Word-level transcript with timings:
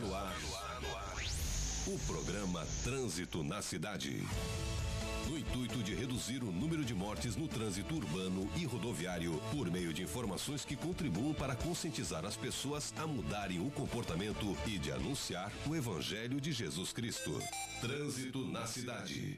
No 0.00 0.14
ar. 0.14 0.34
O 1.86 1.98
programa 2.06 2.64
Trânsito 2.82 3.42
na 3.42 3.60
Cidade. 3.60 4.22
No 5.28 5.36
intuito 5.36 5.82
de 5.82 5.94
reduzir 5.94 6.42
o 6.42 6.50
número 6.50 6.84
de 6.84 6.94
mortes 6.94 7.36
no 7.36 7.46
trânsito 7.46 7.94
urbano 7.94 8.48
e 8.56 8.64
rodoviário, 8.64 9.40
por 9.50 9.70
meio 9.70 9.92
de 9.92 10.02
informações 10.02 10.64
que 10.64 10.76
contribuam 10.76 11.34
para 11.34 11.54
conscientizar 11.54 12.24
as 12.24 12.36
pessoas 12.36 12.94
a 12.96 13.06
mudarem 13.06 13.60
o 13.60 13.70
comportamento 13.70 14.56
e 14.66 14.78
de 14.78 14.92
anunciar 14.92 15.52
o 15.66 15.74
Evangelho 15.74 16.40
de 16.40 16.52
Jesus 16.52 16.92
Cristo. 16.92 17.42
Trânsito 17.80 18.46
na 18.46 18.66
Cidade. 18.66 19.36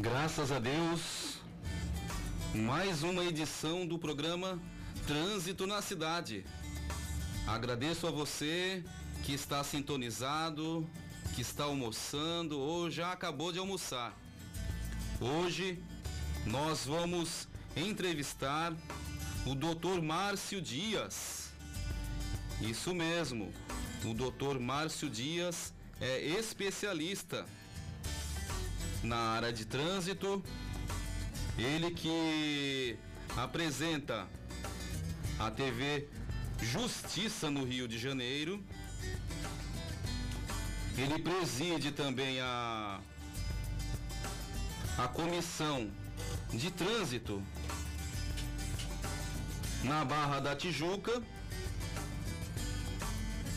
Graças 0.00 0.52
a 0.52 0.60
Deus, 0.60 1.17
mais 2.58 3.04
uma 3.04 3.24
edição 3.24 3.86
do 3.86 3.98
programa 3.98 4.60
Trânsito 5.06 5.64
na 5.64 5.80
Cidade. 5.80 6.44
Agradeço 7.46 8.06
a 8.06 8.10
você 8.10 8.82
que 9.22 9.32
está 9.32 9.62
sintonizado, 9.62 10.84
que 11.36 11.40
está 11.40 11.64
almoçando 11.64 12.58
ou 12.58 12.90
já 12.90 13.12
acabou 13.12 13.52
de 13.52 13.60
almoçar. 13.60 14.12
Hoje 15.20 15.78
nós 16.44 16.84
vamos 16.84 17.46
entrevistar 17.76 18.74
o 19.46 19.54
Dr. 19.54 20.02
Márcio 20.02 20.60
Dias. 20.60 21.52
Isso 22.60 22.92
mesmo, 22.92 23.52
o 24.04 24.12
Dr. 24.12 24.58
Márcio 24.58 25.08
Dias 25.08 25.72
é 26.00 26.20
especialista 26.20 27.46
na 29.02 29.16
área 29.16 29.52
de 29.52 29.64
trânsito. 29.64 30.42
Ele 31.58 31.90
que 31.90 32.96
apresenta 33.36 34.26
a 35.38 35.50
TV 35.50 36.08
Justiça 36.62 37.50
no 37.50 37.64
Rio 37.64 37.86
de 37.86 37.98
Janeiro. 37.98 38.62
Ele 40.96 41.18
preside 41.18 41.92
também 41.92 42.40
a 42.40 43.00
a 44.98 45.06
comissão 45.06 45.88
de 46.52 46.72
trânsito 46.72 47.40
na 49.84 50.04
Barra 50.04 50.40
da 50.40 50.56
Tijuca. 50.56 51.22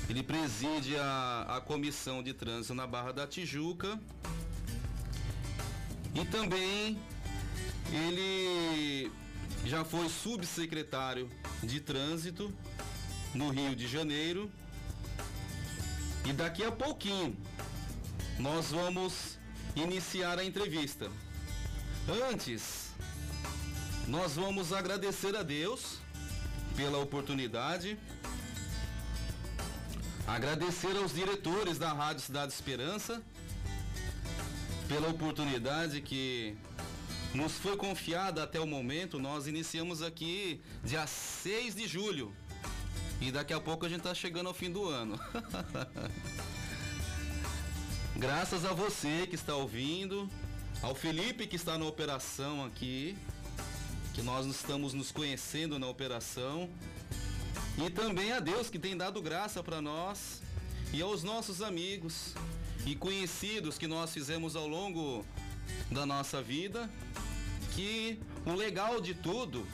Ele 0.07 0.22
preside 0.22 0.95
a, 0.97 1.57
a 1.57 1.61
comissão 1.61 2.22
de 2.22 2.31
trânsito 2.33 2.75
na 2.75 2.85
Barra 2.85 3.11
da 3.11 3.25
Tijuca. 3.25 3.99
E 6.13 6.25
também 6.25 6.99
ele 7.92 9.11
já 9.66 9.84
foi 9.84 10.08
subsecretário 10.09 11.30
de 11.61 11.80
trânsito 11.80 12.53
no 13.34 13.50
Rio 13.50 13.75
de 13.75 13.88
Janeiro. 13.88 14.50
E 16.25 16.34
daqui 16.34 16.64
a 16.64 16.72
pouquinho 16.72 17.36
nós 18.39 18.72
vamos 18.72 19.38
iniciar 19.75 20.39
a 20.39 20.44
entrevista. 20.44 21.12
Antes, 22.30 22.92
nós 24.08 24.36
vamos 24.36 24.73
agradecer 24.73 25.36
a 25.36 25.44
Deus 25.44 26.00
pela 26.75 26.97
oportunidade. 26.97 27.97
Agradecer 30.25 30.95
aos 30.97 31.14
diretores 31.14 31.78
da 31.78 31.92
Rádio 31.92 32.22
Cidade 32.22 32.53
Esperança 32.53 33.22
pela 34.88 35.08
oportunidade 35.09 36.02
que 36.02 36.58
nos 37.33 37.53
foi 37.53 37.77
confiada 37.77 38.43
até 38.43 38.59
o 38.59 38.67
momento. 38.67 39.19
Nós 39.19 39.47
iniciamos 39.47 40.01
aqui 40.01 40.61
dia 40.83 41.07
6 41.07 41.75
de 41.75 41.88
julho. 41.88 42.33
E 43.19 43.31
daqui 43.31 43.53
a 43.53 43.59
pouco 43.59 43.85
a 43.85 43.89
gente 43.89 43.99
está 43.99 44.13
chegando 44.13 44.47
ao 44.47 44.53
fim 44.53 44.72
do 44.72 44.88
ano. 44.88 45.19
Graças 48.17 48.66
a 48.66 48.73
você 48.73 49.25
que 49.28 49.35
está 49.35 49.56
ouvindo, 49.56 50.29
ao 50.81 50.94
Felipe 50.94 51.47
que 51.47 51.56
está 51.56 51.78
na 51.78 51.85
operação 51.85 52.66
aqui, 52.66 53.17
que 54.13 54.22
nós 54.22 54.45
estamos 54.45 54.94
nos 54.94 55.11
conhecendo 55.11 55.79
na 55.79 55.88
operação, 55.88 56.69
e 57.77 57.89
também 57.89 58.33
a 58.33 58.39
Deus 58.39 58.69
que 58.69 58.77
tem 58.77 58.97
dado 58.97 59.22
graça 59.22 59.63
para 59.63 59.81
nós 59.81 60.41
e 60.91 61.01
aos 61.01 61.23
nossos 61.23 61.61
amigos 61.61 62.33
e 62.85 62.95
conhecidos 62.95 63.77
que 63.77 63.88
nós 63.88 64.11
fizemos 64.11 64.56
ao 64.56 64.67
longo 64.67 65.25
da 65.89 66.05
nossa 66.05 66.41
vida, 66.41 66.89
que 67.75 68.19
o 68.45 68.53
legal 68.53 69.01
de 69.01 69.13
tudo 69.13 69.67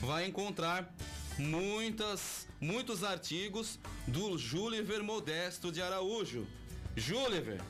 vai 0.02 0.26
encontrar 0.26 0.94
muitas, 1.38 2.46
muitos 2.60 3.02
artigos 3.02 3.78
do 4.06 4.36
Juliver 4.36 5.02
Modesto 5.02 5.72
de 5.72 5.80
Araújo. 5.80 6.46
Juliver, 6.98 7.60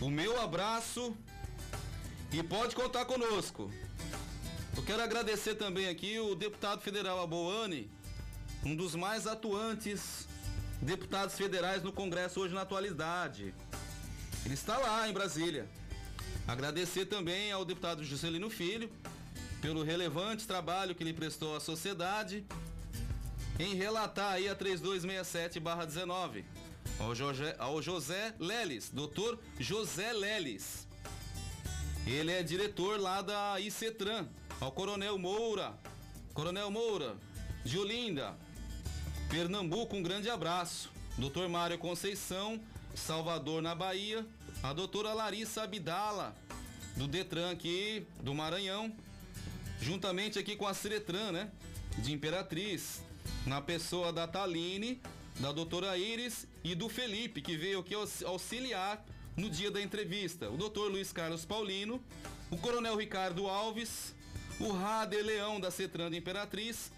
o 0.00 0.08
meu 0.10 0.40
abraço 0.40 1.14
e 2.32 2.42
pode 2.42 2.74
contar 2.74 3.04
conosco. 3.04 3.70
Eu 4.76 4.82
quero 4.82 5.02
agradecer 5.02 5.54
também 5.56 5.88
aqui 5.88 6.18
o 6.18 6.34
deputado 6.34 6.80
federal 6.80 7.22
Aboane, 7.22 7.90
um 8.64 8.74
dos 8.74 8.94
mais 8.94 9.26
atuantes 9.26 10.26
deputados 10.80 11.36
federais 11.36 11.82
no 11.82 11.92
Congresso 11.92 12.40
hoje 12.40 12.54
na 12.54 12.62
atualidade. 12.62 13.54
Ele 14.44 14.54
está 14.54 14.78
lá 14.78 15.08
em 15.08 15.12
Brasília. 15.12 15.68
Agradecer 16.48 17.06
também 17.06 17.52
ao 17.52 17.64
deputado 17.64 18.02
Juscelino 18.02 18.48
Filho 18.50 18.90
pelo 19.60 19.82
relevante 19.82 20.46
trabalho 20.46 20.94
que 20.94 21.02
ele 21.02 21.12
prestou 21.12 21.54
à 21.54 21.60
sociedade 21.60 22.44
em 23.58 23.74
relatar 23.74 24.32
aí 24.32 24.48
a 24.48 24.56
3267-19 24.56 26.42
ao, 26.98 27.14
José, 27.14 27.56
ao 27.58 27.82
José 27.82 28.34
Leles, 28.38 28.90
doutor 28.90 29.38
José 29.58 30.12
Leles. 30.12 30.86
Ele 32.06 32.32
é 32.32 32.42
diretor 32.42 33.00
lá 33.00 33.22
da 33.22 33.60
ICETRAN, 33.60 34.28
ao 34.60 34.72
Coronel 34.72 35.18
Moura, 35.18 35.78
Coronel 36.34 36.70
Moura, 36.70 37.16
de 37.64 37.78
Olinda, 37.78 38.36
Pernambuco, 39.28 39.96
um 39.96 40.02
grande 40.02 40.28
abraço. 40.28 40.90
Doutor 41.16 41.48
Mário 41.48 41.78
Conceição, 41.78 42.60
Salvador, 42.94 43.62
na 43.62 43.74
Bahia, 43.74 44.26
a 44.62 44.72
doutora 44.72 45.12
Larissa 45.12 45.62
Abdala, 45.62 46.34
do 46.96 47.06
Detran 47.06 47.50
aqui, 47.50 48.06
do 48.22 48.34
Maranhão, 48.34 48.92
juntamente 49.80 50.38
aqui 50.38 50.56
com 50.56 50.66
a 50.66 50.74
Ciretran, 50.74 51.32
né, 51.32 51.50
de 51.98 52.12
Imperatriz, 52.12 53.02
na 53.46 53.60
pessoa 53.60 54.12
da 54.12 54.26
Taline, 54.26 55.00
da 55.40 55.52
doutora 55.52 55.96
Iris 55.96 56.46
e 56.64 56.74
do 56.74 56.88
Felipe, 56.88 57.40
que 57.40 57.56
veio 57.56 57.80
aqui 57.80 57.94
auxiliar 58.24 59.04
no 59.36 59.48
dia 59.48 59.70
da 59.70 59.80
entrevista. 59.80 60.50
O 60.50 60.56
doutor 60.56 60.90
Luiz 60.90 61.12
Carlos 61.12 61.44
Paulino, 61.44 62.02
o 62.50 62.56
Coronel 62.56 62.96
Ricardo 62.96 63.48
Alves, 63.48 64.14
o 64.60 64.70
Rader 64.72 65.24
Leão 65.24 65.58
da 65.58 65.70
Cetranda 65.70 66.16
Imperatriz 66.16 66.92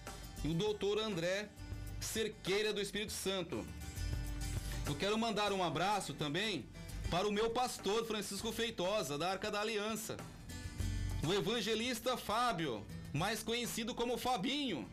e 0.45 0.49
o 0.49 0.55
doutor 0.55 0.99
André 0.99 1.49
Cerqueira 2.01 2.73
do 2.73 2.81
Espírito 2.81 3.13
Santo. 3.13 3.65
Eu 4.87 4.95
quero 4.95 5.17
mandar 5.17 5.53
um 5.53 5.63
abraço 5.63 6.13
também 6.13 6.67
para 7.11 7.27
o 7.27 7.33
meu 7.33 7.51
pastor 7.51 8.07
Francisco 8.07 8.53
Feitosa, 8.53 9.17
da 9.17 9.31
Arca 9.31 9.51
da 9.51 9.61
Aliança. 9.61 10.17
O 11.27 11.33
evangelista 11.33 12.17
Fábio, 12.19 12.85
mais 13.13 13.43
conhecido 13.43 13.95
como 13.95 14.19
Fabinho, 14.19 14.87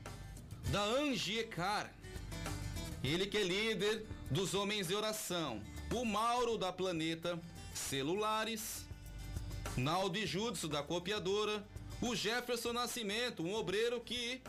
da 0.71 0.81
Angiecar. 0.83 1.91
Ele 3.03 3.25
que 3.25 3.37
é 3.37 3.43
líder 3.43 4.05
dos 4.31 4.53
homens 4.53 4.87
de 4.87 4.95
oração. 4.95 5.61
O 5.93 6.05
Mauro 6.05 6.57
da 6.57 6.71
Planeta 6.71 7.37
Celulares. 7.73 8.85
Naldo 9.75 10.17
e 10.17 10.25
Judson 10.25 10.69
da 10.69 10.81
Copiadora. 10.81 11.63
O 12.01 12.15
Jefferson 12.15 12.73
Nascimento, 12.73 13.43
um 13.43 13.53
obreiro 13.53 13.99
que 13.99 14.41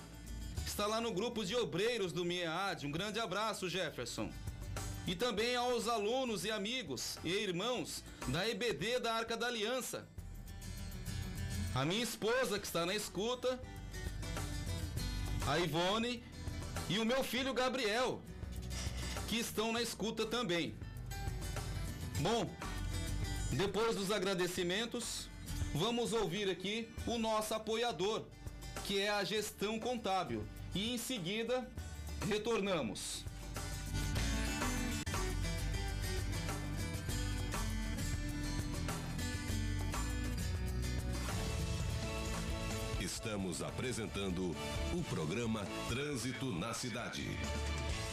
está 0.64 0.86
lá 0.86 1.00
no 1.00 1.12
grupo 1.12 1.44
de 1.44 1.56
obreiros 1.56 2.12
do 2.12 2.24
MIEAD. 2.24 2.86
Um 2.86 2.92
grande 2.92 3.18
abraço, 3.18 3.68
Jefferson. 3.68 4.30
E 5.04 5.16
também 5.16 5.56
aos 5.56 5.88
alunos 5.88 6.44
e 6.44 6.50
amigos 6.50 7.18
e 7.24 7.30
irmãos 7.30 8.04
da 8.28 8.48
EBD 8.48 9.00
da 9.00 9.14
Arca 9.14 9.36
da 9.36 9.48
Aliança. 9.48 10.06
A 11.74 11.84
minha 11.84 12.04
esposa 12.04 12.58
que 12.58 12.66
está 12.66 12.86
na 12.86 12.94
escuta, 12.94 13.60
a 15.46 15.58
Ivone 15.58 16.22
e 16.88 17.00
o 17.00 17.04
meu 17.04 17.24
filho 17.24 17.52
Gabriel, 17.52 18.22
que 19.32 19.40
estão 19.40 19.72
na 19.72 19.80
escuta 19.80 20.26
também. 20.26 20.74
Bom, 22.20 22.50
depois 23.50 23.96
dos 23.96 24.10
agradecimentos, 24.10 25.26
vamos 25.74 26.12
ouvir 26.12 26.50
aqui 26.50 26.86
o 27.06 27.16
nosso 27.16 27.54
apoiador, 27.54 28.24
que 28.84 29.00
é 29.00 29.08
a 29.08 29.24
gestão 29.24 29.80
contábil. 29.80 30.44
E 30.74 30.92
em 30.92 30.98
seguida, 30.98 31.66
retornamos. 32.28 33.24
Estamos 43.00 43.62
apresentando 43.62 44.54
o 44.92 45.02
programa 45.04 45.66
Trânsito 45.88 46.52
na 46.52 46.74
Cidade. 46.74 47.26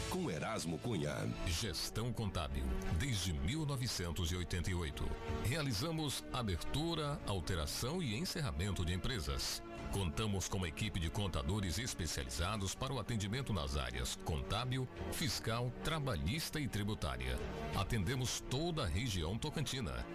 Com 0.10 0.30
Erasmo 0.32 0.80
Cunha. 0.80 1.16
Gestão 1.46 2.12
Contábil, 2.12 2.64
desde 2.98 3.32
1988. 3.32 5.08
Realizamos 5.44 6.24
abertura, 6.34 7.20
alteração 7.28 8.02
e 8.02 8.18
encerramento 8.18 8.84
de 8.84 8.92
empresas. 8.94 9.62
Contamos 9.92 10.48
com 10.48 10.58
uma 10.58 10.68
equipe 10.68 11.00
de 11.00 11.10
contadores 11.10 11.80
especializados 11.80 12.76
para 12.76 12.94
o 12.94 13.00
atendimento 13.00 13.52
nas 13.52 13.76
áreas 13.76 14.20
contábil, 14.24 14.88
fiscal, 15.12 15.74
trabalhista 15.84 16.60
e 16.60 16.68
tributária. 16.68 17.36
Atendemos 17.76 18.40
toda 18.50 18.84
a 18.84 18.88
região 18.88 19.36
tocantina. 19.36 20.06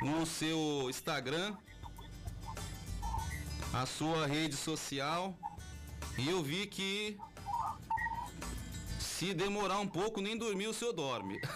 no 0.00 0.26
seu 0.26 0.88
Instagram 0.90 1.56
a 3.72 3.86
sua 3.86 4.26
rede 4.26 4.56
social 4.56 5.36
e 6.18 6.28
eu 6.28 6.42
vi 6.42 6.66
que 6.66 7.16
se 8.98 9.32
demorar 9.32 9.78
um 9.78 9.86
pouco 9.86 10.20
nem 10.20 10.36
dormir 10.36 10.66
o 10.66 10.74
senhor 10.74 10.92
dorme. 10.92 11.40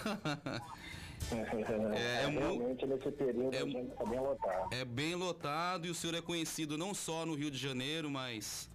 É, 1.97 2.23
é 2.23 2.27
mu- 2.29 2.39
realmente 2.39 2.87
nesse 2.87 3.11
período 3.11 3.53
é 3.53 3.59
a 3.59 3.65
gente 3.65 3.91
está 3.91 4.05
bem 4.05 4.21
lotado. 4.21 4.69
É 4.73 4.85
bem 4.85 5.15
lotado 5.17 5.87
e 5.87 5.91
o 5.91 5.95
senhor 5.95 6.15
é 6.15 6.21
conhecido 6.23 6.79
não 6.79 6.95
só 6.95 7.27
no 7.27 7.35
Rio 7.35 7.51
de 7.51 7.59
Janeiro, 7.59 8.09
mas 8.09 8.71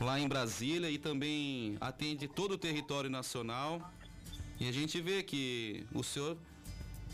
lá 0.00 0.18
em 0.18 0.26
Brasília 0.26 0.90
e 0.90 0.98
também 0.98 1.76
atende 1.80 2.26
todo 2.26 2.52
o 2.52 2.58
território 2.58 3.10
nacional. 3.10 3.92
E 4.58 4.68
a 4.68 4.72
gente 4.72 5.00
vê 5.00 5.22
que 5.22 5.86
o 5.94 6.02
senhor 6.02 6.36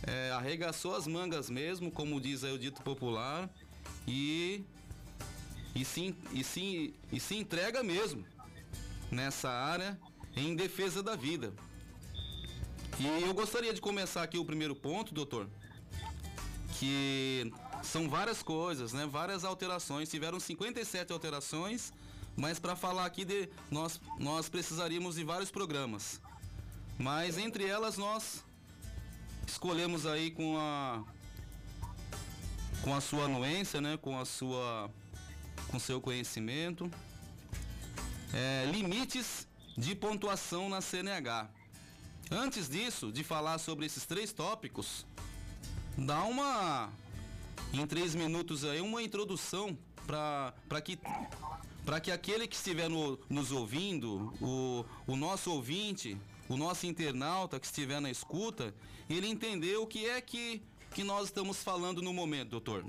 é, 0.05 0.31
arregaçou 0.31 0.95
as 0.95 1.07
mangas 1.07 1.51
mesmo, 1.51 1.91
como 1.91 2.21
diz 2.21 2.45
aí 2.45 2.53
o 2.53 2.59
dito 2.59 2.83
popular, 2.83 3.51
e, 4.07 4.65
e, 5.75 5.85
se, 5.85 6.15
e, 6.33 6.45
se, 6.45 6.95
e 7.13 7.21
se 7.21 7.37
entrega 7.37 7.83
mesmo 7.83 8.25
nessa 9.11 9.51
área 9.51 9.99
em 10.37 10.55
defesa 10.55 11.03
da 11.03 11.17
vida. 11.17 11.53
E 12.99 13.07
eu 13.23 13.35
gostaria 13.35 13.75
de 13.75 13.81
começar 13.81 14.23
aqui 14.23 14.39
o 14.39 14.45
primeiro 14.45 14.75
ponto, 14.75 15.13
doutor, 15.13 15.49
que 16.79 17.53
são 17.83 18.09
várias 18.09 18.43
coisas, 18.43 18.93
né? 18.93 19.07
Várias 19.07 19.45
alterações. 19.45 20.09
Tiveram 20.09 20.41
57 20.41 21.13
alterações, 21.13 21.93
mas 22.37 22.59
para 22.59 22.77
falar 22.77 23.07
aqui 23.07 23.25
de 23.25 23.49
nós 23.71 24.01
nós 24.19 24.49
precisaríamos 24.49 25.17
de 25.17 25.25
vários 25.25 25.51
programas. 25.51 26.21
Mas 26.99 27.39
entre 27.39 27.65
elas 27.65 27.97
nós 27.97 28.45
escolhemos 29.47 30.07
aí 30.07 30.31
com 30.31 30.59
a 30.59 31.03
com 32.83 32.95
a 32.95 33.01
sua 33.01 33.25
anuência, 33.25 33.81
né? 33.81 33.97
Com 33.97 34.19
a 34.19 34.25
sua 34.25 34.91
com 35.69 35.79
seu 35.79 36.01
conhecimento, 36.01 36.91
é, 38.33 38.71
limites 38.71 39.49
de 39.77 39.95
pontuação 39.95 40.69
na 40.69 40.81
CNH. 40.81 41.49
Antes 42.31 42.69
disso, 42.69 43.11
de 43.13 43.23
falar 43.25 43.59
sobre 43.59 43.87
esses 43.87 44.07
três 44.07 44.33
tópicos, 44.33 45.07
dá 45.97 46.23
uma 46.25 46.91
em 47.73 47.87
três 47.87 48.15
minutos 48.15 48.65
aí 48.65 48.81
uma 48.81 49.03
introdução 49.03 49.77
para 50.07 50.81
que 50.81 50.99
para 51.87 52.01
que 52.01 52.11
aquele 52.11 52.47
que 52.49 52.57
estiver 52.57 52.89
no- 52.91 53.17
nos 53.31 53.53
ouvindo, 53.53 54.33
o, 54.43 54.85
o 55.07 55.17
nosso 55.17 55.53
ouvinte, 55.53 56.19
o 56.49 56.57
nosso 56.57 56.85
internauta 56.87 57.61
que 57.61 57.67
estiver 57.67 58.01
na 58.01 58.11
escuta, 58.11 58.75
ele 59.09 59.29
entender 59.29 59.77
o 59.77 59.87
que 59.87 60.05
é 60.11 60.21
que, 60.21 60.61
que 60.93 61.05
nós 61.05 61.27
estamos 61.27 61.63
falando 61.63 62.03
no 62.03 62.13
momento, 62.13 62.51
doutor. 62.51 62.85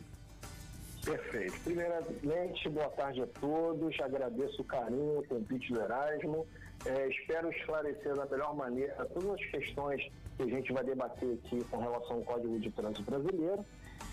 Perfeito. 1.06 1.58
Primeiramente, 1.63 2.68
boa 2.70 2.89
tarde 2.89 3.22
a 3.22 3.27
todos. 3.27 3.98
Agradeço 4.01 4.62
o 4.62 4.66
carinho, 4.66 5.20
o 5.20 5.24
convite 5.27 5.72
do 5.72 5.80
Erasmo. 5.80 6.46
É, 6.86 7.08
espero 7.08 7.50
esclarecer 7.51 8.16
da 8.16 8.25
melhor 8.25 8.56
maneira 8.56 9.06
todas 9.13 9.39
as 9.39 9.46
questões 9.46 10.01
que 10.36 10.44
a 10.44 10.48
gente 10.48 10.74
vai 10.74 10.84
debater 10.84 11.39
aqui 11.46 11.63
com 11.66 11.77
relação 11.77 12.18
ao 12.18 12.22
Código 12.24 12.60
de 12.60 12.70
Trânsito 12.72 13.04
Brasileiro. 13.04 13.63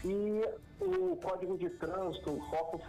E 0.05 0.43
o 0.81 1.17
Código 1.17 1.57
de 1.57 1.71
Trânsito, 1.71 2.31
o 2.31 2.41
foco 2.51 2.81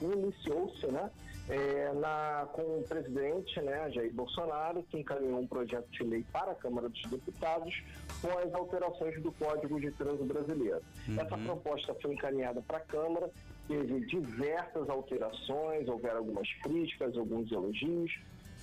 iniciou-se 0.00 0.86
né, 0.86 1.10
é, 1.48 1.92
na, 1.94 2.48
com 2.52 2.62
o 2.62 2.84
presidente 2.88 3.60
né, 3.60 3.90
Jair 3.90 4.12
Bolsonaro, 4.12 4.82
que 4.90 4.98
encaminhou 4.98 5.40
um 5.40 5.46
projeto 5.46 5.88
de 5.90 6.02
lei 6.02 6.24
para 6.32 6.52
a 6.52 6.54
Câmara 6.54 6.88
dos 6.88 7.02
Deputados 7.02 7.82
com 8.20 8.38
as 8.38 8.52
alterações 8.52 9.22
do 9.22 9.30
Código 9.32 9.80
de 9.80 9.90
Trânsito 9.92 10.24
Brasileiro. 10.24 10.82
Uhum. 11.08 11.20
Essa 11.20 11.38
proposta 11.38 11.94
foi 12.02 12.14
encaminhada 12.14 12.60
para 12.62 12.78
a 12.78 12.80
Câmara, 12.80 13.30
teve 13.68 14.00
diversas 14.06 14.88
alterações, 14.88 15.88
houveram 15.88 16.18
algumas 16.18 16.52
críticas, 16.62 17.16
alguns 17.16 17.50
elogios, 17.52 18.12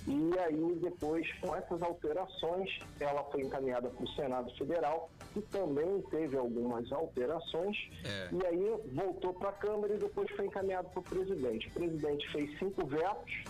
e 0.06 0.40
aí, 0.40 0.80
depois, 0.82 1.26
com 1.40 1.56
essas 1.56 1.82
alterações, 1.82 2.70
ela 3.00 3.24
foi 3.26 3.42
encaminhada 3.42 3.90
para 3.90 4.04
o 4.04 4.08
Senado 4.10 4.54
Federal, 4.58 5.10
que 5.34 5.42
também 5.44 6.02
teve 6.10 6.38
algumas 6.38 6.92
alterações, 6.92 7.78
é. 8.04 8.30
e 8.32 8.46
aí 8.46 8.76
voltou 8.94 9.34
para 9.34 9.50
a 9.50 9.54
Câmara 9.54 9.94
e 9.94 9.98
depois 9.98 10.30
foi 10.32 10.46
encaminhado 10.46 10.90
para 10.90 11.00
o 11.00 11.04
presidente. 11.04 11.68
O 11.70 11.72
presidente 11.72 12.30
fez 12.32 12.60
cinco 12.60 12.86
vetos 12.86 13.44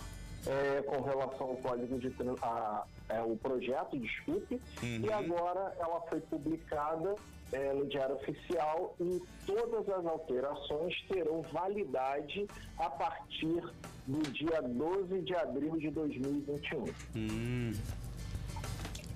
é, 0.46 0.82
com 0.82 1.02
relação 1.02 1.48
ao 1.48 1.56
código 1.56 1.98
de 1.98 2.14
a, 2.42 2.84
é, 3.08 3.22
o 3.22 3.36
projeto, 3.36 3.98
desculpe, 3.98 4.60
uhum. 4.82 5.00
e 5.04 5.12
agora 5.12 5.74
ela 5.78 6.00
foi 6.02 6.20
publicada 6.20 7.16
é, 7.52 7.72
no 7.72 7.86
Diário 7.86 8.16
Oficial 8.16 8.94
e 9.00 9.22
todas 9.46 9.88
as 9.88 10.06
alterações 10.06 10.94
terão 11.08 11.42
validade 11.52 12.46
a 12.78 12.90
partir 12.90 13.62
do 14.06 14.22
dia 14.32 14.60
12 14.62 15.22
de 15.22 15.34
abril 15.34 15.76
de 15.78 15.90
2021. 15.90 16.84
Hum. 17.16 17.72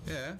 É, 0.06 0.36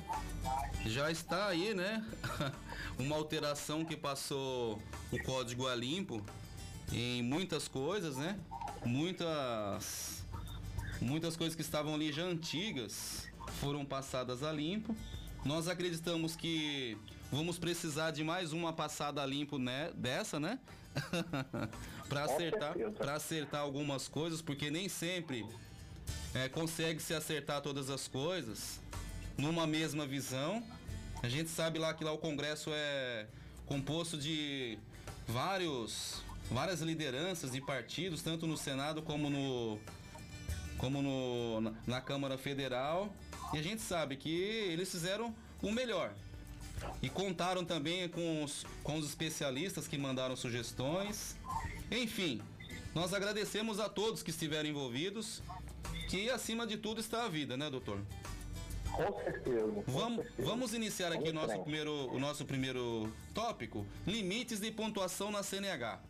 já 0.86 1.10
está 1.10 1.48
aí, 1.48 1.74
né? 1.74 2.04
Uma 2.98 3.16
alteração 3.16 3.84
que 3.84 3.96
passou 3.96 4.80
o 5.12 5.22
código 5.22 5.66
a 5.66 5.74
limpo 5.74 6.22
em 6.92 7.22
muitas 7.22 7.68
coisas, 7.68 8.16
né? 8.16 8.38
Muitas 8.84 10.24
muitas 11.00 11.36
coisas 11.36 11.54
que 11.54 11.62
estavam 11.62 11.94
ali 11.94 12.10
já 12.10 12.24
antigas 12.24 13.28
foram 13.60 13.84
passadas 13.84 14.42
a 14.42 14.52
limpo. 14.52 14.96
Nós 15.44 15.68
acreditamos 15.68 16.34
que 16.34 16.96
vamos 17.30 17.58
precisar 17.58 18.10
de 18.10 18.24
mais 18.24 18.52
uma 18.52 18.72
passada 18.72 19.22
a 19.22 19.26
limpo 19.26 19.58
né, 19.58 19.92
dessa, 19.94 20.40
né? 20.40 20.58
para 22.08 22.24
acertar, 22.24 22.74
para 22.96 23.14
acertar 23.14 23.60
algumas 23.60 24.08
coisas, 24.08 24.40
porque 24.40 24.70
nem 24.70 24.88
sempre 24.88 25.44
é, 26.34 26.48
consegue 26.48 27.00
se 27.00 27.14
acertar 27.14 27.60
todas 27.60 27.90
as 27.90 28.08
coisas 28.08 28.80
numa 29.36 29.66
mesma 29.66 30.06
visão. 30.06 30.62
A 31.22 31.28
gente 31.28 31.50
sabe 31.50 31.78
lá 31.78 31.92
que 31.94 32.04
lá 32.04 32.12
o 32.12 32.18
Congresso 32.18 32.70
é 32.72 33.26
composto 33.66 34.16
de 34.16 34.78
vários 35.26 36.22
várias 36.50 36.80
lideranças 36.80 37.52
de 37.52 37.60
partidos, 37.60 38.22
tanto 38.22 38.46
no 38.46 38.56
Senado 38.56 39.02
como 39.02 39.28
no 39.28 39.78
como 40.78 41.02
no, 41.02 41.74
na 41.86 42.00
Câmara 42.00 42.38
Federal. 42.38 43.12
E 43.52 43.58
a 43.58 43.62
gente 43.62 43.82
sabe 43.82 44.16
que 44.16 44.30
eles 44.30 44.90
fizeram 44.90 45.34
o 45.60 45.72
melhor. 45.72 46.12
E 47.02 47.08
contaram 47.08 47.64
também 47.64 48.08
com 48.08 48.44
os, 48.44 48.64
com 48.84 48.96
os 48.96 49.06
especialistas 49.06 49.88
que 49.88 49.98
mandaram 49.98 50.36
sugestões. 50.36 51.36
Enfim, 51.90 52.42
nós 52.94 53.14
agradecemos 53.14 53.80
a 53.80 53.88
todos 53.88 54.22
que 54.22 54.30
estiveram 54.30 54.68
envolvidos, 54.68 55.42
que 56.10 56.30
acima 56.30 56.66
de 56.66 56.76
tudo 56.76 57.00
está 57.00 57.24
a 57.24 57.28
vida, 57.28 57.56
né, 57.56 57.70
doutor? 57.70 57.98
Com 58.92 59.12
certeza. 59.22 59.82
Com 59.84 59.92
vamos, 59.92 60.26
certeza. 60.26 60.48
vamos 60.48 60.74
iniciar 60.74 61.12
aqui 61.12 61.28
o 61.28 61.32
nosso, 61.32 61.58
primeiro, 61.60 61.92
o 62.10 62.18
nosso 62.18 62.44
primeiro 62.44 63.12
tópico: 63.34 63.86
limites 64.06 64.60
de 64.60 64.70
pontuação 64.70 65.30
na 65.30 65.42
CNH. 65.42 66.00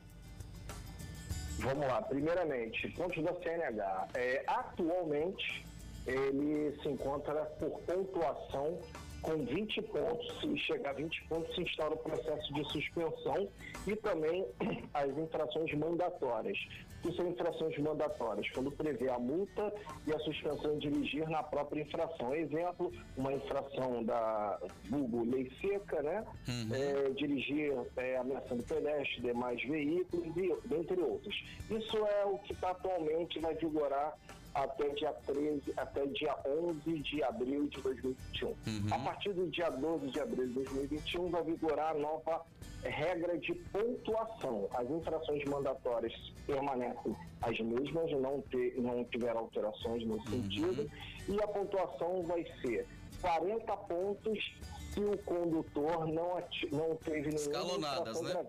Vamos 1.59 1.87
lá, 1.87 2.01
primeiramente, 2.03 2.89
pontos 2.91 3.23
da 3.23 3.35
CNH. 3.35 4.09
É, 4.15 4.45
atualmente, 4.47 5.65
ele 6.07 6.79
se 6.81 6.89
encontra 6.89 7.35
por 7.59 7.81
pontuação 7.81 8.79
com 9.23 9.45
20 9.45 9.83
pontos. 9.83 10.41
Se 10.41 10.59
chegar 10.59 10.91
a 10.91 10.95
20 10.95 11.25
pontos, 11.29 11.55
se 11.55 11.63
instaura 11.63 11.95
o 11.95 11.99
processo 11.99 12.53
de 12.55 12.65
suspensão 12.71 13.49
e 13.87 13.97
também 13.97 14.47
as 14.95 15.17
infrações 15.17 15.73
mandatórias. 15.75 16.59
que 17.03 17.13
são 17.15 17.29
infrações 17.29 17.79
mandatórias? 17.79 18.49
Quando 18.51 18.71
prevê 18.73 19.09
a 19.09 19.19
multa 19.19 19.73
e 20.07 20.13
a 20.13 20.19
suspensão 20.21 20.79
de 20.79 20.91
dirigir 20.91 21.29
na 21.29 21.43
própria 21.43 21.83
infração. 21.83 22.35
Exemplo, 22.35 22.93
uma 23.17 23.33
infração 23.33 24.03
da 24.05 24.59
Google 24.89 25.25
Lei 25.25 25.51
Seca, 25.61 26.03
né? 26.03 26.25
Uhum. 26.49 26.75
É, 26.75 27.11
dirigir 27.11 27.73
é, 27.97 28.17
ameaçando 28.17 28.63
pedestre, 28.65 29.21
demais 29.21 29.63
veículos, 29.63 30.37
e, 30.37 30.69
dentre 30.69 31.01
outros. 31.01 31.45
Isso 31.71 31.97
é 31.97 32.25
o 32.25 32.39
que 32.39 32.53
está 32.53 32.71
atualmente 32.71 33.39
vai 33.39 33.55
vigorar 33.55 34.17
até 34.65 34.89
dia 34.91 35.13
13, 35.27 35.63
até 35.77 36.07
dia 36.07 36.37
11 36.47 36.99
de 37.01 37.23
abril 37.23 37.69
de 37.69 37.81
2021. 37.81 38.49
Uhum. 38.49 38.57
A 38.91 38.99
partir 38.99 39.33
do 39.33 39.47
dia 39.49 39.71
12 39.71 40.11
de 40.11 40.21
abril 40.21 40.47
de 40.49 40.55
2021 40.55 41.31
vai 41.31 41.43
vigorar 41.45 41.91
a 41.91 41.99
nova 41.99 42.45
regra 42.83 43.37
de 43.39 43.55
pontuação. 43.55 44.69
As 44.73 44.89
infrações 44.91 45.45
mandatórias 45.45 46.13
permanecem 46.47 47.17
as 47.43 47.61
mesmas, 47.61 48.11
não, 48.13 48.41
ter, 48.43 48.81
não 48.81 49.05
tiveram 49.05 49.41
alterações 49.41 50.05
no 50.05 50.15
uhum. 50.15 50.27
sentido, 50.27 50.91
e 51.29 51.43
a 51.43 51.47
pontuação 51.47 52.23
vai 52.23 52.45
ser 52.63 52.87
40 53.21 53.77
pontos 53.77 54.55
se 54.93 55.01
o 55.01 55.19
condutor 55.19 56.07
não, 56.07 56.43
não 56.73 56.97
teve 56.97 57.29
nenhuma 57.29 57.37
Escalonadas, 57.37 58.21
né? 58.23 58.47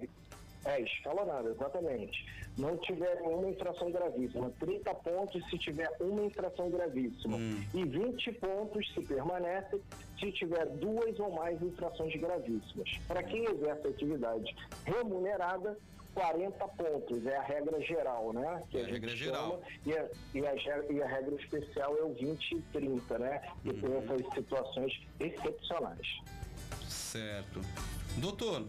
É, 0.66 0.82
escalonada, 0.82 1.50
exatamente. 1.50 2.26
Não 2.58 2.78
tiver 2.78 3.22
uma 3.22 3.50
infração 3.50 3.92
gravíssima. 3.92 4.52
30 4.60 4.94
pontos 4.96 5.50
se 5.50 5.58
tiver 5.58 5.90
uma 6.00 6.24
infração 6.26 6.70
gravíssima. 6.70 7.38
Hum. 7.38 7.64
E 7.74 7.86
20 7.86 8.32
pontos 8.34 8.94
se 8.94 9.02
permanece 9.02 9.80
se 10.20 10.32
tiver 10.34 10.66
duas 10.66 11.18
ou 11.20 11.32
mais 11.32 11.62
infrações 11.62 12.14
gravíssimas. 12.20 12.90
Para 13.08 13.24
quem 13.24 13.46
exerce 13.46 13.88
atividade 13.88 14.54
remunerada, 14.86 15.78
40 16.14 16.68
pontos, 16.70 17.26
é 17.26 17.38
a 17.38 17.42
regra 17.42 17.80
geral, 17.82 18.34
né? 18.34 18.64
Que 18.70 18.80
é 18.80 18.84
a, 18.84 18.88
regra 18.88 19.16
geral. 19.16 19.62
e, 19.86 19.94
a, 19.94 20.10
e, 20.34 20.46
a, 20.46 20.54
e, 20.92 21.02
a, 21.02 21.08
regra 21.08 21.36
especial 21.36 21.96
é 21.98 22.04
o 22.04 22.14
20 22.14 22.52
e 22.56 22.62
30, 22.74 23.20
né? 23.20 23.42
Que 23.64 23.70
uhum. 23.70 23.80
tem 23.80 23.98
essas 23.98 24.34
situações 24.34 25.02
excepcionais. 25.20 26.08
Certo. 26.88 27.62
Doutor, 28.18 28.66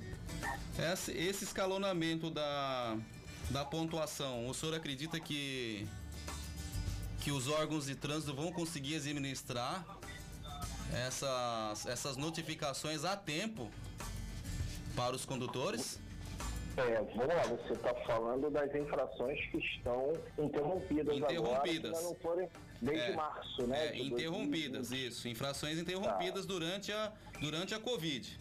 esse, 0.93 1.13
esse 1.13 1.45
escalonamento 1.45 2.31
da, 2.31 2.97
da 3.51 3.65
pontuação, 3.65 4.49
o 4.49 4.55
senhor 4.55 4.75
acredita 4.75 5.21
que, 5.21 5.87
que 7.21 7.31
os 7.31 7.49
órgãos 7.49 7.87
de 7.87 7.95
trânsito 7.95 8.35
vão 8.35 8.53
conseguir 8.53 8.97
administrar 8.97 9.85
essas, 10.93 11.87
essas 11.87 12.17
notificações 12.17 13.05
a 13.05 13.17
tempo 13.17 13.71
para 14.97 15.15
os 15.15 15.25
condutores? 15.25 16.01
É, 16.77 17.03
vamos 17.17 17.27
lá, 17.27 17.43
você 17.43 17.73
está 17.73 17.95
falando 18.07 18.51
das 18.51 18.75
infrações 18.75 19.39
que 19.51 19.59
estão 19.59 20.15
interrompidas, 20.39 21.17
interrompidas. 21.17 21.91
agora, 21.91 22.05
não 22.05 22.15
forem 22.17 22.49
desde 22.81 23.11
é, 23.11 23.15
março, 23.15 23.67
né? 23.67 23.89
É, 23.89 23.99
interrompidas, 23.99 24.89
2020. 24.89 25.07
isso, 25.07 25.29
infrações 25.29 25.79
interrompidas 25.79 26.47
tá. 26.47 26.53
durante, 26.53 26.93
a, 26.93 27.13
durante 27.41 27.75
a 27.75 27.81
Covid. 27.81 28.39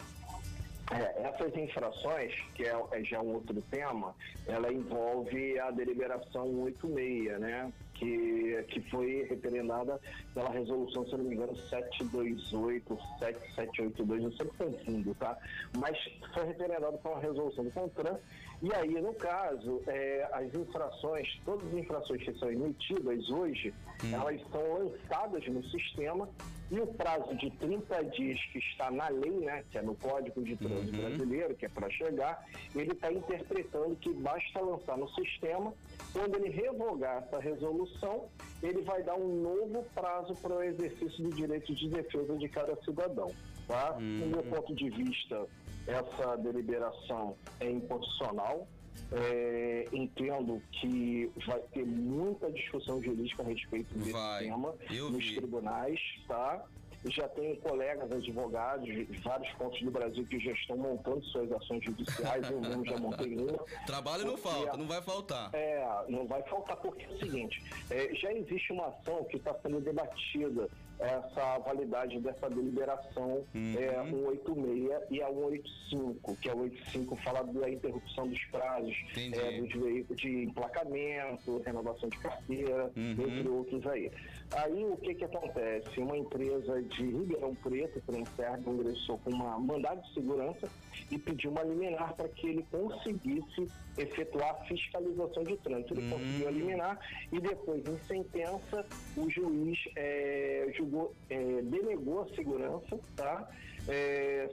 É, 0.90 1.22
essas 1.22 1.56
infrações, 1.56 2.34
que 2.54 2.64
é, 2.64 2.74
é, 2.90 3.04
já 3.04 3.20
um 3.20 3.34
outro 3.34 3.62
tema, 3.70 4.12
ela 4.46 4.72
envolve 4.72 5.58
a 5.60 5.70
deliberação 5.70 6.46
186, 6.46 7.38
né? 7.38 7.72
Que, 7.94 8.64
que 8.70 8.80
foi 8.90 9.26
referendada 9.28 10.00
pela 10.32 10.48
resolução, 10.48 11.04
se 11.04 11.12
não 11.12 11.24
me 11.24 11.34
engano, 11.34 11.54
728, 11.54 12.98
7782, 13.18 14.24
eu 14.24 14.32
sempre 14.32 14.56
confundo, 14.56 15.14
tá? 15.14 15.36
Mas 15.78 15.96
foi 16.32 16.46
referendada 16.46 16.96
pela 16.98 17.20
resolução 17.20 17.64
do 17.64 17.70
CONTRAN. 17.70 18.18
E 18.62 18.74
aí, 18.74 19.00
no 19.00 19.14
caso, 19.14 19.82
é, 19.86 20.28
as 20.32 20.52
infrações, 20.54 21.40
todas 21.44 21.66
as 21.68 21.74
infrações 21.74 22.22
que 22.22 22.32
são 22.34 22.50
emitidas 22.50 23.30
hoje, 23.30 23.72
hum. 24.02 24.14
elas 24.14 24.40
são 24.50 24.72
lançadas 24.72 25.46
no 25.46 25.62
sistema 25.64 26.28
E 26.70 26.78
o 26.78 26.86
prazo 26.86 27.34
de 27.34 27.50
30 27.50 28.04
dias 28.04 28.38
que 28.52 28.58
está 28.58 28.90
na 28.92 29.08
lei, 29.08 29.32
né, 29.40 29.64
que 29.70 29.78
é 29.78 29.82
no 29.82 29.96
Código 29.96 30.40
de 30.42 30.56
Trânsito 30.56 30.96
uhum. 30.96 31.08
Brasileiro, 31.08 31.54
que 31.56 31.66
é 31.66 31.68
para 31.68 31.90
chegar, 31.90 32.46
ele 32.76 32.92
está 32.92 33.12
interpretando 33.12 33.96
que 33.96 34.12
basta 34.14 34.60
lançar 34.60 34.96
no 34.96 35.08
sistema. 35.10 35.74
Quando 36.12 36.36
ele 36.36 36.50
revogar 36.50 37.24
essa 37.24 37.40
resolução, 37.40 38.28
ele 38.62 38.82
vai 38.82 39.02
dar 39.02 39.16
um 39.16 39.42
novo 39.42 39.84
prazo 39.92 40.32
para 40.34 40.54
o 40.54 40.62
exercício 40.62 41.24
do 41.24 41.30
direito 41.34 41.74
de 41.74 41.88
defesa 41.88 42.36
de 42.36 42.48
cada 42.48 42.76
cidadão. 42.84 43.32
Tá? 43.66 43.96
Uhum. 43.98 44.20
Do 44.20 44.26
meu 44.26 44.42
ponto 44.44 44.72
de 44.72 44.90
vista, 44.90 45.48
essa 45.88 46.36
deliberação 46.36 47.36
é 47.58 47.68
inconstitucional. 47.68 48.68
É, 49.12 49.88
entendo 49.92 50.62
que 50.72 51.30
vai 51.46 51.60
ter 51.72 51.84
muita 51.84 52.50
discussão 52.52 53.02
jurídica 53.02 53.42
a 53.42 53.46
respeito 53.46 53.92
desse 53.98 54.12
vai. 54.12 54.44
tema 54.44 54.74
Eu 54.90 55.10
nos 55.10 55.24
vi. 55.24 55.34
tribunais, 55.34 55.98
tá? 56.28 56.64
já 57.06 57.26
tenho 57.28 57.56
colegas 57.56 58.12
advogados 58.12 58.84
de 58.84 59.04
vários 59.20 59.50
pontos 59.54 59.80
do 59.80 59.90
Brasil 59.90 60.24
que 60.26 60.38
já 60.38 60.52
estão 60.52 60.76
montando 60.76 61.24
suas 61.26 61.50
ações 61.52 61.82
judiciais, 61.84 62.50
eu 62.50 62.60
mesmo 62.60 62.84
já 62.84 62.98
montei 62.98 63.36
uma. 63.36 63.64
Trabalho 63.86 64.26
não 64.26 64.36
falta, 64.36 64.76
não 64.76 64.86
vai 64.86 65.00
faltar. 65.00 65.50
É, 65.54 66.04
não 66.08 66.26
vai 66.26 66.42
faltar 66.42 66.76
porque 66.76 67.04
é 67.04 67.08
o 67.08 67.18
seguinte, 67.18 67.62
é, 67.90 68.14
já 68.14 68.32
existe 68.32 68.72
uma 68.72 68.88
ação 68.88 69.24
que 69.24 69.36
está 69.36 69.54
sendo 69.62 69.80
debatida 69.80 70.68
essa 71.00 71.58
validade 71.58 72.20
dessa 72.20 72.48
deliberação 72.48 73.44
uhum. 73.54 73.74
é, 73.78 74.10
186 74.10 75.02
e 75.10 75.22
a 75.22 75.28
185, 75.28 76.36
que 76.36 76.48
a 76.48 76.52
185 76.52 77.16
fala 77.16 77.42
da 77.42 77.70
interrupção 77.70 78.28
dos 78.28 78.44
prazos 78.46 78.96
é, 79.16 79.60
dos 79.60 79.72
veículos 79.72 80.20
de 80.20 80.44
emplacamento, 80.44 81.62
renovação 81.64 82.08
de 82.08 82.18
carteira, 82.18 82.90
uhum. 82.96 83.12
entre 83.12 83.48
outros 83.48 83.86
aí. 83.86 84.10
Aí 84.52 84.84
o 84.84 84.96
que 84.96 85.14
que 85.14 85.24
acontece? 85.24 86.00
Uma 86.00 86.16
empresa 86.16 86.82
de 86.82 87.04
Ribeirão 87.04 87.54
Preto, 87.54 88.00
Transerve, 88.00 88.68
ingressou 88.68 89.18
com 89.18 89.30
uma 89.30 89.58
mandado 89.58 90.02
de 90.02 90.12
segurança 90.12 90.68
e 91.08 91.18
pediu 91.18 91.52
uma 91.52 91.62
liminar 91.62 92.14
para 92.16 92.28
que 92.28 92.48
ele 92.48 92.66
conseguisse 92.70 93.68
efetuar 93.96 94.50
a 94.50 94.64
fiscalização 94.64 95.44
de 95.44 95.56
trânsito. 95.58 95.94
Ele 95.94 96.02
uhum. 96.02 96.10
conseguiu 96.10 96.48
eliminar 96.48 96.98
e 97.32 97.38
depois, 97.38 97.82
em 97.86 97.98
sentença, 98.08 98.84
o 99.16 99.30
juiz 99.30 99.78
é, 99.94 100.72
julgou, 100.76 101.14
é, 101.28 101.62
denegou 101.62 102.22
a 102.22 102.34
segurança, 102.34 102.98
tá? 103.14 103.48
É, 103.88 104.48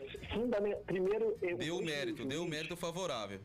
primeiro... 0.86 1.36
Deu 1.58 1.82
mérito, 1.82 2.18
juiz, 2.18 2.30
deu 2.30 2.46
mérito 2.46 2.78
favorável. 2.78 3.40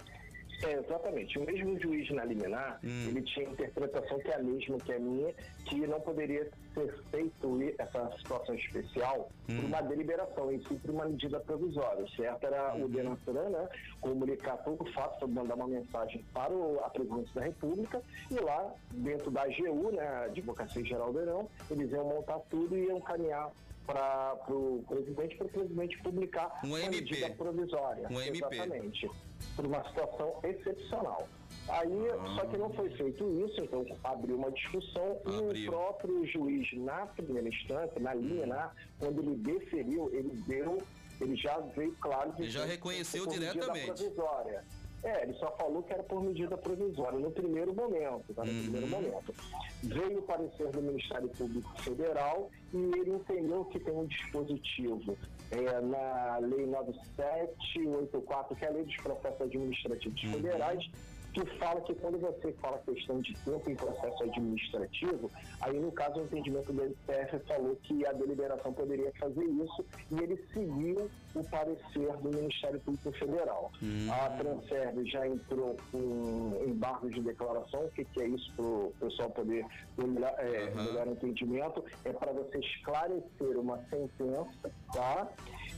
É, 0.63 0.75
exatamente. 0.75 1.39
O 1.39 1.45
mesmo 1.45 1.79
juiz 1.81 2.09
na 2.11 2.25
liminar, 2.25 2.79
hum. 2.85 3.09
ele 3.09 3.23
tinha 3.23 3.49
interpretação 3.49 4.19
que 4.21 4.29
é 4.29 4.37
a 4.37 4.39
mesma 4.39 4.79
que 4.79 4.93
a 4.93 4.99
minha, 4.99 5.35
que 5.67 5.87
não 5.87 6.01
poderia 6.01 6.49
ser 6.73 6.95
feito 7.11 7.61
essa 7.79 8.11
situação 8.19 8.55
especial 8.55 9.29
hum. 9.49 9.57
por 9.57 9.65
uma 9.65 9.83
deliberação, 9.83 10.53
em 10.53 10.63
si 10.63 10.75
por 10.77 10.91
uma 10.91 11.07
medida 11.07 11.41
provisória. 11.41 12.07
Certo 12.17 12.47
era 12.47 12.75
hum. 12.75 12.85
o 12.85 12.89
Denatran, 12.89 13.49
né, 13.49 13.69
comunicar 14.01 14.57
todo 14.59 14.83
o 14.83 14.93
fato, 14.93 15.27
mandar 15.27 15.55
uma 15.55 15.67
mensagem 15.67 16.25
para 16.33 16.53
o, 16.53 16.81
a 16.85 16.91
presidência 16.91 17.35
da 17.35 17.43
República 17.43 18.01
e 18.31 18.35
lá, 18.35 18.73
dentro 18.93 19.31
da 19.31 19.43
AGU, 19.43 19.91
né, 19.93 20.07
a 20.07 20.25
Advocacia 20.25 20.85
Geral 20.85 21.13
do 21.13 21.21
Irão, 21.21 21.49
eles 21.71 21.91
iam 21.91 22.05
montar 22.05 22.39
tudo 22.51 22.77
e 22.77 22.87
iam 22.87 23.01
caminhar 23.01 23.51
para 23.87 24.37
o 24.49 24.85
presidente, 24.89 25.37
para 25.37 25.47
o 25.47 25.51
presidente 25.51 25.99
publicar 26.03 26.61
um 26.65 26.77
MP. 26.77 26.97
medida 26.97 27.31
provisória. 27.31 28.09
Um 28.11 28.21
MP. 28.21 28.55
Exatamente 28.55 29.11
por 29.57 29.67
uma 29.67 29.83
situação 29.89 30.39
excepcional. 30.43 31.29
Aí, 31.69 32.09
ah. 32.11 32.37
só 32.37 32.47
que 32.47 32.57
não 32.57 32.71
foi 32.71 32.91
feito 32.91 33.47
isso, 33.47 33.61
então 33.61 33.85
abriu 34.05 34.37
uma 34.37 34.51
discussão 34.51 35.19
abriu. 35.25 35.55
e 35.55 35.69
o 35.69 35.71
próprio 35.71 36.27
juiz, 36.27 36.69
na 36.75 37.07
primeira 37.07 37.49
instância, 37.49 38.01
na 38.01 38.15
linha, 38.15 38.47
hum. 38.47 38.71
quando 38.99 39.21
ele 39.21 39.37
deferiu, 39.37 40.11
ele 40.13 40.43
deu, 40.47 40.79
ele 41.21 41.37
já 41.37 41.59
veio 41.77 41.95
claro 42.01 42.33
que. 42.33 42.43
Ele 42.43 42.51
já 42.51 42.65
reconheceu 42.65 43.27
diretamente. 43.27 43.93
Provisória. 43.93 44.65
É, 45.05 45.25
ele 45.25 45.35
só 45.35 45.51
falou 45.57 45.83
que 45.83 45.93
era 45.93 46.03
por 46.05 46.23
medida 46.23 46.57
provisória 46.57 47.19
no 47.19 47.31
primeiro 47.33 47.75
momento, 47.75 48.33
tá? 48.35 48.45
No 48.45 48.53
uhum. 48.53 48.63
primeiro 48.63 48.87
momento. 48.87 49.35
Veio 49.83 50.21
o 50.21 50.23
parecer 50.23 50.69
do 50.71 50.81
Ministério 50.81 51.29
Público 51.31 51.83
Federal 51.83 52.49
e 52.73 52.99
ele 52.99 53.11
entendeu 53.13 53.65
que 53.67 53.79
tem 53.79 53.95
um 53.95 54.07
dispositivo 54.07 55.17
é, 55.51 55.81
na 55.81 56.39
Lei 56.39 56.67
9784, 56.67 58.57
que 58.57 58.65
é 58.65 58.69
a 58.69 58.71
Lei 58.71 58.85
dos 58.85 58.97
Processos 58.97 59.43
Administrativos 59.43 60.23
uhum. 60.25 60.33
Federais, 60.33 60.91
que 61.33 61.45
fala 61.59 61.81
que 61.81 61.95
quando 61.95 62.19
você 62.19 62.53
fala 62.61 62.79
questão 62.79 63.21
de 63.21 63.35
tempo 63.45 63.71
em 63.71 63.75
processo 63.75 64.23
administrativo, 64.23 65.31
aí 65.61 65.79
no 65.79 65.91
caso 65.93 66.21
o 66.21 66.25
entendimento 66.25 66.73
do 66.73 66.83
STF 66.83 67.39
falou 67.47 67.77
que 67.83 68.07
a 68.07 68.13
deliberação 68.13 68.73
poderia 68.73 69.11
fazer 69.19 69.45
isso 69.45 69.85
e 70.11 70.19
ele 70.23 70.37
seguiu 70.53 71.11
o 71.35 71.45
parecer 71.45 72.17
do 72.19 72.29
Ministério 72.29 72.79
Público 72.81 73.13
Federal. 73.13 73.73
Hum. 73.83 74.09
A 74.11 74.31
Transerve 74.31 75.11
já 75.11 75.27
entrou 75.27 75.77
com 75.91 76.63
embargo 76.67 77.09
de 77.11 77.21
declaração, 77.23 77.87
o 77.87 77.91
que, 77.91 78.05
que 78.05 78.23
é 78.23 78.29
isso 78.29 78.53
para 78.55 78.65
o 78.65 78.93
pessoal 79.01 79.31
poder 79.31 79.65
melhor, 79.97 80.35
é, 80.39 80.71
uhum. 80.77 80.85
melhor 80.85 81.09
entendimento? 81.09 81.85
É 82.05 82.13
para 82.13 82.33
você 82.33 82.59
esclarecer 82.59 83.59
uma 83.59 83.79
sentença, 83.89 84.71
tá? 84.93 85.29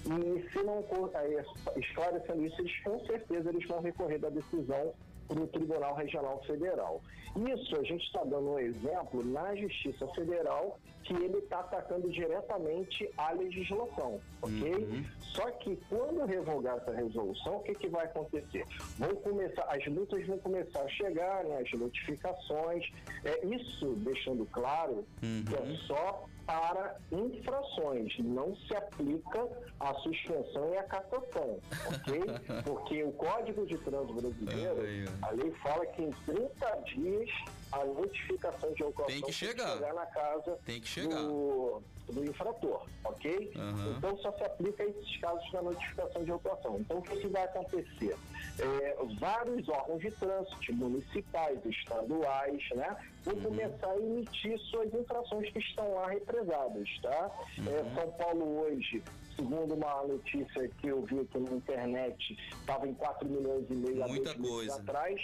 E 0.04 0.50
se 0.50 0.62
não 0.62 0.84
é, 1.14 1.44
esclarecendo 1.78 2.44
isso, 2.44 2.60
eles 2.60 2.82
com 2.82 2.98
certeza 3.06 3.48
eles 3.48 3.66
vão 3.68 3.80
recorrer 3.80 4.18
da 4.18 4.28
decisão 4.28 4.92
para 5.26 5.40
o 5.40 5.46
Tribunal 5.46 5.94
Regional 5.94 6.42
Federal. 6.44 7.00
Isso 7.36 7.76
a 7.76 7.82
gente 7.82 8.04
está 8.04 8.22
dando 8.24 8.52
um 8.52 8.58
exemplo 8.58 9.24
na 9.24 9.54
Justiça 9.56 10.06
Federal 10.08 10.78
que 11.04 11.12
ele 11.12 11.38
está 11.38 11.60
atacando 11.60 12.08
diretamente 12.10 13.08
a 13.18 13.32
legislação, 13.32 14.20
ok? 14.40 14.74
Uhum. 14.74 15.04
Só 15.20 15.50
que 15.50 15.76
quando 15.88 16.24
revogar 16.24 16.78
essa 16.78 16.92
resolução, 16.92 17.56
o 17.56 17.60
que, 17.60 17.74
que 17.74 17.88
vai 17.88 18.06
acontecer? 18.06 18.64
Vão 18.98 19.14
começar, 19.16 19.64
as 19.64 19.86
multas 19.86 20.26
vão 20.26 20.38
começar 20.38 20.80
a 20.80 20.88
chegar, 20.88 21.44
né, 21.44 21.58
as 21.58 21.78
notificações. 21.78 22.90
É 23.22 23.46
isso 23.46 23.94
deixando 23.96 24.46
claro 24.46 25.04
uhum. 25.22 25.44
que 25.46 25.54
é 25.54 25.76
só 25.86 26.24
para 26.46 26.96
infrações, 27.10 28.12
não 28.18 28.54
se 28.56 28.74
aplica 28.74 29.48
a 29.80 29.94
suspensão 29.94 30.72
e 30.72 30.78
a 30.78 30.82
cassação, 30.84 31.58
ok? 31.86 32.22
Porque 32.64 33.02
o 33.02 33.12
Código 33.12 33.66
de 33.66 33.78
Trânsito 33.78 34.14
Brasileiro, 34.14 35.08
a 35.22 35.30
lei 35.30 35.50
fala 35.62 35.86
que 35.86 36.02
em 36.02 36.10
30 36.26 36.80
dias 36.94 37.30
a 37.72 37.84
notificação 37.84 38.72
de 38.72 38.84
ocupação 38.84 39.06
tem 39.06 39.22
que 39.22 39.32
chegar, 39.32 39.64
tem 39.64 39.72
que 39.72 39.78
chegar 39.78 39.94
na 39.94 40.06
casa 40.06 40.58
tem 40.64 40.80
que 40.80 40.88
chegar. 40.88 41.22
Do, 41.22 41.82
do 42.12 42.24
infrator, 42.24 42.86
ok? 43.04 43.52
Uhum. 43.56 43.94
Então 43.96 44.16
só 44.18 44.32
se 44.32 44.44
aplica 44.44 44.82
a 44.82 44.86
esses 44.86 45.16
casos 45.18 45.50
da 45.52 45.62
notificação 45.62 46.24
de 46.24 46.30
autuação. 46.30 46.78
Então 46.80 46.98
o 46.98 47.02
que, 47.02 47.16
que 47.16 47.28
vai 47.28 47.44
acontecer? 47.44 48.16
É, 48.58 48.96
vários 49.18 49.68
órgãos 49.68 50.00
de 50.00 50.10
trânsito, 50.12 50.74
municipais, 50.74 51.58
estaduais, 51.64 52.62
né, 52.74 52.96
vão 53.24 53.34
uhum. 53.34 53.42
começar 53.42 53.90
a 53.90 53.96
emitir 53.98 54.58
suas 54.70 54.92
infrações 54.92 55.50
que 55.50 55.58
estão 55.58 55.94
lá 55.94 56.08
represadas, 56.08 56.88
tá? 57.02 57.30
Uhum. 57.58 57.68
É, 57.68 57.94
São 57.94 58.10
Paulo 58.12 58.60
hoje 58.60 59.02
segundo 59.36 59.74
uma 59.74 60.02
notícia 60.04 60.68
que 60.78 60.88
eu 60.88 61.02
vi 61.02 61.20
aqui 61.20 61.38
na 61.38 61.52
internet, 61.52 62.36
estava 62.52 62.86
em 62.86 62.94
4 62.94 63.28
milhões 63.28 63.66
e 63.70 63.74
meio 63.74 64.08
Muita 64.08 64.30
há 64.30 64.38
coisa. 64.38 64.76
atrás. 64.76 65.20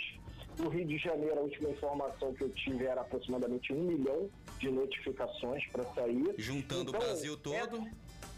No 0.58 0.68
Rio 0.68 0.86
de 0.86 0.98
Janeiro, 0.98 1.38
a 1.38 1.42
última 1.42 1.70
informação 1.70 2.34
que 2.34 2.44
eu 2.44 2.50
tive 2.50 2.84
era 2.84 3.00
aproximadamente 3.00 3.72
um 3.72 3.82
milhão 3.82 4.28
de 4.58 4.70
notificações 4.70 5.66
para 5.68 5.84
sair. 5.94 6.34
Juntando 6.38 6.90
então, 6.90 7.00
o 7.00 7.04
Brasil 7.04 7.36
todo? 7.36 7.78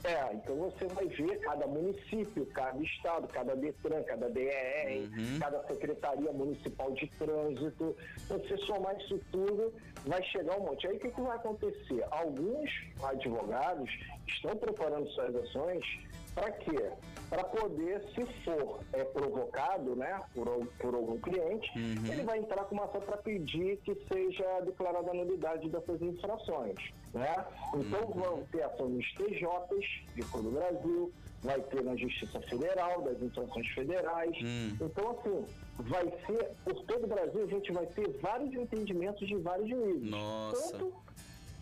É, 0.05 0.13
é, 0.13 0.35
então 0.35 0.57
você 0.57 0.87
vai 0.87 1.07
ver 1.07 1.39
cada 1.41 1.65
município, 1.67 2.45
cada 2.47 2.77
estado, 2.83 3.29
cada 3.29 3.55
DETRAN, 3.55 4.03
cada 4.03 4.29
DER, 4.29 5.03
uhum. 5.03 5.39
cada 5.39 5.65
Secretaria 5.69 6.33
Municipal 6.33 6.91
de 6.93 7.07
Trânsito. 7.19 7.97
Você 8.29 8.57
somar 8.67 8.97
isso 9.01 9.21
tudo, 9.31 9.73
vai 10.05 10.23
chegar 10.25 10.59
um 10.59 10.65
monte. 10.65 10.89
Aí 10.89 10.97
o 10.97 10.99
que, 10.99 11.09
que 11.09 11.21
vai 11.21 11.37
acontecer? 11.37 12.05
Alguns 12.11 12.69
advogados 13.03 13.89
estão 14.27 14.57
preparando 14.57 15.09
suas 15.11 15.37
ações 15.37 15.85
para 16.35 16.51
quê? 16.53 16.91
Para 17.29 17.45
poder, 17.45 18.03
se 18.15 18.27
for 18.45 18.81
é, 18.93 19.05
provocado 19.05 19.97
né, 19.97 20.21
por, 20.35 20.67
por 20.79 20.95
algum 20.95 21.19
cliente, 21.19 21.71
uhum. 21.77 22.13
ele 22.13 22.23
vai 22.25 22.39
entrar 22.39 22.65
com 22.65 22.75
uma 22.75 22.85
ação 22.85 23.01
para 23.01 23.17
pedir 23.17 23.79
que 23.79 23.95
seja 24.13 24.61
declarada 24.61 25.11
a 25.11 25.15
nulidade 25.15 25.69
dessas 25.71 26.01
infrações. 26.03 26.77
Né? 27.15 27.47
Então 27.75 28.03
uhum. 28.03 28.13
vão 28.13 28.43
ter 28.53 28.63
ação 28.63 28.89
nos 28.89 29.11
TJs 29.15 29.87
de 30.15 30.23
todo 30.31 30.49
o 30.49 30.53
Brasil, 30.53 31.13
vai 31.43 31.61
ter 31.61 31.83
na 31.83 31.97
Justiça 31.97 32.41
Federal, 32.43 33.03
das 33.03 33.21
infrações 33.21 33.69
federais. 33.69 34.37
Uhum. 34.41 34.77
Então, 34.81 35.11
assim, 35.11 35.45
vai 35.79 36.05
ser, 36.27 36.51
por 36.65 36.75
todo 36.85 37.05
o 37.05 37.09
Brasil, 37.09 37.43
a 37.43 37.47
gente 37.47 37.73
vai 37.73 37.87
ter 37.87 38.09
vários 38.21 38.55
entendimentos 38.55 39.27
de 39.27 39.37
vários 39.37 39.69
juízes. 39.69 40.11
Nossa. 40.11 40.79
Tanto 40.79 40.95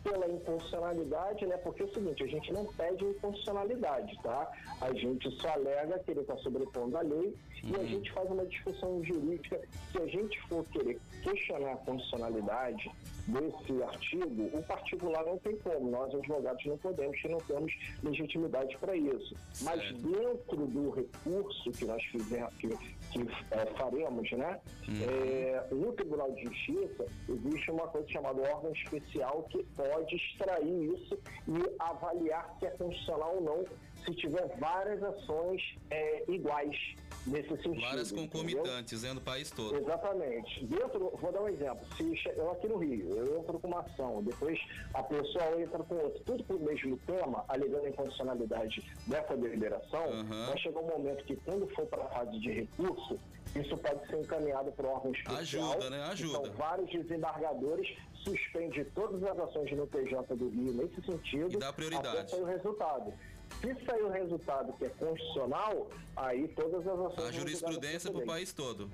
pela 0.02 0.26
inconstitucionalidade, 0.26 1.46
né? 1.46 1.56
Porque 1.58 1.82
é 1.82 1.84
o 1.84 1.94
seguinte, 1.94 2.22
a 2.22 2.26
gente 2.26 2.52
não 2.52 2.64
pede 2.66 3.04
inconstitucionalidade, 3.04 4.18
tá? 4.22 4.50
A 4.80 4.92
gente 4.92 5.30
só 5.40 5.50
alega 5.50 5.98
que 5.98 6.10
ele 6.10 6.20
está 6.20 6.36
sobrepondo 6.38 6.96
a 6.96 7.02
lei 7.02 7.34
uhum. 7.64 7.70
e 7.70 7.76
a 7.76 7.78
uhum. 7.78 7.86
gente 7.86 8.12
faz 8.12 8.30
uma 8.30 8.46
discussão 8.46 9.04
jurídica. 9.04 9.60
Se 9.92 9.98
a 9.98 10.06
gente 10.06 10.40
for 10.48 10.64
querer 10.66 11.00
questionar 11.22 11.72
a 11.72 11.76
constitucionalidade 11.76 12.90
desse 13.26 13.82
artigo, 13.82 14.50
o 14.52 14.62
particular 14.62 15.24
não 15.24 15.38
tem 15.38 15.56
como, 15.56 15.90
nós 15.90 16.14
advogados 16.14 16.64
não 16.64 16.78
podemos, 16.78 17.20
que 17.20 17.28
não 17.28 17.38
temos 17.38 17.72
legitimidade 18.02 18.76
para 18.78 18.96
isso. 18.96 19.36
Mas 19.62 19.92
dentro 19.96 20.66
do 20.66 20.90
recurso 20.90 21.70
que 21.72 21.84
nós 21.84 22.02
fizemos, 22.04 22.52
que, 22.54 22.68
que 23.10 23.28
é, 23.50 23.66
faremos, 23.76 24.30
né, 24.32 24.60
uhum. 24.88 24.94
é, 25.08 25.66
no 25.70 25.92
Tribunal 25.92 26.32
de 26.32 26.44
Justiça 26.44 27.06
existe 27.28 27.70
uma 27.70 27.88
coisa 27.88 28.08
chamada 28.08 28.40
órgão 28.40 28.72
especial 28.72 29.42
que 29.50 29.62
pode 29.76 30.16
extrair 30.16 30.94
isso 30.94 31.18
e 31.48 31.76
avaliar 31.78 32.56
se 32.58 32.66
é 32.66 32.70
constitucional 32.70 33.36
ou 33.36 33.42
não 33.42 33.64
se 34.04 34.14
tiver 34.14 34.46
várias 34.58 35.02
ações 35.02 35.62
é, 35.90 36.24
iguais 36.28 36.76
nesse 37.26 37.48
sentido. 37.48 37.80
Várias 37.80 38.12
concomitantes 38.12 38.98
entendeu? 38.98 39.14
no 39.14 39.20
país 39.20 39.50
todo. 39.50 39.76
Exatamente. 39.76 40.64
Dentro, 40.66 41.12
vou 41.20 41.32
dar 41.32 41.42
um 41.42 41.48
exemplo. 41.48 41.86
Se 41.96 42.28
eu 42.36 42.50
aqui 42.50 42.68
no 42.68 42.78
Rio, 42.78 43.16
eu 43.16 43.38
entro 43.38 43.58
com 43.58 43.68
uma 43.68 43.80
ação, 43.80 44.22
depois 44.22 44.58
a 44.94 45.02
pessoa 45.02 45.60
entra 45.60 45.78
com 45.84 45.94
outra, 45.96 46.20
tudo 46.24 46.44
com 46.44 46.54
o 46.54 46.60
mesmo 46.60 46.96
tema, 47.06 47.44
alegando 47.48 47.86
a 47.86 47.88
inconstitucionalidade 47.88 48.82
dessa 49.06 49.36
deliberação, 49.36 50.06
uhum. 50.10 50.46
vai 50.46 50.58
chegar 50.58 50.80
um 50.80 50.86
momento 50.86 51.24
que 51.24 51.36
quando 51.36 51.68
for 51.74 51.86
para 51.86 52.04
a 52.04 52.08
fase 52.08 52.38
de 52.38 52.50
recurso, 52.50 53.18
isso 53.54 53.76
pode 53.78 54.06
ser 54.06 54.20
encaminhado 54.20 54.70
para 54.72 54.86
o 54.86 54.90
órgão 54.90 55.12
especial. 55.12 55.72
Ajuda, 55.72 55.90
né? 55.90 56.02
Ajuda. 56.04 56.38
Então, 56.38 56.52
vários 56.52 56.90
desembargadores 56.90 57.88
suspendem 58.22 58.84
todas 58.94 59.22
as 59.24 59.38
ações 59.38 59.70
no 59.76 59.86
PJ 59.86 60.36
do 60.36 60.48
Rio 60.50 60.72
nesse 60.72 61.02
sentido. 61.02 61.54
E 61.54 61.58
dá 61.58 61.72
prioridade. 61.72 62.18
Até 62.18 62.36
o 62.36 62.44
resultado. 62.44 63.12
Se 63.60 63.84
sair 63.84 64.02
o 64.02 64.10
resultado 64.10 64.72
que 64.74 64.86
é 64.86 64.88
constitucional, 64.88 65.88
aí 66.16 66.48
todas 66.48 66.86
as 66.86 66.98
ações. 66.98 67.28
A 67.28 67.32
jurisprudência 67.32 68.10
para 68.10 68.22
o 68.22 68.26
país 68.26 68.52
todo. 68.52 68.90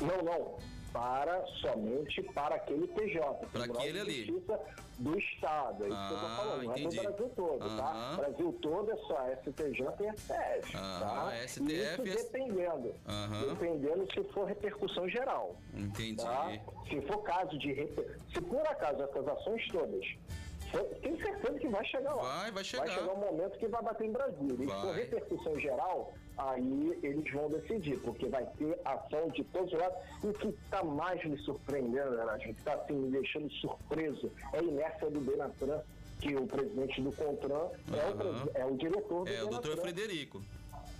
Não, 0.00 0.22
não. 0.22 0.56
Para 0.92 1.44
somente 1.62 2.22
para 2.34 2.56
aquele 2.56 2.86
PJ. 2.86 3.46
Para 3.46 3.64
aquele 3.64 4.00
ali. 4.00 4.44
do 4.98 5.18
Estado. 5.18 5.84
É 5.84 5.88
isso 5.88 5.96
ah, 5.96 6.08
que 6.08 6.14
eu 6.14 6.20
tô 6.20 6.26
ah, 6.26 6.36
falando. 6.36 6.64
Não 6.64 6.72
é 6.72 6.78
do 6.78 7.02
Brasil 7.02 7.28
todo, 7.34 7.66
uhum. 7.66 7.76
tá? 7.76 8.14
Brasil 8.16 8.58
todo 8.60 8.92
é 8.92 8.96
só 8.96 9.26
STJ 9.40 9.86
e 10.00 10.16
STF. 10.16 10.76
Uhum. 10.76 11.00
Tá? 11.00 11.32
STF 11.46 12.08
isso 12.08 12.32
dependendo. 12.32 12.94
Dependendo 13.48 14.12
se 14.12 14.24
for 14.32 14.44
repercussão 14.46 15.08
geral. 15.08 15.56
Entendi. 15.74 16.16
Tá? 16.16 16.50
Se 16.88 17.00
for 17.02 17.22
caso 17.22 17.58
de. 17.58 17.74
Se 18.32 18.40
por 18.40 18.60
acaso 18.66 19.02
essas 19.02 19.28
ações 19.28 19.66
todas 19.68 20.04
tenho 21.00 21.16
certeza 21.18 21.58
que 21.58 21.68
vai 21.68 21.84
chegar 21.84 22.14
lá. 22.14 22.22
Vai, 22.22 22.50
vai 22.50 22.64
chegar. 22.64 22.86
Vai 22.86 22.94
chegar 22.94 23.12
um 23.12 23.18
momento 23.18 23.58
que 23.58 23.66
vai 23.66 23.82
bater 23.82 24.06
em 24.06 24.12
Brasília. 24.12 24.64
E 24.64 24.66
por 24.66 24.94
repercussão 24.94 25.58
geral, 25.58 26.14
aí 26.38 26.98
eles 27.02 27.32
vão 27.32 27.48
decidir, 27.50 27.98
porque 28.00 28.26
vai 28.26 28.46
ter 28.58 28.78
ação 28.84 29.28
de 29.28 29.44
todos 29.44 29.72
os 29.72 29.78
lados. 29.78 29.98
E 30.22 30.26
o 30.28 30.32
que 30.32 30.48
está 30.48 30.82
mais 30.82 31.22
me 31.24 31.36
surpreendendo, 31.38 32.10
né, 32.16 32.38
que 32.38 32.50
está 32.50 32.74
assim, 32.74 32.94
me 32.94 33.10
deixando 33.10 33.50
surpreso, 33.52 34.30
é 34.52 34.58
a 34.58 34.62
inércia 34.62 35.10
do 35.10 35.20
Denatran, 35.20 35.80
que 36.20 36.34
o 36.36 36.46
presidente 36.46 37.02
do 37.02 37.12
CONTRAN 37.12 37.54
uhum. 37.54 38.50
é, 38.54 38.64
o, 38.64 38.68
é 38.68 38.72
o 38.72 38.76
diretor 38.76 39.24
do 39.24 39.32
É 39.32 39.42
o 39.42 39.48
doutor 39.48 39.76
Frederico 39.78 40.42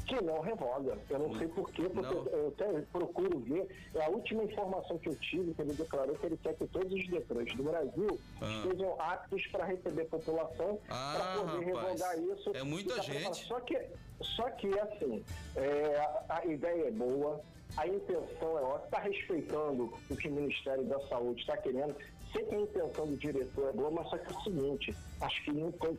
que 0.07 0.21
não 0.21 0.41
revoga. 0.41 0.99
Eu 1.09 1.19
não 1.19 1.39
sei 1.39 1.49
porquê, 1.49 1.89
porque 1.89 2.15
não. 2.15 2.27
eu 2.27 2.49
até 2.49 2.81
procuro 2.93 3.39
ver. 3.41 3.69
A 4.01 4.09
última 4.09 4.45
informação 4.45 4.99
que 4.99 5.09
eu 5.09 5.17
tive, 5.17 5.55
que 5.55 5.63
ele 5.63 5.73
declarou 5.73 6.15
que 6.17 6.27
ele 6.27 6.37
quer 6.37 6.55
que 6.55 6.67
todos 6.67 6.93
os 6.93 7.09
Detrans 7.09 7.55
do 7.55 7.63
Brasil 7.63 8.19
ah. 8.41 8.63
estejam 8.65 9.01
aptos 9.01 9.47
para 9.49 9.65
receber 9.65 10.05
população 10.07 10.79
ah, 10.89 11.15
para 11.17 11.41
poder 11.41 11.67
rapaz. 11.67 12.01
revogar 12.01 12.19
isso. 12.19 12.51
É 12.55 12.63
muita 12.63 13.01
gente. 13.03 13.45
Só 13.47 13.61
que, 13.61 13.81
só 14.21 14.51
que 14.51 14.79
assim, 14.79 15.25
é, 15.57 16.09
a 16.29 16.45
ideia 16.47 16.89
é 16.89 16.91
boa, 16.91 17.41
a 17.77 17.87
intenção 17.87 18.59
é 18.59 18.63
ótima, 18.63 18.85
está 18.85 18.99
respeitando 18.99 19.93
o 20.11 20.17
que 20.17 20.29
o 20.29 20.33
Ministério 20.33 20.85
da 20.85 21.01
Saúde 21.09 21.41
está 21.41 21.57
querendo 21.57 21.97
sei 22.33 22.45
que 22.45 22.55
a 22.55 22.61
intenção 22.61 23.07
do 23.07 23.17
diretor 23.17 23.69
é 23.69 23.73
boa, 23.73 23.91
mas 23.91 24.09
só 24.09 24.19
que 24.19 24.33
é 24.33 24.37
o 24.37 24.43
seguinte, 24.43 24.95
acho 25.21 25.45
que 25.45 25.53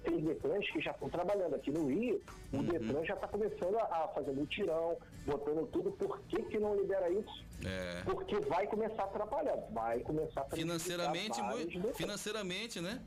tem 0.04 0.22
Detrans 0.22 0.70
que 0.72 0.82
já 0.82 0.92
estão 0.92 1.10
trabalhando 1.10 1.56
aqui 1.56 1.72
no 1.72 1.88
Rio, 1.88 2.22
o 2.52 2.58
uhum. 2.58 2.64
Detran 2.64 3.06
já 3.06 3.14
está 3.14 3.28
começando 3.28 3.78
a, 3.78 4.08
fazer 4.14 4.32
mutirão, 4.32 4.98
botando 5.26 5.68
tudo, 5.72 5.92
por 5.92 6.20
que, 6.24 6.42
que 6.44 6.60
não 6.60 6.76
libera 6.76 7.10
isso? 7.10 7.46
É. 7.66 8.02
Porque 8.04 8.40
vai 8.42 8.68
começar 8.68 9.04
a 9.04 9.06
atrapalhar, 9.06 9.58
vai 9.72 10.00
começar 10.02 10.42
a 10.42 10.56
financeiramente, 10.56 11.42
muito, 11.42 11.94
financeiramente, 11.94 12.82
né? 12.82 13.02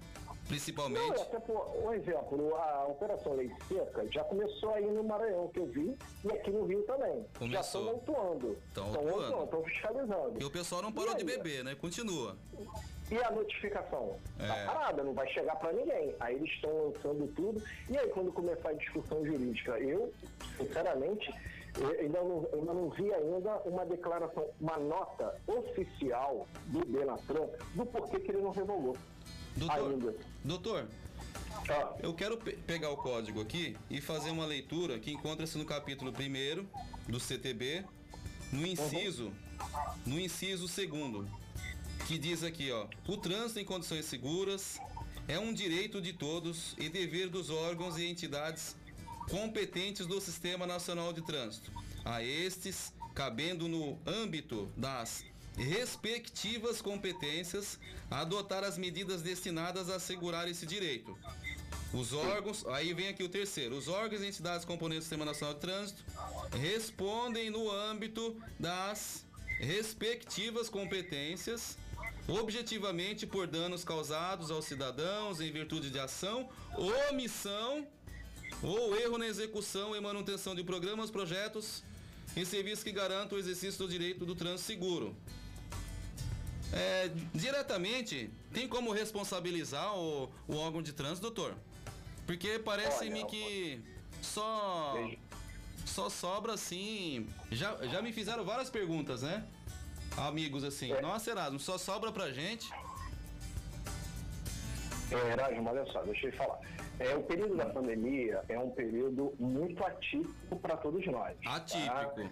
Principalmente. 0.49 1.17
Não, 1.17 1.23
até 1.23 1.41
por 1.41 1.67
um 1.85 1.93
exemplo, 1.93 2.55
a 2.55 2.87
Operação 2.87 3.35
Lei 3.35 3.51
Seca 3.67 4.07
já 4.13 4.23
começou 4.25 4.71
aí 4.75 4.87
no 4.87 5.03
Maranhão, 5.03 5.49
que 5.49 5.59
eu 5.59 5.67
vi, 5.67 5.97
e 6.25 6.31
aqui 6.31 6.51
no 6.53 6.65
Rio 6.65 6.83
também. 6.85 7.27
Começou. 7.37 7.51
Já 7.51 7.61
estão 7.61 7.89
autuando. 7.89 8.57
Estão 8.69 8.87
autuando, 8.87 9.45
estão 9.45 9.65
fiscalizando. 9.65 10.41
E 10.41 10.45
o 10.45 10.51
pessoal 10.51 10.83
não 10.83 10.93
parou 10.93 11.17
de 11.17 11.25
beber, 11.25 11.65
né? 11.65 11.75
Continua. 11.75 12.37
E 13.11 13.17
a 13.19 13.31
notificação? 13.31 14.17
Tá 14.37 14.45
é. 14.45 14.49
Tá 14.49 14.73
parada, 14.73 15.05
não 15.05 15.15
vai 15.15 15.29
chegar 15.33 15.57
para 15.57 15.73
ninguém. 15.73 16.15
Aí 16.19 16.35
eles 16.35 16.51
estão 16.51 16.71
lançando 16.91 17.33
tudo. 17.35 17.63
E 17.89 17.97
aí, 17.97 18.09
quando 18.11 18.33
começar 18.33 18.71
a 18.71 18.75
discussão 18.75 19.25
jurídica, 19.25 19.79
eu, 19.79 20.13
sinceramente, 20.57 21.33
eu 21.79 21.89
ainda 21.89 22.21
não, 22.23 22.49
ainda 22.53 22.75
não 22.75 22.91
vi 22.91 23.13
ainda 23.13 23.57
uma 23.65 23.87
declaração, 23.87 24.49
uma 24.61 24.77
nota 24.79 25.41
oficial 25.47 26.49
do 26.67 26.85
Denatran 26.85 27.47
do 27.75 27.87
porquê 27.87 28.19
que 28.19 28.33
ele 28.33 28.43
não 28.43 28.51
revogou. 28.51 28.97
Doutor, 29.57 29.91
ainda. 29.91 30.15
doutor 30.45 30.87
ah. 31.69 31.95
eu 32.03 32.13
quero 32.13 32.37
pe 32.37 32.53
pegar 32.53 32.91
o 32.91 32.97
código 32.97 33.41
aqui 33.41 33.77
e 33.89 34.01
fazer 34.01 34.31
uma 34.31 34.45
leitura 34.45 34.99
que 34.99 35.13
encontra-se 35.13 35.57
no 35.57 35.65
capítulo 35.65 36.13
1 36.13 37.11
do 37.11 37.19
CTB, 37.19 37.85
no 38.53 38.67
inciso, 38.67 39.27
uhum. 39.27 39.33
no 40.07 40.21
inciso 40.21 40.69
segundo 40.69 41.27
que 42.07 42.19
diz 42.19 42.43
aqui, 42.43 42.71
ó: 42.71 42.87
"O 43.07 43.17
trânsito 43.17 43.61
em 43.61 43.65
condições 43.65 44.05
seguras 44.05 44.79
é 45.29 45.39
um 45.39 45.53
direito 45.53 46.01
de 46.01 46.13
todos 46.13 46.75
e 46.79 46.89
dever 46.89 47.29
dos 47.29 47.51
órgãos 47.51 47.99
e 47.99 48.07
entidades 48.07 48.77
competentes 49.29 50.07
do 50.07 50.21
Sistema 50.21 50.67
Nacional 50.67 51.13
de 51.13 51.21
Trânsito. 51.23 51.73
A 52.05 52.23
estes, 52.23 52.93
cabendo 53.15 53.67
no 53.67 53.99
âmbito 54.07 54.71
das 54.77 55.25
respectivas 55.57 56.81
competências, 56.81 57.79
adotar 58.11 58.63
as 58.63 58.79
medidas 58.79 59.23
destinadas 59.23 59.91
a 59.91 59.97
assegurar 59.97 60.49
esse 60.49 60.67
direito. 60.67 61.17
Os 61.93 62.13
órgãos, 62.13 62.65
aí 62.67 62.93
vem 62.93 63.09
aqui 63.09 63.23
o 63.23 63.29
terceiro, 63.29 63.77
os 63.77 63.89
órgãos 63.89 64.23
e 64.23 64.27
entidades 64.27 64.65
componentes 64.65 65.05
do 65.05 65.09
Sistema 65.09 65.25
Nacional 65.25 65.55
de 65.55 65.61
Trânsito 65.61 66.05
respondem 66.61 67.49
no 67.49 67.71
âmbito 67.71 68.37
das 68.61 69.25
respectivas 69.59 70.69
competências 70.69 71.79
objetivamente 72.29 73.27
por 73.27 73.47
danos 73.47 73.85
causados 73.85 74.51
aos 74.51 74.65
cidadãos 74.65 75.41
em 75.41 75.51
virtude 75.51 75.91
de 75.91 75.99
ação, 75.99 76.49
omissão 77.11 77.87
ou 78.63 78.97
erro 78.97 79.19
na 79.19 79.27
execução 79.27 79.95
e 79.95 80.01
manutenção 80.01 80.55
de 80.55 80.65
programas, 80.65 81.11
projetos 81.11 81.83
e 82.37 82.45
serviços 82.45 82.83
que 82.83 82.93
garantam 82.93 83.37
o 83.37 83.41
exercício 83.41 83.79
do 83.79 83.89
direito 83.89 84.25
do 84.25 84.35
trânsito 84.35 84.67
seguro. 84.67 85.17
É, 86.73 87.11
diretamente, 87.33 88.29
tem 88.53 88.67
como 88.67 88.93
responsabilizar 88.93 89.97
o, 89.97 90.29
o 90.49 90.57
órgão 90.57 90.83
de 90.83 90.93
trânsito, 90.93 91.23
doutor? 91.23 91.55
Porque 92.27 92.59
parece-me 92.59 93.25
que 93.27 93.81
só 94.21 95.09
só 95.85 96.11
sobra 96.11 96.55
assim. 96.55 97.29
Já, 97.53 97.77
já 97.87 98.03
me 98.03 98.13
fizeram 98.13 98.45
várias 98.45 98.69
perguntas, 98.69 99.23
né? 99.23 99.47
Amigos 100.17 100.65
assim. 100.65 100.93
É. 100.93 101.01
Nossa, 101.01 101.31
Erasmo, 101.31 101.59
só 101.59 101.79
sobra 101.79 102.13
pra 102.13 102.31
gente. 102.33 102.71
É, 105.11 105.33
Erasmo, 105.33 105.69
olha 105.69 105.85
só, 105.93 106.03
deixa 106.03 106.27
eu 106.29 106.33
falar. 106.33 106.59
É, 106.99 107.15
o 107.15 107.23
período 107.23 107.57
da 107.57 107.67
pandemia 107.67 108.43
é 108.49 108.59
um 108.59 108.71
período 108.71 109.35
muito 109.39 109.85
atípico 109.85 110.57
para 110.57 110.77
todos 110.77 111.05
nós. 111.07 111.37
Tá? 111.43 111.57
Atípico. 111.57 112.23
Tá? 112.23 112.31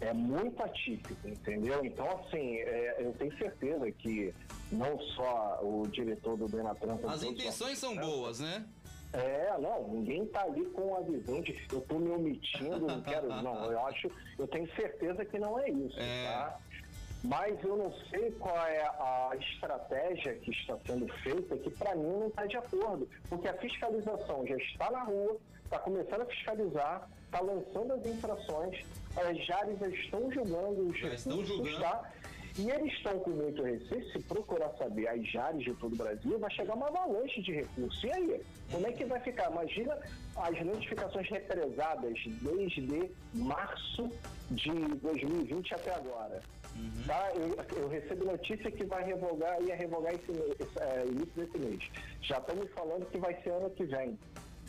É 0.00 0.12
muito 0.12 0.60
atípico, 0.60 1.28
entendeu? 1.28 1.84
Então, 1.84 2.08
assim, 2.18 2.56
é, 2.56 2.96
eu 2.98 3.12
tenho 3.12 3.36
certeza 3.38 3.90
que 3.92 4.34
não 4.72 4.98
só 4.98 5.60
o 5.62 5.86
diretor 5.86 6.36
do 6.36 6.48
Denatran... 6.48 6.98
As 7.06 7.22
intenções 7.22 7.78
são 7.78 7.96
boas, 7.96 8.40
né? 8.40 8.66
É, 9.12 9.56
não, 9.60 9.88
ninguém 9.88 10.24
tá 10.26 10.42
ali 10.42 10.64
com 10.66 10.96
a 10.96 11.00
visão 11.02 11.42
de 11.42 11.54
eu 11.70 11.82
tô 11.82 11.98
me 11.98 12.10
omitindo, 12.10 12.80
não 12.80 13.02
quero. 13.02 13.28
Não, 13.28 13.70
eu 13.70 13.86
acho, 13.86 14.10
eu 14.38 14.48
tenho 14.48 14.66
certeza 14.74 15.22
que 15.24 15.38
não 15.38 15.58
é 15.58 15.68
isso, 15.68 15.96
é. 16.00 16.24
tá? 16.24 16.58
Mas 17.24 17.62
eu 17.62 17.76
não 17.76 17.92
sei 18.10 18.32
qual 18.32 18.56
é 18.66 18.82
a 18.82 19.30
estratégia 19.38 20.34
que 20.34 20.50
está 20.50 20.76
sendo 20.86 21.06
feita, 21.18 21.56
que 21.56 21.70
para 21.70 21.94
mim 21.94 22.18
não 22.18 22.26
está 22.26 22.46
de 22.46 22.56
acordo, 22.56 23.08
porque 23.28 23.48
a 23.48 23.54
fiscalização 23.54 24.46
já 24.46 24.56
está 24.56 24.90
na 24.90 25.04
rua, 25.04 25.38
está 25.64 25.78
começando 25.78 26.22
a 26.22 26.26
fiscalizar, 26.26 27.08
está 27.24 27.40
lançando 27.40 27.92
as 27.92 28.06
infrações, 28.06 28.84
as 29.16 29.46
JARES 29.46 29.78
já 29.78 29.88
estão 29.88 30.30
julgando 30.32 30.88
os 30.88 30.98
já 30.98 31.14
estão 31.14 31.44
julgando. 31.44 31.80
Tá? 31.80 32.10
E 32.58 32.68
eles 32.68 32.92
estão 32.92 33.18
com 33.20 33.30
muito 33.30 33.62
receio, 33.62 34.04
se 34.12 34.18
procurar 34.24 34.70
saber 34.76 35.08
as 35.08 35.26
JARES 35.30 35.62
de 35.64 35.74
todo 35.74 35.94
o 35.94 35.96
Brasil, 35.96 36.38
vai 36.38 36.50
chegar 36.50 36.74
uma 36.74 36.88
avalanche 36.88 37.40
de 37.40 37.52
recursos. 37.52 38.04
E 38.04 38.12
aí? 38.12 38.42
Como 38.70 38.86
é 38.86 38.92
que 38.92 39.04
vai 39.04 39.20
ficar? 39.20 39.50
Imagina 39.50 39.98
as 40.36 40.66
notificações 40.66 41.28
represadas 41.30 42.18
desde 42.42 43.10
março 43.32 44.10
de 44.50 44.70
2020 44.72 45.74
até 45.74 45.94
agora. 45.94 46.42
Uhum. 46.76 47.04
Tá? 47.06 47.30
Eu, 47.34 47.82
eu, 47.82 47.88
recebo 47.88 48.24
notícia 48.24 48.70
que 48.70 48.84
vai 48.84 49.04
revogar, 49.04 49.60
ia 49.62 49.76
revogar 49.76 50.14
esse, 50.14 50.30
esse 50.30 50.78
é, 50.80 51.06
início 51.06 51.32
desse 51.34 51.58
mês. 51.58 51.90
Já 52.22 52.38
estão 52.38 52.56
me 52.56 52.66
falando 52.68 53.06
que 53.10 53.18
vai 53.18 53.34
ser 53.42 53.50
ano 53.50 53.70
que 53.70 53.84
vem. 53.84 54.18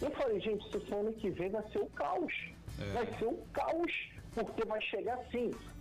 Eu 0.01 0.11
falei, 0.11 0.39
gente, 0.39 0.63
se 0.71 0.79
for 0.81 0.99
ano 0.99 1.13
que 1.13 1.29
vem 1.29 1.49
vai 1.49 1.63
ser 1.71 1.79
o 1.79 1.87
caos. 1.87 2.33
É. 2.79 2.93
Vai 2.93 3.05
ser 3.17 3.25
o 3.25 3.37
caos 3.53 4.12
porque 4.33 4.65
vai 4.65 4.81
chegar. 4.81 5.19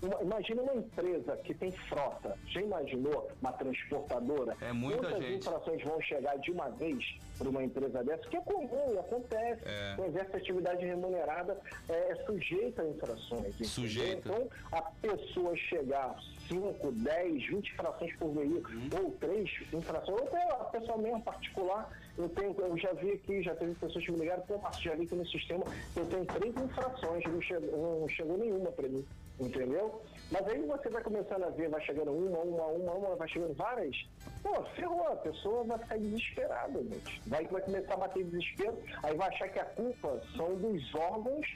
Uma, 0.03 0.23
imagina 0.23 0.62
uma 0.62 0.75
empresa 0.75 1.37
que 1.38 1.55
tem 1.55 1.71
frota. 1.71 2.37
Já 2.49 2.61
imaginou 2.61 3.31
uma 3.41 3.53
transportadora? 3.53 4.57
É 4.61 4.73
muita 4.73 4.99
Quantas 4.99 5.23
gente. 5.23 5.38
infrações 5.38 5.83
vão 5.83 6.01
chegar 6.03 6.37
de 6.38 6.51
uma 6.51 6.69
vez 6.71 7.05
para 7.38 7.49
uma 7.49 7.62
empresa 7.62 8.03
dessa? 8.05 8.29
Que 8.29 8.37
é 8.37 8.41
comum, 8.41 8.99
acontece. 8.99 9.62
É. 9.65 10.07
Exercício 10.07 10.53
atividade 10.53 10.85
remunerada 10.85 11.59
é, 11.88 12.12
é 12.12 12.17
sujeita 12.27 12.83
a 12.83 12.88
infrações. 12.88 13.55
Sujeita. 13.67 14.29
Então, 14.29 14.49
a 14.73 14.83
pessoa 14.83 15.57
chegar 15.57 16.17
5, 16.53 16.93
10, 16.93 17.47
20 17.47 17.73
infrações 17.73 18.17
por 18.17 18.35
veículo, 18.35 18.79
uhum. 18.79 19.05
ou 19.05 19.11
3 19.12 19.51
infrações, 19.73 20.21
ou 20.21 20.27
até 20.27 20.51
a 20.51 20.65
pessoa 20.65 20.99
mesmo 20.99 21.23
particular, 21.23 21.91
eu 22.19 22.29
tenho, 22.29 22.55
eu 22.59 22.77
já 22.77 22.93
vi 22.93 23.12
aqui, 23.12 23.43
já 23.43 23.55
teve 23.55 23.75
pessoas 23.75 24.05
que 24.05 24.12
me 24.12 24.19
ligaram, 24.19 24.43
pô, 24.43 24.59
Márcio, 24.59 24.83
já 24.83 24.95
vi 24.95 25.05
aqui 25.05 25.15
no 25.15 25.27
sistema, 25.27 25.65
eu 25.97 26.05
tenho 26.07 26.27
três 26.27 26.55
infrações, 26.55 27.25
não 27.25 27.41
chegou, 27.41 28.01
não 28.01 28.09
chegou 28.09 28.37
nenhuma 28.37 28.71
para 28.71 28.88
mim, 28.88 29.05
entendeu? 29.41 30.03
Mas 30.31 30.47
aí 30.47 30.62
você 30.62 30.91
vai 30.91 31.03
começando 31.03 31.45
a 31.45 31.51
ver, 31.51 31.71
vai 31.71 31.81
chegando 31.81 32.12
uma, 32.12 32.38
uma, 32.38 32.67
uma, 32.67 32.93
uma, 32.93 33.17
vai 33.17 33.29
chegando 33.29 33.55
várias, 33.55 33.97
pô, 34.43 34.62
ferrou, 34.77 35.09
a 35.09 35.17
pessoa 35.17 35.65
vai 35.65 35.79
ficar 35.79 35.99
desesperada, 35.99 36.83
gente. 36.83 37.23
Vai, 37.27 37.47
vai 37.47 37.62
começar 37.62 37.95
a 37.95 37.97
bater 37.97 38.25
desespero, 38.25 38.79
aí 39.03 39.17
vai 39.17 39.29
achar 39.29 39.49
que 39.49 39.59
a 39.59 39.65
culpa 39.65 40.21
são 40.37 40.55
dos 40.57 40.95
órgãos 40.95 41.47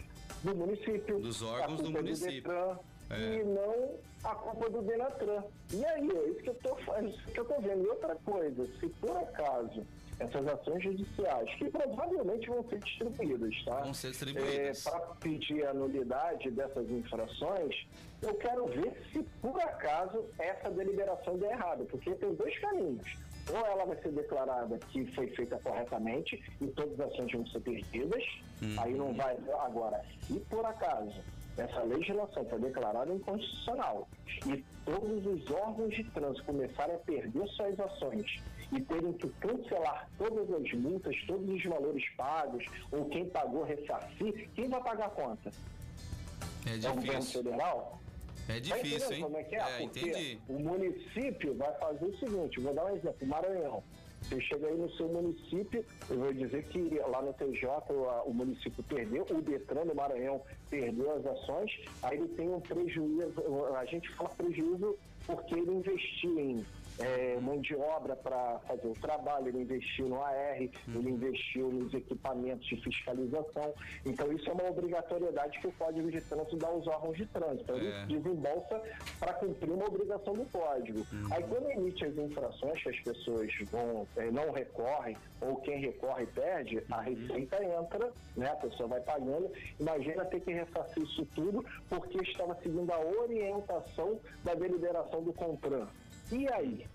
do 0.42 0.54
município. 0.54 1.20
Dos 1.20 1.42
órgãos 1.42 1.82
do 1.82 1.90
município. 1.90 2.42
Do 2.42 2.95
é. 3.10 3.36
e 3.36 3.44
não 3.44 3.94
a 4.24 4.34
culpa 4.34 4.70
do 4.70 4.82
Denatran. 4.82 5.42
E 5.72 5.84
aí, 5.84 6.10
é 6.10 6.28
isso 6.28 6.42
que 6.42 6.50
eu 6.50 6.54
tô, 6.54 6.94
é 6.94 7.04
isso 7.04 7.22
que 7.26 7.38
eu 7.38 7.44
tô 7.44 7.60
vendo. 7.60 7.84
E 7.84 7.88
outra 7.88 8.16
coisa, 8.16 8.66
se 8.80 8.88
por 8.88 9.16
acaso 9.16 9.82
essas 10.18 10.46
ações 10.48 10.82
judiciais, 10.82 11.54
que 11.56 11.68
provavelmente 11.70 12.48
vão 12.48 12.66
ser 12.68 12.78
distribuídas, 12.78 13.64
tá? 13.64 13.80
Vão 13.82 13.94
ser 13.94 14.10
distribuídas. 14.10 14.86
É, 14.86 14.90
Para 14.90 15.00
pedir 15.16 15.66
a 15.66 15.74
nulidade 15.74 16.50
dessas 16.50 16.90
infrações, 16.90 17.86
eu 18.22 18.34
quero 18.34 18.66
ver 18.66 18.94
se 19.12 19.22
por 19.42 19.60
acaso 19.60 20.24
essa 20.38 20.70
deliberação 20.70 21.36
der 21.36 21.52
errado, 21.52 21.86
porque 21.90 22.14
tem 22.14 22.34
dois 22.34 22.58
caminhos. 22.58 23.26
Ou 23.48 23.58
ela 23.58 23.84
vai 23.84 23.96
ser 24.02 24.10
declarada 24.10 24.78
que 24.90 25.04
foi 25.14 25.28
feita 25.28 25.60
corretamente 25.62 26.42
e 26.60 26.66
todas 26.68 26.98
as 26.98 27.12
ações 27.12 27.32
vão 27.32 27.46
ser 27.46 27.60
perdidas, 27.60 28.24
hum. 28.62 28.74
aí 28.78 28.94
não 28.94 29.14
vai. 29.14 29.36
Agora, 29.60 30.02
se 30.22 30.40
por 30.50 30.64
acaso 30.64 31.14
essa 31.56 31.82
legislação 31.82 32.44
foi 32.44 32.58
declarada 32.60 33.12
inconstitucional 33.12 34.08
e 34.46 34.64
todos 34.84 35.26
os 35.26 35.50
órgãos 35.50 35.94
de 35.94 36.04
trânsito 36.04 36.44
começarem 36.44 36.94
a 36.94 36.98
perder 36.98 37.48
suas 37.48 37.80
ações 37.80 38.40
e 38.72 38.80
terem 38.80 39.12
que 39.14 39.28
cancelar 39.40 40.08
todas 40.18 40.50
as 40.52 40.72
multas, 40.74 41.16
todos 41.26 41.48
os 41.48 41.64
valores 41.64 42.04
pagos, 42.16 42.64
ou 42.90 43.06
quem 43.06 43.28
pagou 43.28 43.64
ressarcir, 43.64 44.48
quem 44.54 44.68
vai 44.68 44.82
pagar 44.82 45.06
a 45.06 45.10
conta? 45.10 45.50
É 46.66 46.70
difícil. 46.70 46.88
É 46.88 46.92
o 46.92 46.96
governo 46.96 47.22
federal? 47.22 48.00
É 48.48 48.60
difícil, 48.60 49.12
hein? 49.12 49.22
Como 49.22 49.36
é 49.36 49.42
que 49.42 49.56
é? 49.56 49.60
é 49.60 49.82
entendi. 49.82 50.38
o 50.48 50.58
município 50.58 51.56
vai 51.56 51.72
fazer 51.78 52.04
o 52.04 52.18
seguinte, 52.18 52.60
vou 52.60 52.74
dar 52.74 52.84
um 52.86 52.96
exemplo, 52.96 53.26
Maranhão. 53.26 53.82
Você 54.28 54.40
chega 54.40 54.66
aí 54.66 54.76
no 54.76 54.90
seu 54.90 55.08
município, 55.08 55.84
eu 56.10 56.18
vou 56.18 56.32
dizer 56.32 56.64
que 56.64 56.98
lá 56.98 57.22
no 57.22 57.32
TJ 57.32 57.68
o, 57.90 58.28
o 58.28 58.34
município 58.34 58.82
perdeu, 58.82 59.24
o 59.30 59.40
Detran 59.40 59.86
do 59.86 59.94
Maranhão 59.94 60.42
perdeu 60.68 61.12
as 61.12 61.24
ações, 61.24 61.70
aí 62.02 62.18
ele 62.18 62.28
tem 62.28 62.48
um 62.48 62.60
prejuízo, 62.60 63.32
a 63.76 63.84
gente 63.84 64.08
fala 64.14 64.30
prejuízo 64.30 64.98
porque 65.26 65.54
ele 65.54 65.72
investiu 65.72 66.38
em 66.38 66.64
é, 66.98 67.38
mão 67.40 67.60
de 67.60 67.74
obra 67.74 68.16
para 68.16 68.58
fazer 68.60 68.86
o 68.86 68.94
trabalho, 68.94 69.48
ele 69.48 69.62
investiu 69.62 70.08
no 70.08 70.22
AR, 70.22 70.60
uhum. 70.88 70.94
ele 70.94 71.10
investiu 71.10 71.68
nos 71.68 71.92
equipamentos 71.92 72.66
de 72.66 72.76
fiscalização. 72.76 73.74
Então, 74.04 74.32
isso 74.32 74.48
é 74.48 74.52
uma 74.52 74.70
obrigatoriedade 74.70 75.58
que 75.60 75.66
o 75.66 75.72
Código 75.72 76.10
de 76.10 76.20
Trânsito 76.22 76.56
dá 76.56 76.68
aos 76.68 76.86
órgãos 76.86 77.16
de 77.16 77.26
trânsito. 77.26 77.72
Ele 77.72 77.88
é. 77.88 78.06
desembolsa 78.06 78.82
para 79.18 79.34
cumprir 79.34 79.70
uma 79.70 79.86
obrigação 79.86 80.34
do 80.34 80.44
Código. 80.46 81.06
Uhum. 81.12 81.28
Aí, 81.30 81.42
quando 81.42 81.70
emite 81.70 82.04
as 82.04 82.16
infrações 82.16 82.82
que 82.82 82.88
as 82.88 83.00
pessoas 83.00 83.52
vão, 83.70 84.06
é, 84.16 84.30
não 84.30 84.50
recorrem, 84.52 85.16
ou 85.40 85.56
quem 85.56 85.78
recorre 85.80 86.26
perde, 86.26 86.82
a 86.90 86.98
uhum. 86.98 87.02
receita 87.04 87.62
entra, 87.64 88.12
né? 88.36 88.50
a 88.50 88.56
pessoa 88.56 88.88
vai 88.88 89.00
pagando. 89.00 89.50
Imagina 89.78 90.24
ter 90.24 90.40
que 90.40 90.52
ressarcir 90.52 91.02
isso 91.02 91.26
tudo 91.34 91.64
porque 91.88 92.18
estava 92.22 92.54
seguindo 92.62 92.90
a 92.90 93.00
orientação 93.00 94.18
da 94.42 94.54
deliberação 94.54 95.15
do 95.22 95.32
CONTRAN. 95.32 95.88
E 96.32 96.50
aí? 96.52 96.86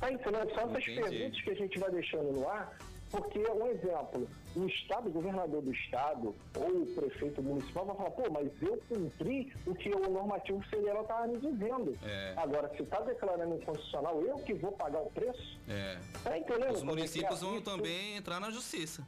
Tá 0.00 0.12
entendendo? 0.12 0.52
São 0.54 0.70
essas 0.70 0.84
perguntas 0.84 1.42
que 1.42 1.50
a 1.50 1.54
gente 1.54 1.78
vai 1.78 1.90
deixando 1.90 2.32
no 2.32 2.48
ar, 2.48 2.76
porque, 3.10 3.38
um 3.38 3.66
exemplo, 3.68 4.28
o 4.54 4.66
Estado, 4.66 5.08
o 5.08 5.12
governador 5.12 5.62
do 5.62 5.72
Estado 5.72 6.34
ou 6.56 6.82
o 6.82 6.86
prefeito 6.94 7.42
municipal 7.42 7.86
vai 7.86 7.96
falar, 7.96 8.10
pô, 8.10 8.30
mas 8.30 8.50
eu 8.60 8.82
cumpri 8.88 9.52
o 9.64 9.74
que 9.74 9.88
o 9.90 10.10
normativo 10.10 10.60
federal 10.68 11.02
estava 11.02 11.26
me 11.28 11.38
dizendo. 11.38 11.96
É. 12.04 12.34
Agora, 12.36 12.68
se 12.76 12.82
está 12.82 13.00
declarando 13.00 13.54
inconstitucional, 13.54 14.20
eu 14.22 14.36
que 14.38 14.54
vou 14.54 14.72
pagar 14.72 15.00
o 15.00 15.10
preço? 15.10 15.58
É. 15.68 15.98
Tá 16.22 16.36
entendendo? 16.36 16.74
Os 16.74 16.82
é 16.82 16.84
municípios 16.84 17.40
vão 17.40 17.60
também 17.60 18.16
entrar 18.16 18.40
na 18.40 18.50
justiça. 18.50 19.06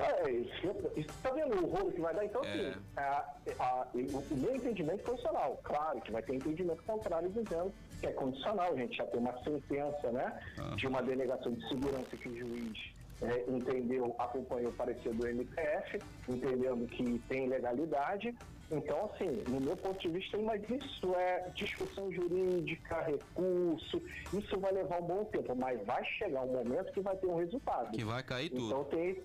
É, 0.00 0.30
isso, 0.30 1.14
tá 1.22 1.30
vendo 1.30 1.62
o 1.62 1.66
rolo 1.66 1.92
que 1.92 2.00
vai 2.00 2.14
dar? 2.14 2.24
Então, 2.24 2.40
assim, 2.40 2.64
é. 2.64 2.68
assim, 2.68 2.80
a, 2.96 3.24
a, 3.58 3.86
o 3.94 4.36
meu 4.36 4.56
entendimento 4.56 5.00
é 5.00 5.04
condicional. 5.04 5.60
Claro 5.62 6.00
que 6.00 6.12
vai 6.12 6.22
ter 6.22 6.34
entendimento 6.34 6.82
contrário 6.84 7.28
dizendo 7.28 7.72
que 8.00 8.06
é 8.06 8.12
condicional. 8.12 8.72
A 8.72 8.76
gente 8.76 8.96
já 8.96 9.06
tem 9.06 9.20
uma 9.20 9.36
sentença, 9.42 10.10
né, 10.10 10.40
ah. 10.58 10.74
de 10.76 10.86
uma 10.86 11.02
delegação 11.02 11.52
de 11.52 11.68
segurança 11.68 12.16
que 12.16 12.28
o 12.28 12.38
juiz 12.38 12.78
é, 13.22 13.44
entendeu, 13.48 14.14
acompanhou 14.18 14.70
o 14.70 14.74
parecer 14.74 15.12
do 15.12 15.26
MPF, 15.26 16.00
entendendo 16.28 16.86
que 16.88 17.18
tem 17.28 17.48
legalidade. 17.48 18.34
Então, 18.70 19.10
assim, 19.12 19.42
no 19.48 19.60
meu 19.60 19.76
ponto 19.76 20.00
de 20.00 20.08
vista, 20.08 20.38
mas 20.38 20.62
isso 20.62 21.14
é 21.16 21.50
discussão 21.54 22.10
jurídica, 22.12 23.00
recurso, 23.02 24.00
isso 24.32 24.58
vai 24.60 24.72
levar 24.72 25.00
um 25.02 25.06
bom 25.06 25.24
tempo, 25.24 25.54
mas 25.56 25.84
vai 25.84 26.04
chegar 26.04 26.42
um 26.42 26.52
momento 26.52 26.92
que 26.92 27.00
vai 27.00 27.16
ter 27.16 27.26
um 27.26 27.36
resultado. 27.36 27.90
Que 27.90 28.04
vai 28.04 28.22
cair 28.22 28.48
tudo. 28.48 28.66
Então 28.66 28.84
tem, 28.84 29.20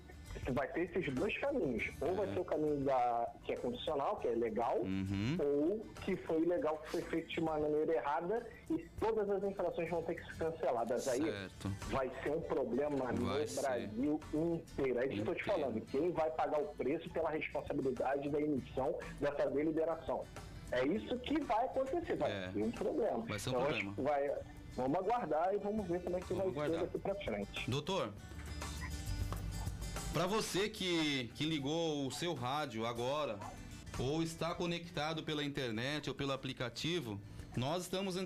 vai 0.52 0.68
ter 0.68 0.82
esses 0.82 1.14
dois 1.14 1.36
caminhos. 1.38 1.84
Ou 2.00 2.08
é. 2.08 2.12
vai 2.12 2.32
ser 2.32 2.40
o 2.40 2.44
caminho 2.44 2.76
da, 2.84 3.28
que 3.44 3.52
é 3.52 3.56
condicional, 3.56 4.16
que 4.16 4.28
é 4.28 4.32
legal, 4.32 4.78
uhum. 4.78 5.36
ou 5.40 5.86
que 6.04 6.16
foi 6.16 6.42
ilegal, 6.42 6.78
que 6.78 6.90
foi 6.92 7.02
feito 7.02 7.28
de 7.28 7.40
uma 7.40 7.58
maneira 7.58 7.94
errada 7.94 8.46
e 8.70 8.78
todas 9.00 9.28
as 9.30 9.42
infrações 9.42 9.90
vão 9.90 10.02
ter 10.02 10.14
que 10.14 10.26
ser 10.26 10.36
canceladas. 10.38 11.04
Certo. 11.04 11.68
Aí 11.68 11.90
vai 11.90 12.10
ser 12.22 12.30
um 12.30 12.40
problema 12.42 12.96
vai 12.96 13.12
no 13.14 13.46
ser. 13.46 13.60
Brasil 13.60 14.20
inteiro. 14.34 14.98
É 14.98 15.06
isso 15.06 15.22
que 15.22 15.28
eu 15.28 15.32
estou 15.32 15.34
te 15.34 15.44
falando. 15.44 15.80
Quem 15.86 16.10
vai 16.12 16.30
pagar 16.30 16.60
o 16.60 16.66
preço 16.74 17.08
pela 17.10 17.30
responsabilidade 17.30 18.28
da 18.28 18.40
emissão 18.40 18.94
dessa 19.20 19.48
deliberação? 19.50 20.24
É 20.72 20.84
isso 20.84 21.16
que 21.20 21.40
vai 21.42 21.64
acontecer, 21.64 22.16
vai 22.16 22.30
é. 22.30 22.50
ser 22.52 22.62
um 22.62 22.70
problema. 22.72 23.18
Vai 23.18 23.38
ser 23.38 23.50
um 23.50 23.52
então, 23.52 23.66
problema. 23.66 23.94
Vai, 23.98 24.32
vamos 24.74 24.98
aguardar 24.98 25.54
e 25.54 25.58
vamos 25.58 25.86
ver 25.86 26.02
como 26.02 26.16
é 26.16 26.20
que 26.20 26.34
vamos 26.34 26.54
vai 26.54 26.66
aguardar. 26.66 26.80
ser 26.80 26.86
daqui 26.86 26.98
para 26.98 27.14
frente. 27.24 27.70
Doutor, 27.70 28.12
para 30.16 30.26
você 30.26 30.70
que, 30.70 31.30
que 31.34 31.44
ligou 31.44 32.06
o 32.06 32.10
seu 32.10 32.32
rádio 32.32 32.86
agora, 32.86 33.38
ou 33.98 34.22
está 34.22 34.54
conectado 34.54 35.22
pela 35.22 35.44
internet 35.44 36.08
ou 36.08 36.14
pelo 36.16 36.32
aplicativo, 36.32 37.20
nós 37.54 37.82
estamos 37.82 38.16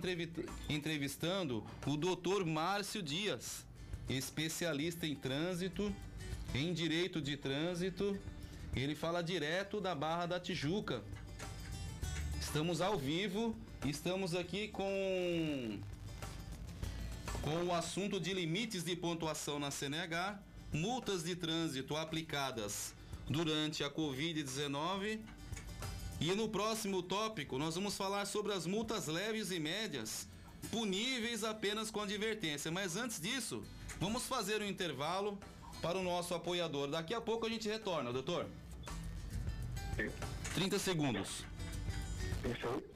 entrevistando 0.68 1.66
o 1.84 1.96
Dr. 1.96 2.44
Márcio 2.46 3.02
Dias, 3.02 3.66
especialista 4.08 5.04
em 5.04 5.16
trânsito, 5.16 5.92
em 6.54 6.72
direito 6.72 7.20
de 7.20 7.36
trânsito. 7.36 8.16
Ele 8.76 8.94
fala 8.94 9.20
direto 9.20 9.80
da 9.80 9.92
Barra 9.92 10.26
da 10.26 10.38
Tijuca. 10.38 11.02
Estamos 12.40 12.80
ao 12.80 12.96
vivo, 12.96 13.52
estamos 13.84 14.36
aqui 14.36 14.68
com 14.68 15.80
com 17.42 17.64
o 17.64 17.74
assunto 17.74 18.20
de 18.20 18.32
limites 18.32 18.84
de 18.84 18.94
pontuação 18.94 19.58
na 19.58 19.72
CNH 19.72 20.49
multas 20.72 21.22
de 21.22 21.34
trânsito 21.34 21.96
aplicadas 21.96 22.94
durante 23.28 23.84
a 23.84 23.90
Covid-19. 23.90 25.20
E 26.20 26.34
no 26.34 26.48
próximo 26.48 27.02
tópico, 27.02 27.58
nós 27.58 27.74
vamos 27.74 27.96
falar 27.96 28.26
sobre 28.26 28.52
as 28.52 28.66
multas 28.66 29.06
leves 29.06 29.50
e 29.50 29.58
médias, 29.58 30.28
puníveis 30.70 31.42
apenas 31.42 31.90
com 31.90 32.00
advertência. 32.00 32.70
Mas 32.70 32.96
antes 32.96 33.20
disso, 33.20 33.64
vamos 33.98 34.24
fazer 34.24 34.60
um 34.60 34.66
intervalo 34.66 35.38
para 35.80 35.96
o 35.98 36.02
nosso 36.02 36.34
apoiador. 36.34 36.88
Daqui 36.88 37.14
a 37.14 37.20
pouco 37.20 37.46
a 37.46 37.48
gente 37.48 37.68
retorna, 37.68 38.12
doutor. 38.12 38.46
30 40.54 40.78
segundos. 40.78 41.44
Perfeito. 42.42 42.90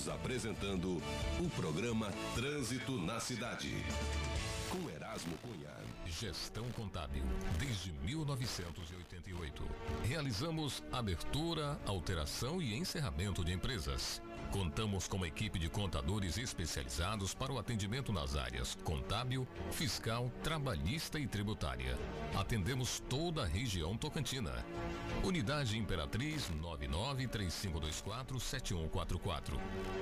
Estamos 0.00 0.08
apresentando 0.08 1.02
o 1.38 1.50
programa 1.50 2.10
Trânsito 2.34 2.92
na 2.92 3.20
Cidade. 3.20 3.70
Com 4.70 4.88
Erasmo 4.88 5.36
Cunha. 5.42 5.68
Gestão 6.06 6.64
Contábil, 6.72 7.22
desde 7.58 7.92
1988. 8.04 9.62
Realizamos 10.04 10.82
abertura, 10.90 11.78
alteração 11.86 12.62
e 12.62 12.74
encerramento 12.74 13.44
de 13.44 13.52
empresas. 13.52 14.22
Contamos 14.50 15.06
com 15.06 15.16
uma 15.16 15.28
equipe 15.28 15.60
de 15.60 15.68
contadores 15.68 16.36
especializados 16.36 17.32
para 17.32 17.52
o 17.52 17.58
atendimento 17.58 18.12
nas 18.12 18.34
áreas 18.34 18.76
contábil, 18.82 19.46
fiscal, 19.70 20.28
trabalhista 20.42 21.20
e 21.20 21.26
tributária. 21.26 21.96
Atendemos 22.34 23.00
toda 23.08 23.42
a 23.42 23.46
região 23.46 23.96
tocantina. 23.96 24.52
Unidade 25.22 25.78
Imperatriz 25.78 26.50
9935247144. 26.60 29.52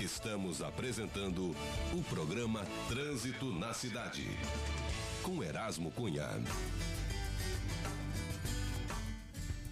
Estamos 0.00 0.62
apresentando 0.62 1.56
o 1.92 2.04
programa 2.08 2.64
Trânsito 2.88 3.46
na 3.46 3.74
Cidade. 3.74 4.26
Com 5.24 5.42
Erasmo 5.42 5.90
Cunha. 5.90 6.28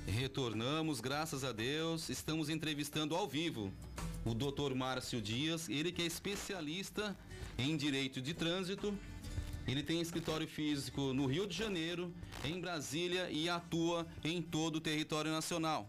Retornamos, 0.04 1.00
graças 1.00 1.44
a 1.44 1.52
Deus. 1.52 2.08
Estamos 2.08 2.48
entrevistando 2.48 3.14
ao 3.14 3.28
vivo 3.28 3.72
o 4.24 4.34
Dr. 4.34 4.74
Márcio 4.74 5.20
Dias, 5.20 5.68
ele 5.68 5.92
que 5.92 6.02
é 6.02 6.06
especialista 6.06 7.16
em 7.16 7.29
direito 7.76 8.20
de 8.20 8.34
trânsito. 8.34 8.96
Ele 9.66 9.82
tem 9.82 10.00
escritório 10.00 10.48
físico 10.48 11.12
no 11.12 11.26
Rio 11.26 11.46
de 11.46 11.56
Janeiro, 11.56 12.12
em 12.44 12.60
Brasília 12.60 13.30
e 13.30 13.48
atua 13.48 14.06
em 14.24 14.42
todo 14.42 14.76
o 14.76 14.80
território 14.80 15.30
nacional. 15.30 15.88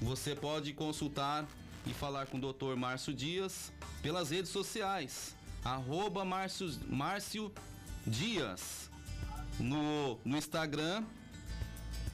Você 0.00 0.34
pode 0.34 0.72
consultar 0.72 1.46
e 1.86 1.92
falar 1.92 2.26
com 2.26 2.38
o 2.38 2.52
Dr. 2.52 2.74
Márcio 2.76 3.12
Dias 3.12 3.72
pelas 4.02 4.30
redes 4.30 4.50
sociais. 4.50 5.36
Arroba 5.64 6.24
Márcio, 6.24 6.70
Márcio 6.88 7.52
Dias 8.06 8.90
no, 9.58 10.18
no 10.24 10.36
Instagram 10.36 11.04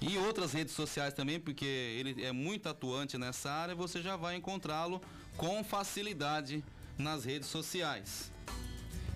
e 0.01 0.17
outras 0.19 0.53
redes 0.53 0.75
sociais 0.75 1.13
também, 1.15 1.39
porque 1.39 1.65
ele 1.65 2.25
é 2.25 2.33
muito 2.33 2.69
atuante 2.69 3.19
nessa 3.19 3.51
área, 3.51 3.75
você 3.75 4.01
já 4.01 4.17
vai 4.17 4.37
encontrá-lo 4.37 5.01
com 5.37 5.63
facilidade 5.63 6.65
nas 6.97 7.25
redes 7.25 7.49
sociais. 7.49 8.31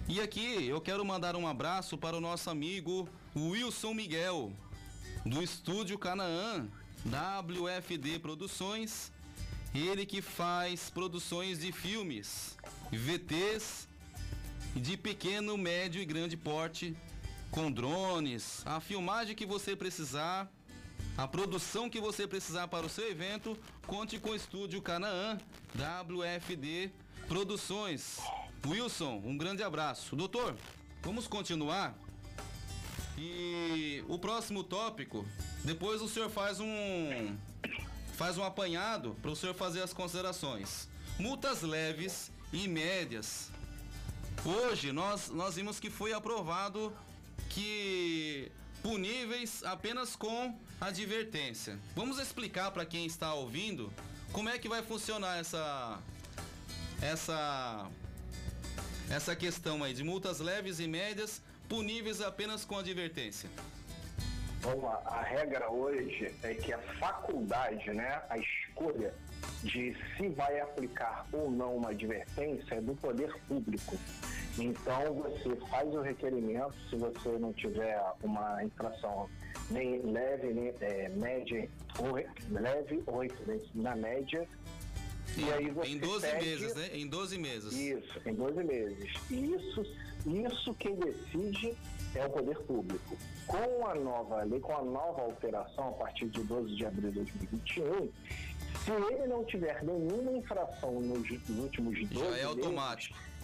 E 0.06 0.20
aqui 0.20 0.66
eu 0.66 0.82
quero 0.82 1.02
mandar 1.02 1.34
um 1.34 1.46
abraço 1.46 1.96
para 1.96 2.14
o 2.14 2.20
nosso 2.20 2.50
amigo 2.50 3.08
Wilson 3.34 3.94
Miguel, 3.94 4.52
do 5.24 5.42
estúdio 5.42 5.98
Canaã, 5.98 6.68
WFD 7.06 8.18
Produções. 8.18 9.10
Ele 9.74 10.04
que 10.04 10.20
faz 10.20 10.90
produções 10.90 11.58
de 11.58 11.72
filmes, 11.72 12.54
VTs 12.92 13.88
de 14.76 14.94
pequeno, 14.94 15.56
médio 15.56 16.02
e 16.02 16.04
grande 16.04 16.36
porte, 16.36 16.94
com 17.50 17.72
drones, 17.72 18.62
a 18.66 18.80
filmagem 18.80 19.34
que 19.34 19.46
você 19.46 19.74
precisar, 19.74 20.52
a 21.16 21.26
produção 21.26 21.88
que 21.88 22.00
você 22.00 22.26
precisar 22.26 22.68
para 22.68 22.84
o 22.84 22.90
seu 22.90 23.10
evento, 23.10 23.56
conte 23.86 24.18
com 24.18 24.30
o 24.30 24.36
estúdio 24.36 24.82
Canaã, 24.82 25.38
WFD 25.74 26.90
Produções. 27.26 28.18
Wilson, 28.66 29.20
um 29.24 29.36
grande 29.36 29.62
abraço. 29.62 30.16
Doutor, 30.16 30.56
vamos 31.02 31.26
continuar? 31.26 31.94
E 33.16 34.02
o 34.08 34.18
próximo 34.18 34.64
tópico, 34.64 35.26
depois 35.62 36.00
o 36.00 36.08
senhor 36.08 36.30
faz 36.30 36.60
um 36.60 37.36
faz 38.14 38.38
um 38.38 38.44
apanhado 38.44 39.16
para 39.20 39.30
o 39.30 39.36
senhor 39.36 39.54
fazer 39.54 39.82
as 39.82 39.92
considerações. 39.92 40.88
Multas 41.18 41.62
leves 41.62 42.30
e 42.52 42.66
médias. 42.66 43.50
Hoje 44.44 44.92
nós 44.92 45.28
nós 45.28 45.56
vimos 45.56 45.78
que 45.78 45.90
foi 45.90 46.12
aprovado 46.12 46.92
que 47.50 48.50
puníveis 48.82 49.62
apenas 49.62 50.16
com 50.16 50.58
advertência. 50.80 51.78
Vamos 51.94 52.18
explicar 52.18 52.70
para 52.70 52.84
quem 52.84 53.06
está 53.06 53.32
ouvindo 53.34 53.92
como 54.32 54.48
é 54.48 54.58
que 54.58 54.68
vai 54.68 54.82
funcionar 54.82 55.38
essa 55.38 56.00
essa 57.00 57.88
essa 59.10 59.34
questão 59.36 59.82
aí 59.82 59.92
de 59.92 60.02
multas 60.02 60.40
leves 60.40 60.80
e 60.80 60.86
médias 60.86 61.42
puníveis 61.68 62.20
apenas 62.20 62.64
com 62.64 62.78
advertência. 62.78 63.48
Vamos 64.60 64.84
lá, 64.84 65.02
a 65.04 65.22
regra 65.22 65.70
hoje 65.70 66.34
é 66.42 66.54
que 66.54 66.72
a 66.72 66.78
faculdade, 66.98 67.92
né, 67.92 68.22
a 68.30 68.38
escolha 68.38 69.12
de 69.62 69.94
se 70.16 70.28
vai 70.30 70.58
aplicar 70.58 71.26
ou 71.32 71.50
não 71.50 71.76
uma 71.76 71.90
advertência 71.90 72.76
é 72.76 72.80
do 72.80 72.94
poder 72.94 73.30
público. 73.46 73.98
Então 74.58 75.14
você 75.14 75.54
faz 75.68 75.92
o 75.92 76.00
requerimento, 76.00 76.74
se 76.88 76.96
você 76.96 77.28
não 77.38 77.52
tiver 77.52 78.00
uma 78.22 78.64
infração 78.64 79.28
nem 79.70 80.00
leve, 80.00 80.52
nem 80.54 80.72
é, 80.80 81.08
média, 81.10 81.68
ou 81.98 82.14
leve 82.50 83.02
ou 83.06 83.22
na 83.74 83.96
média, 83.96 84.46
e 85.36 85.52
aí 85.52 85.70
você 85.70 85.90
em 85.90 85.98
12 85.98 86.26
pede... 86.26 86.46
meses, 86.46 86.74
né? 86.74 86.90
Em 86.92 87.06
12 87.06 87.38
meses. 87.38 87.72
Isso, 87.72 88.20
em 88.26 88.34
12 88.34 88.64
meses. 88.64 89.12
E 89.30 89.54
isso, 89.54 89.86
isso 90.26 90.74
quem 90.74 90.94
decide 90.96 91.74
é 92.14 92.26
o 92.26 92.30
poder 92.30 92.58
público. 92.60 93.16
Com 93.46 93.86
a 93.86 93.94
nova 93.94 94.42
lei, 94.44 94.60
com 94.60 94.76
a 94.76 94.82
nova 94.82 95.22
alteração 95.22 95.88
a 95.88 95.92
partir 95.92 96.28
de 96.28 96.42
12 96.42 96.76
de 96.76 96.86
abril 96.86 97.10
de 97.10 97.16
2021, 97.16 98.10
se 98.84 98.90
ele 98.90 99.26
não 99.26 99.44
tiver 99.44 99.82
nenhuma 99.82 100.32
infração 100.32 101.00
nos, 101.00 101.28
últimos 101.48 102.08
12 102.08 102.14
Já 102.14 102.38
é 102.38 102.44
automático. 102.44 103.16
Meses, 103.16 103.34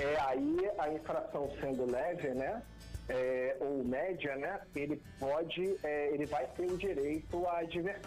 é 0.00 0.20
aí 0.20 0.70
a 0.78 0.92
infração 0.92 1.50
sendo 1.60 1.90
leve, 1.90 2.28
né? 2.30 2.62
É, 3.08 3.56
ou 3.60 3.82
média, 3.84 4.36
né, 4.36 4.60
ele 4.74 5.00
pode, 5.18 5.76
é, 5.82 6.12
ele 6.12 6.26
vai 6.26 6.46
ter 6.48 6.70
o 6.70 6.76
direito 6.76 7.46
a, 7.46 7.60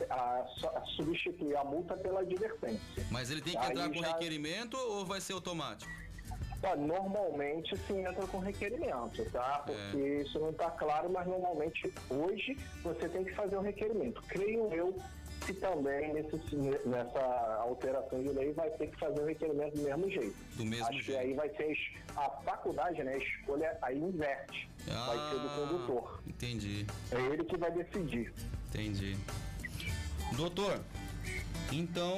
a, 0.10 0.46
a, 0.78 0.86
substituir 0.96 1.56
a 1.56 1.64
multa 1.64 1.98
pela 1.98 2.22
advertência. 2.22 3.06
Mas 3.10 3.32
ele 3.32 3.42
tem 3.42 3.54
que 3.54 3.60
Aí 3.60 3.72
entrar 3.72 3.90
com 3.90 3.96
já... 3.96 4.14
requerimento 4.14 4.78
ou 4.78 5.06
vai 5.06 5.20
ser 5.20 5.34
automático? 5.34 5.92
normalmente 6.78 7.76
se 7.76 7.94
entra 7.94 8.28
com 8.28 8.38
requerimento, 8.38 9.26
tá? 9.32 9.64
É. 9.68 9.72
Porque 9.72 9.98
é. 9.98 10.22
isso 10.22 10.40
não 10.40 10.52
está 10.52 10.70
claro, 10.70 11.10
mas 11.10 11.26
normalmente 11.26 11.92
hoje 12.08 12.56
você 12.84 13.10
tem 13.10 13.24
que 13.24 13.34
fazer 13.34 13.58
um 13.58 13.62
requerimento. 13.62 14.22
Creio 14.28 14.72
eu 14.72 14.96
que 15.46 15.54
também 15.54 16.14
nesse, 16.14 16.56
nessa 16.86 17.20
alteração 17.62 18.22
de 18.22 18.30
lei 18.30 18.54
vai 18.54 18.70
ter 18.72 18.88
que 18.88 19.00
fazer 19.00 19.22
o 19.22 19.26
requerimento 19.26 19.76
do 19.76 19.84
mesmo 19.84 20.10
jeito. 20.10 20.36
Do 20.56 20.66
mesmo 20.66 20.86
Acho 20.86 21.02
jeito. 21.02 21.06
que 21.06 21.18
aí 21.18 21.34
vai 21.34 21.50
ser 21.50 21.78
a 22.16 22.30
faculdade, 22.44 23.04
né? 23.04 23.14
A 23.14 23.18
escolha 23.18 23.78
aí 23.82 23.98
inverte. 23.98 24.70
Ah, 24.90 25.06
vai 25.08 25.30
ser 25.30 25.40
do 25.40 25.48
ah, 25.48 25.56
condutor. 25.56 26.24
Entendi. 26.28 26.86
É 27.12 27.20
ele 27.20 27.44
que 27.44 27.58
vai 27.58 27.72
decidir. 27.72 28.34
Entendi. 28.70 29.18
Doutor, 30.36 30.80
então, 31.72 32.16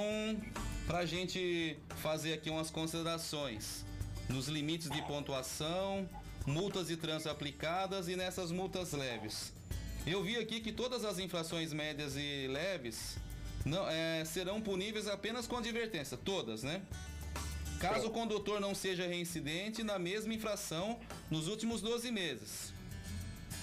pra 0.86 1.06
gente 1.06 1.78
fazer 1.98 2.34
aqui 2.34 2.50
umas 2.50 2.70
considerações 2.70 3.86
nos 4.30 4.48
limites 4.48 4.90
de 4.90 5.02
pontuação, 5.04 6.08
multas 6.46 6.88
de 6.88 6.98
trânsito 6.98 7.30
aplicadas 7.30 8.08
e 8.08 8.16
nessas 8.16 8.52
multas 8.52 8.94
leves. 8.94 9.54
Eu 10.06 10.22
vi 10.22 10.38
aqui 10.38 10.60
que 10.60 10.72
todas 10.72 11.06
as 11.06 11.18
infrações 11.18 11.72
médias 11.72 12.16
e 12.16 12.48
leves 12.48 13.18
não, 13.66 13.90
é, 13.90 14.26
serão 14.26 14.62
puníveis 14.62 15.08
apenas 15.08 15.48
com 15.48 15.58
advertência, 15.58 16.18
todas, 16.18 16.64
né? 16.64 16.82
Caso 17.80 18.08
o 18.08 18.12
condutor 18.12 18.60
não 18.60 18.74
seja 18.74 19.06
reincidente 19.06 19.84
na 19.84 20.00
mesma 20.00 20.34
infração 20.34 21.00
nos 21.30 21.48
últimos 21.48 21.82
12 21.82 22.12
meses. 22.12 22.74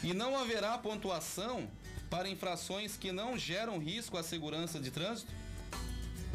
E 0.02 0.12
não 0.14 0.38
haverá 0.38 0.76
pontuação 0.78 1.68
para 2.08 2.28
infrações 2.28 2.96
que 2.96 3.12
não 3.12 3.38
geram 3.38 3.78
risco 3.78 4.16
à 4.16 4.22
segurança 4.22 4.80
de 4.80 4.90
trânsito? 4.90 5.32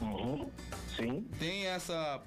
Uhum. 0.02 0.50
Sim. 0.96 1.28
Tem 1.40 1.66
essa 1.66 2.22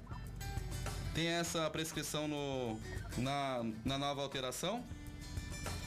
tem 1.13 1.27
essa 1.27 1.69
prescrição 1.69 2.27
no, 2.27 2.79
na, 3.17 3.65
na 3.83 3.97
nova 3.97 4.21
alteração? 4.21 4.83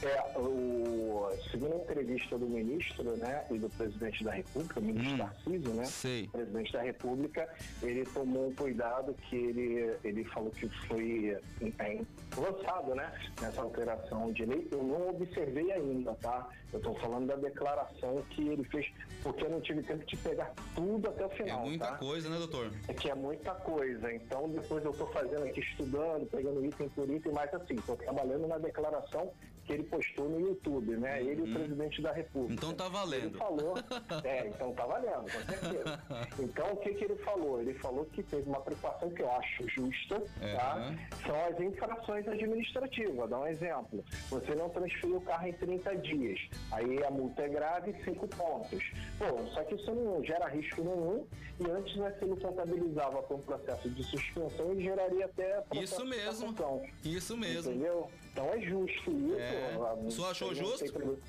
É, 0.03 0.37
o, 0.37 1.29
segundo 1.49 1.73
a 1.73 1.77
entrevista 1.77 2.37
do 2.37 2.45
ministro, 2.45 3.15
né, 3.15 3.45
e 3.49 3.57
do 3.57 3.69
presidente 3.69 4.23
da 4.23 4.31
República, 4.31 4.79
o 4.79 4.83
ministro 4.83 5.13
Hum, 5.13 5.17
Tarcísio, 5.17 5.73
né, 5.73 5.85
sei. 5.85 6.27
presidente 6.27 6.73
da 6.73 6.81
República, 6.81 7.49
ele 7.81 8.03
tomou 8.07 8.47
um 8.49 8.55
cuidado 8.55 9.13
que 9.29 9.35
ele, 9.35 9.95
ele 10.03 10.23
falou 10.25 10.51
que 10.51 10.67
foi 10.87 11.37
é, 11.79 12.01
lançado, 12.35 12.93
né, 12.95 13.13
nessa 13.41 13.61
alteração 13.61 14.31
de 14.33 14.45
lei. 14.45 14.67
Eu 14.71 14.83
não 14.83 15.09
observei 15.09 15.71
ainda, 15.71 16.13
tá? 16.15 16.49
Eu 16.73 16.79
estou 16.79 16.95
falando 16.95 17.27
da 17.27 17.35
declaração 17.35 18.21
que 18.31 18.47
ele 18.49 18.63
fez, 18.65 18.91
porque 19.21 19.45
eu 19.45 19.49
não 19.51 19.61
tive 19.61 19.83
tempo 19.83 20.03
de 20.05 20.17
pegar 20.17 20.51
tudo 20.75 21.07
até 21.07 21.23
o 21.25 21.31
É 21.31 21.35
final, 21.35 21.61
muita 21.61 21.85
tá? 21.87 21.97
coisa, 21.97 22.27
né, 22.29 22.37
doutor? 22.37 22.71
É 22.87 22.93
que 22.93 23.09
é 23.09 23.15
muita 23.15 23.51
coisa. 23.53 24.11
Então, 24.11 24.49
depois 24.49 24.83
eu 24.83 24.91
estou 24.91 25.07
fazendo 25.11 25.43
aqui, 25.45 25.59
estudando, 25.61 26.25
pegando 26.29 26.65
item 26.65 26.89
por 26.89 27.07
item, 27.09 27.31
mas 27.31 27.53
assim, 27.53 27.75
estou 27.75 27.95
trabalhando 27.95 28.47
na 28.47 28.57
declaração 28.57 29.31
que 29.65 29.73
ele 29.73 29.83
postou 29.83 30.29
no 30.29 30.39
YouTube, 30.39 30.97
né? 30.97 31.21
Ele 31.21 31.41
e 31.41 31.49
o 31.49 31.53
presidente 31.53 32.01
da 32.01 32.11
República. 32.11 32.65
Uhum. 32.65 32.71
Então 32.71 32.73
tá 32.73 32.85
Ele 32.85 32.93
valendo. 32.93 33.37
falou, 33.37 33.75
é, 34.23 34.47
então 34.47 34.73
tá 34.73 34.85
valendo, 34.85 35.23
com 35.23 35.51
certeza. 35.51 36.03
Então 36.39 36.73
o 36.73 36.77
que, 36.77 36.93
que 36.93 37.05
ele 37.05 37.15
falou? 37.17 37.61
Ele 37.61 37.73
falou 37.75 38.05
que 38.05 38.23
teve 38.23 38.49
uma 38.49 38.59
preocupação 38.61 39.09
que 39.09 39.21
eu 39.21 39.31
acho 39.31 39.69
justa, 39.69 40.21
tá? 40.55 40.75
Uhum. 40.75 40.97
São 41.25 41.45
as 41.45 41.59
infrações 41.59 42.27
administrativas. 42.27 43.15
Vou 43.15 43.27
dar 43.27 43.39
um 43.39 43.47
exemplo. 43.47 44.03
Você 44.29 44.55
não 44.55 44.69
transferiu 44.69 45.17
o 45.17 45.21
carro 45.21 45.47
em 45.47 45.53
30 45.53 45.95
dias. 45.97 46.39
Aí 46.71 47.03
a 47.03 47.11
multa 47.11 47.43
é 47.43 47.49
grave, 47.49 47.95
5 48.03 48.27
pontos. 48.27 48.83
Pô, 49.17 49.45
só 49.53 49.63
que 49.63 49.75
isso 49.75 49.91
não 49.93 50.23
gera 50.23 50.47
risco 50.47 50.81
nenhum 50.81 51.25
e 51.59 51.69
antes, 51.69 51.95
né, 51.97 52.11
se 52.17 52.25
ele 52.25 52.35
contabilizava 52.39 53.21
com 53.23 53.35
o 53.35 53.39
processo 53.39 53.89
de 53.89 54.03
suspensão, 54.03 54.71
ele 54.71 54.81
geraria 54.83 55.25
até 55.25 55.63
Isso 55.75 56.03
mesmo. 56.05 56.55
Isso 57.03 57.37
mesmo. 57.37 57.71
Entendeu? 57.71 58.09
Então 58.33 58.51
é 58.51 58.59
justo 58.61 59.11
isso. 59.11 59.37
É. 59.39 60.09
Senhor 60.09 60.31
achou 60.31 60.55
justo? 60.55 61.19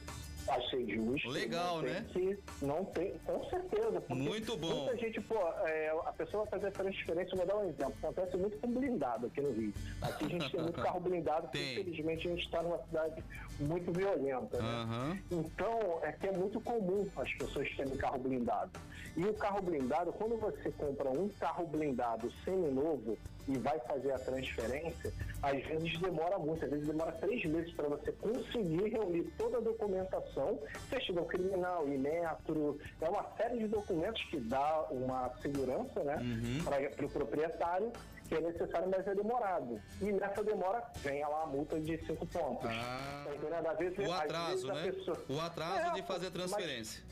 Achei 0.46 0.86
justo. 0.86 1.30
Legal, 1.30 1.80
né? 1.80 2.04
Que 2.12 2.38
não 2.60 2.84
tem, 2.86 3.14
com 3.24 3.42
certeza. 3.48 4.02
Muito 4.10 4.56
bom. 4.56 4.84
Muita 4.84 4.96
gente, 4.98 5.20
pô, 5.22 5.36
é, 5.66 5.88
a 6.04 6.12
pessoa 6.12 6.44
vai 6.44 6.60
fazer 6.60 6.72
transferência, 6.72 7.36
vou 7.36 7.46
dar 7.46 7.56
um 7.56 7.68
exemplo. 7.68 7.94
Acontece 8.02 8.36
muito 8.36 8.58
com 8.58 8.70
blindado 8.70 9.26
aqui 9.26 9.40
no 9.40 9.52
Rio. 9.52 9.72
Aqui 10.02 10.26
a 10.26 10.28
gente 10.28 10.50
tem 10.50 10.60
muito 10.60 10.80
carro 10.82 11.00
blindado, 11.00 11.48
porque 11.48 11.72
infelizmente 11.72 12.28
a 12.28 12.30
gente 12.30 12.44
está 12.44 12.62
numa 12.62 12.78
cidade 12.84 13.24
muito 13.58 13.90
violenta. 13.92 14.58
Né? 14.58 14.68
Aham. 14.68 15.18
Então, 15.30 16.00
é 16.02 16.12
que 16.12 16.26
é 16.26 16.32
muito 16.32 16.60
comum 16.60 17.08
as 17.16 17.32
pessoas 17.34 17.70
terem 17.74 17.96
carro 17.96 18.18
blindado. 18.18 18.70
E 19.16 19.24
o 19.24 19.32
carro 19.34 19.62
blindado, 19.62 20.12
quando 20.12 20.36
você 20.36 20.70
compra 20.72 21.08
um 21.10 21.28
carro 21.40 21.66
blindado 21.66 22.30
seminovo 22.44 23.16
e 23.48 23.58
vai 23.58 23.78
fazer 23.80 24.12
a 24.12 24.18
transferência, 24.18 25.12
às 25.42 25.62
vezes 25.64 25.98
demora 26.00 26.38
muito, 26.38 26.64
às 26.64 26.70
vezes 26.70 26.86
demora 26.86 27.12
três 27.12 27.44
meses 27.44 27.72
para 27.74 27.88
você 27.88 28.12
conseguir 28.12 28.88
reunir 28.88 29.24
toda 29.36 29.58
a 29.58 29.60
documentação, 29.60 30.58
certidão 30.88 31.24
criminal, 31.24 31.86
Inmetro, 31.88 32.78
é 33.00 33.08
uma 33.08 33.24
série 33.36 33.58
de 33.58 33.68
documentos 33.68 34.22
que 34.30 34.38
dá 34.40 34.86
uma 34.90 35.30
segurança 35.42 36.02
né, 36.04 36.16
para 36.64 37.06
o 37.06 37.10
proprietário 37.10 37.92
que 38.26 38.34
é 38.34 38.40
necessário, 38.40 38.88
mas 38.90 39.06
é 39.06 39.14
demorado. 39.14 39.78
E 40.00 40.10
nessa 40.10 40.42
demora, 40.42 40.82
vem 41.02 41.20
lá 41.20 41.42
a 41.42 41.46
multa 41.46 41.78
de 41.78 41.98
cinco 42.06 42.24
pontos. 42.24 42.70
Ah. 42.72 43.22
Tá 43.26 43.34
entendendo? 43.34 43.66
Às 43.68 43.78
vezes- 43.78 43.98
O 43.98 44.12
atraso, 44.12 44.48
vezes 44.48 44.64
né? 44.64 44.92
pessoa- 44.92 45.24
O 45.28 45.40
atraso 45.40 45.90
É, 45.90 45.92
de 45.92 46.02
fazer 46.04 46.26
a 46.28 46.30
mas- 46.30 46.32
transferência. 46.32 47.02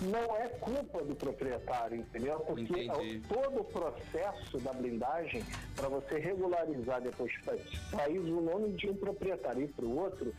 Não 0.00 0.36
é 0.36 0.48
culpa 0.48 1.02
do 1.04 1.14
proprietário, 1.14 1.98
entendeu? 1.98 2.40
Porque 2.40 2.62
Entendi. 2.62 3.22
o- 3.24 3.28
todo 3.34 3.60
o 3.60 3.64
processo 3.64 4.58
da 4.60 4.72
blindagem, 4.72 5.42
para 5.76 5.88
você 5.88 6.18
regularizar 6.18 7.00
depois, 7.00 7.32
para 7.44 7.56
sair 7.90 8.18
do 8.18 8.40
nome 8.40 8.72
de 8.72 8.88
um 8.90 8.94
proprietário 8.96 9.62
e 9.64 9.68
para 9.68 9.84
o 9.84 9.96
outro, 9.98 10.32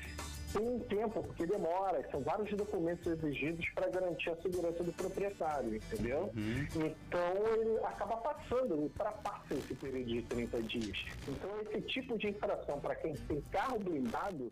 tem 0.54 0.70
um 0.70 0.80
tempo, 0.80 1.24
porque 1.24 1.46
demora, 1.48 2.08
são 2.12 2.22
vários 2.22 2.56
documentos 2.56 3.06
exigidos 3.08 3.68
para 3.74 3.90
garantir 3.90 4.30
a 4.30 4.36
segurança 4.38 4.84
do 4.84 4.94
proprietário, 4.94 5.76
entendeu? 5.76 6.32
Uhum. 6.36 6.68
Então 6.76 7.54
ele 7.58 7.80
acaba 7.84 8.18
passando, 8.18 8.76
ele 8.76 8.84
ultrapassa 8.84 9.56
esse 9.56 9.74
período 9.74 10.06
de 10.06 10.22
30 10.22 10.62
dias. 10.62 11.06
Então 11.28 11.50
esse 11.62 11.82
tipo 11.88 12.18
de 12.18 12.30
infração 12.30 12.80
para 12.80 12.96
quem 12.96 13.14
tem 13.14 13.42
carro 13.52 13.80
blindado, 13.80 14.52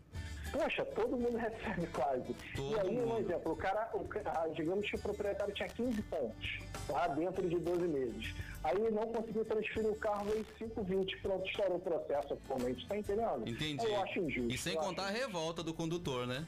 poxa, 0.52 0.84
todo 0.86 1.16
mundo 1.16 1.36
recebe 1.38 1.86
quase. 1.94 2.34
Todo 2.56 2.72
e 2.72 2.80
aí, 2.80 3.00
um 3.00 3.18
exemplo, 3.18 3.52
o 3.52 3.56
cara, 3.56 3.88
o 3.94 4.04
cara, 4.06 4.48
digamos 4.48 4.90
que 4.90 4.96
o 4.96 5.00
proprietário 5.00 5.54
tinha 5.54 5.68
15 5.68 6.02
pontos, 6.02 6.60
lá 6.88 7.06
dentro 7.08 7.48
de 7.48 7.58
12 7.60 7.86
meses. 7.86 8.34
Aí 8.64 8.90
não 8.90 9.06
conseguiu 9.08 9.44
transferir 9.44 9.90
o 9.90 9.96
carro 9.96 10.28
em 10.36 10.44
5,20, 10.64 11.20
pronto, 11.20 11.46
estourou 11.46 11.76
o 11.76 11.80
processo 11.80 12.34
atualmente, 12.34 12.86
tá 12.86 12.96
entendendo? 12.96 13.48
Entendi. 13.48 13.84
Eu 13.84 14.00
acho 14.02 14.18
injusto. 14.20 14.54
E 14.54 14.58
sem 14.58 14.76
contar 14.76 15.06
a 15.06 15.10
revolta 15.10 15.62
do 15.62 15.74
condutor, 15.74 16.26
né? 16.26 16.46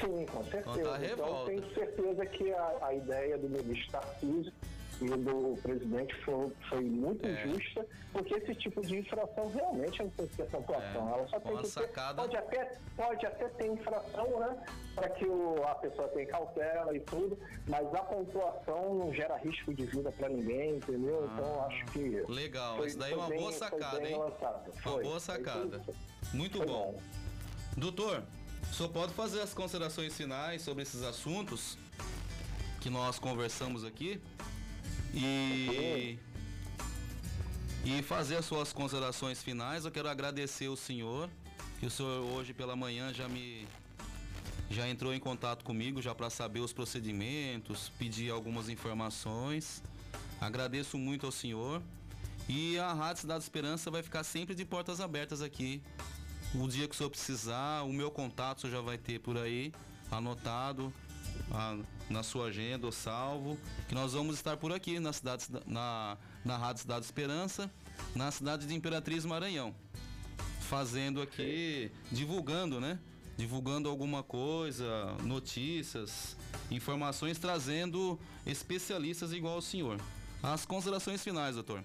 Sim, 0.00 0.26
com 0.26 0.44
Contar 0.44 0.48
a 0.48 0.50
certeza. 0.50 0.80
Então 0.80 0.98
revolta. 0.98 1.50
tenho 1.50 1.74
certeza 1.74 2.26
que 2.26 2.52
a, 2.52 2.78
a 2.82 2.94
ideia 2.94 3.38
do 3.38 3.48
ministro 3.48 3.90
Tarcísio 3.90 4.52
e 5.00 5.06
do 5.08 5.58
presidente 5.62 6.14
foi, 6.24 6.52
foi 6.68 6.80
muito 6.82 7.26
É. 7.26 7.46
justa, 7.46 7.86
porque 8.12 8.34
esse 8.34 8.54
tipo 8.56 8.82
de 8.82 8.98
infração 8.98 9.50
realmente 9.50 10.02
não 10.02 10.10
tem 10.10 10.26
que 10.26 10.36
ter 10.36 10.44
pontuação. 10.46 11.08
É, 11.08 11.12
Ela 11.14 11.28
só 11.28 11.40
tem 11.40 11.52
uma 11.52 11.62
que 11.62 11.68
sacada. 11.68 12.22
ter. 12.22 12.28
Pode 12.28 12.36
até, 12.36 12.78
pode 12.96 13.26
até 13.26 13.48
ter 13.48 13.66
infração, 13.68 14.40
né? 14.40 14.62
Para 14.94 15.08
que 15.10 15.24
o, 15.24 15.64
a 15.64 15.74
pessoa 15.76 16.08
tenha 16.08 16.26
cautela 16.26 16.94
e 16.94 17.00
tudo, 17.00 17.38
mas 17.66 17.86
a 17.94 18.02
pontuação 18.02 18.94
não 18.94 19.14
gera 19.14 19.36
risco 19.38 19.72
de 19.72 19.86
vida 19.86 20.12
para 20.12 20.28
ninguém, 20.28 20.76
entendeu? 20.76 21.28
então 21.32 21.44
eu 21.46 21.62
acho 21.62 21.84
que. 21.86 22.18
Ah, 22.18 22.24
Legal, 22.32 22.76
foi- 22.76 22.86
isso 22.88 22.98
daí 22.98 23.12
é 23.12 23.14
foi 23.14 23.22
uma 23.22 23.28
bem- 23.30 23.38
boa 23.40 23.52
foi 23.52 23.58
sacada, 23.58 24.08
hein? 24.08 24.18
lançado. 24.18 24.70
Uma 24.72 24.82
Foi, 24.82 25.02
boa 25.02 25.20
foi 25.20 25.20
sacada. 25.20 25.80
Muito 26.34 26.58
Foi 26.58 26.66
bom. 26.66 26.92
bom. 26.92 27.00
Doutor, 27.76 28.22
senhor 28.72 28.90
pode 28.90 29.14
fazer 29.14 29.40
as 29.40 29.54
considerações 29.54 30.14
finais 30.16 30.60
sobre 30.62 30.82
esses 30.82 31.02
assuntos 31.02 31.78
que 32.80 32.90
nós 32.90 33.18
conversamos 33.18 33.84
aqui 33.84 34.20
e 35.14 36.18
e 37.84 38.02
fazer 38.02 38.36
as 38.36 38.44
suas 38.44 38.72
considerações 38.72 39.42
finais. 39.42 39.84
Eu 39.84 39.90
quero 39.90 40.08
agradecer 40.08 40.68
o 40.68 40.76
senhor, 40.76 41.30
que 41.78 41.86
o 41.86 41.90
senhor 41.90 42.24
hoje 42.32 42.52
pela 42.52 42.76
manhã 42.76 43.12
já 43.12 43.28
me 43.28 43.66
já 44.68 44.88
entrou 44.88 45.12
em 45.12 45.18
contato 45.18 45.64
comigo 45.64 46.00
já 46.00 46.14
para 46.14 46.30
saber 46.30 46.60
os 46.60 46.72
procedimentos, 46.72 47.90
pedir 47.98 48.30
algumas 48.30 48.68
informações. 48.68 49.82
Agradeço 50.40 50.96
muito 50.96 51.26
ao 51.26 51.32
senhor. 51.32 51.82
E 52.48 52.78
a 52.78 52.92
Rádio 52.92 53.22
Cidade 53.22 53.42
Esperança 53.42 53.90
vai 53.90 54.02
ficar 54.02 54.22
sempre 54.22 54.54
de 54.54 54.64
portas 54.64 55.00
abertas 55.00 55.42
aqui. 55.42 55.82
O 56.54 56.68
dia 56.68 56.86
que 56.86 56.94
o 56.94 56.96
senhor 56.96 57.10
precisar, 57.10 57.82
o 57.82 57.92
meu 57.92 58.10
contato 58.10 58.58
o 58.58 58.60
senhor 58.62 58.72
já 58.74 58.80
vai 58.80 58.96
ter 58.96 59.18
por 59.20 59.36
aí, 59.36 59.72
anotado 60.10 60.92
ah, 61.50 61.78
na 62.10 62.22
sua 62.22 62.46
agenda, 62.46 62.84
ou 62.84 62.92
salvo. 62.92 63.56
Que 63.88 63.94
nós 63.94 64.12
vamos 64.12 64.34
estar 64.34 64.56
por 64.56 64.72
aqui 64.72 64.98
na, 64.98 65.12
cidade, 65.12 65.46
na, 65.66 66.18
na 66.44 66.56
Rádio 66.56 66.82
Cidade 66.82 67.04
Esperança, 67.04 67.70
na 68.14 68.30
cidade 68.30 68.66
de 68.66 68.74
Imperatriz 68.74 69.24
Maranhão. 69.24 69.74
Fazendo 70.60 71.22
aqui, 71.22 71.90
divulgando, 72.10 72.80
né? 72.80 72.98
Divulgando 73.36 73.88
alguma 73.88 74.22
coisa, 74.22 75.16
notícias, 75.22 76.36
informações, 76.70 77.38
trazendo 77.38 78.18
especialistas 78.44 79.32
igual 79.32 79.58
o 79.58 79.62
senhor. 79.62 79.98
As 80.42 80.66
considerações 80.66 81.22
finais, 81.22 81.54
doutor. 81.54 81.82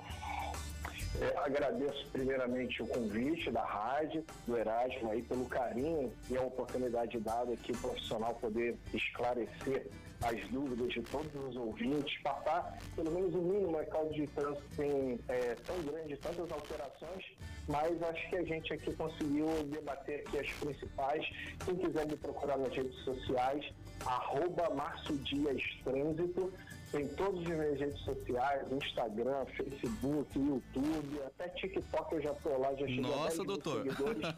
É, 1.22 1.38
agradeço 1.38 2.08
primeiramente 2.12 2.82
o 2.84 2.88
convite 2.88 3.50
da 3.50 3.64
rádio, 3.64 4.26
do 4.46 4.58
Erasmo 4.58 5.12
aí 5.12 5.22
pelo 5.22 5.46
carinho 5.46 6.12
e 6.30 6.36
a 6.36 6.42
oportunidade 6.42 7.18
dada 7.20 7.54
aqui 7.54 7.72
o 7.72 7.78
profissional 7.78 8.36
poder 8.36 8.78
esclarecer 8.94 9.88
as 10.26 10.50
dúvidas 10.50 10.92
de 10.92 11.02
todos 11.04 11.34
os 11.36 11.56
ouvintes, 11.56 12.18
passar 12.24 12.78
pelo 12.96 13.12
menos 13.12 13.34
o 13.36 13.42
mínimo, 13.42 13.78
a 13.78 13.86
causa 13.86 14.12
de 14.12 14.26
trânsito 14.28 14.64
tem 14.76 15.20
é, 15.28 15.56
tão 15.66 15.80
grande, 15.84 16.18
tantas 16.18 16.52
alterações, 16.52 17.24
mas 17.68 18.02
acho 18.02 18.30
que 18.30 18.36
a 18.36 18.44
gente 18.44 18.74
aqui 18.74 18.94
conseguiu 18.96 19.48
debater 19.66 20.22
aqui 20.22 20.40
as 20.40 20.52
principais. 20.54 21.26
Quem 21.64 21.76
quiser 21.76 22.08
me 22.08 22.16
procurar 22.18 22.58
nas 22.58 22.74
redes 22.76 22.96
sociais, 23.04 23.66
arroba 24.06 24.74
Márcio 24.74 25.16
Dias 25.18 25.62
Trânsito, 25.84 26.52
tem 26.92 27.08
todas 27.10 27.42
as 27.42 27.48
minhas 27.48 27.80
redes 27.80 28.00
sociais, 28.02 28.72
Instagram, 28.72 29.46
Facebook, 29.58 30.40
YouTube, 30.40 31.22
até 31.26 31.50
TikTok 31.50 32.16
eu 32.16 32.22
já 32.22 32.34
tô 32.36 32.58
lá, 32.58 32.74
já 32.76 32.88
cheguei 32.88 33.04
a 33.04 33.08
Nossa, 33.08 33.28
10 33.28 33.38
mil 33.38 33.46
doutor. 33.48 33.84
seguidores. 33.84 34.24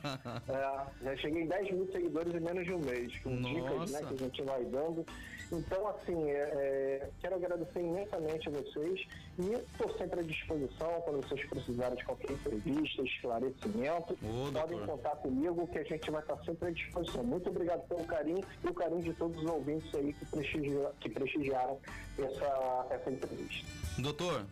É, 0.47 1.03
já 1.03 1.15
cheguei 1.17 1.43
em 1.43 1.47
10 1.47 1.71
mil 1.71 1.91
seguidores 1.91 2.33
em 2.33 2.39
menos 2.39 2.65
de 2.65 2.73
um 2.73 2.79
mês, 2.79 3.15
com 3.19 3.35
dicas 3.41 3.91
né, 3.91 3.99
Nossa. 3.99 4.05
que 4.05 4.13
a 4.13 4.17
gente 4.17 4.41
vai 4.43 4.65
dando. 4.65 5.05
Então, 5.51 5.87
assim, 5.87 6.29
é, 6.29 6.33
é, 6.39 7.09
quero 7.21 7.35
agradecer 7.35 7.79
imensamente 7.79 8.49
a 8.49 8.51
vocês 8.51 9.07
e 9.39 9.53
estou 9.53 9.97
sempre 9.97 10.19
à 10.19 10.23
disposição 10.23 11.01
quando 11.05 11.25
vocês 11.25 11.47
precisarem 11.49 11.97
de 11.97 12.03
qualquer 12.03 12.31
entrevista, 12.31 13.01
esclarecimento. 13.03 14.13
Ô, 14.21 14.51
podem 14.51 14.85
contar 14.85 15.15
comigo 15.17 15.65
que 15.67 15.77
a 15.79 15.83
gente 15.83 16.11
vai 16.11 16.21
estar 16.21 16.37
sempre 16.43 16.67
à 16.67 16.71
disposição. 16.71 17.23
Muito 17.23 17.49
obrigado 17.49 17.87
pelo 17.87 18.03
carinho 18.05 18.43
e 18.63 18.67
o 18.67 18.73
carinho 18.73 19.01
de 19.01 19.13
todos 19.13 19.41
os 19.41 19.49
ouvintes 19.49 19.93
aí 19.95 20.11
que, 20.11 20.25
prestigia- 20.25 20.91
que 20.99 21.09
prestigiaram 21.09 21.79
essa, 22.19 22.87
essa 22.89 23.09
entrevista. 23.09 23.65
Doutor, 23.97 24.45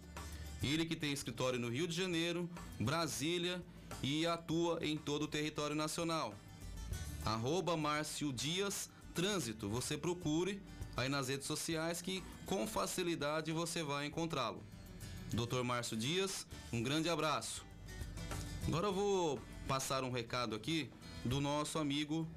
Ele 0.63 0.85
que 0.85 0.95
tem 0.95 1.11
escritório 1.11 1.59
no 1.59 1.69
Rio 1.69 1.87
de 1.87 1.95
Janeiro, 1.95 2.49
Brasília 2.79 3.61
e 4.01 4.25
atua 4.25 4.79
em 4.81 4.97
todo 4.97 5.23
o 5.23 5.27
território 5.27 5.75
nacional. 5.75 6.33
Arroba 7.25 7.75
Márcio 7.75 8.31
Dias 8.31 8.89
Trânsito. 9.13 9.67
Você 9.69 9.97
procure 9.97 10.61
aí 10.95 11.09
nas 11.09 11.27
redes 11.27 11.47
sociais 11.47 12.01
que 12.01 12.23
com 12.45 12.65
facilidade 12.67 13.51
você 13.51 13.83
vai 13.83 14.05
encontrá-lo. 14.05 14.63
Dr. 15.33 15.63
Márcio 15.63 15.97
Dias, 15.97 16.45
um 16.71 16.81
grande 16.81 17.09
abraço. 17.09 17.65
Agora 18.67 18.87
eu 18.87 18.93
vou 18.93 19.39
passar 19.67 20.03
um 20.03 20.11
recado 20.11 20.55
aqui 20.55 20.89
do 21.23 21.41
nosso 21.41 21.79
amigo 21.79 22.27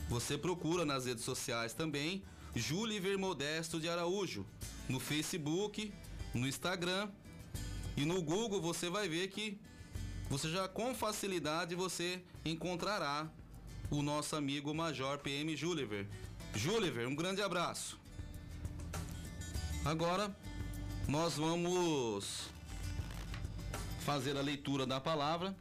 Você 0.09 0.39
procura 0.39 0.85
nas 0.85 1.07
redes 1.07 1.25
sociais 1.25 1.75
também 1.75 2.23
Juliver 2.55 3.19
Modesto 3.19 3.81
de 3.81 3.89
Araújo, 3.89 4.47
no 4.89 5.01
Facebook, 5.01 5.93
no 6.33 6.47
Instagram 6.47 7.11
e 7.97 8.05
no 8.05 8.23
Google 8.23 8.61
você 8.61 8.89
vai 8.89 9.09
ver 9.09 9.27
que 9.29 9.59
você 10.29 10.49
já 10.49 10.69
com 10.69 10.95
facilidade 10.95 11.75
você 11.75 12.23
encontrará 12.45 13.29
o 13.91 14.03
nosso 14.03 14.37
amigo 14.37 14.75
Major 14.75 15.19
PM 15.19 15.57
Juliver. 15.57 16.07
Juliver, 16.55 17.07
um 17.07 17.15
grande 17.15 17.43
abraço. 17.43 17.99
Agora 19.85 20.35
nós 21.07 21.37
vamos 21.37 22.49
fazer 24.01 24.37
a 24.37 24.41
leitura 24.41 24.87
da 24.87 25.01
palavra. 25.01 25.55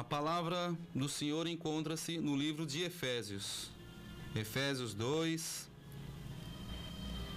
A 0.00 0.04
palavra 0.04 0.74
do 0.94 1.10
Senhor 1.10 1.46
encontra-se 1.46 2.16
no 2.16 2.34
livro 2.34 2.64
de 2.64 2.80
Efésios. 2.80 3.70
Efésios 4.34 4.94
2. 4.94 5.68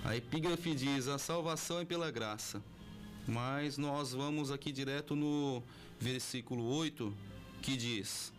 A 0.06 0.16
epígrafe 0.16 0.74
diz: 0.74 1.10
A 1.10 1.18
salvação 1.18 1.82
é 1.82 1.84
pela 1.84 2.10
graça. 2.10 2.64
Mas 3.28 3.78
nós 3.78 4.14
vamos 4.14 4.50
aqui 4.50 4.72
direto 4.72 5.14
no 5.14 5.62
versículo 6.00 6.64
8, 6.64 7.14
que 7.62 7.76
diz: 7.76 8.32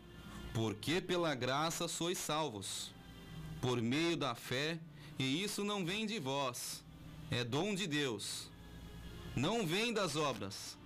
Porque 0.55 1.03
pela 1.03 1.35
graça 1.35 1.87
sois 1.87 2.17
salvos, 2.17 2.95
por 3.61 3.83
meio 3.83 4.17
da 4.17 4.35
fé, 4.35 4.81
e 5.19 5.45
isso 5.45 5.63
não 5.63 5.85
vem 5.85 6.07
de 6.07 6.19
vós, 6.19 6.83
é 7.31 7.45
dom 7.45 7.75
de 7.75 7.87
Deus. 7.87 8.51
Não 9.37 9.67
vem 9.67 9.93
das 9.93 10.17
obras, 10.17 10.79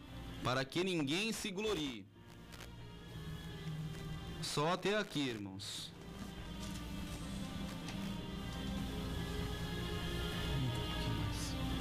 para 0.43 0.65
que 0.65 0.83
ninguém 0.83 1.33
se 1.33 1.53
glorie. 1.53 2.08
Só 4.55 4.73
até 4.73 4.97
aqui, 4.97 5.21
irmãos. 5.21 5.93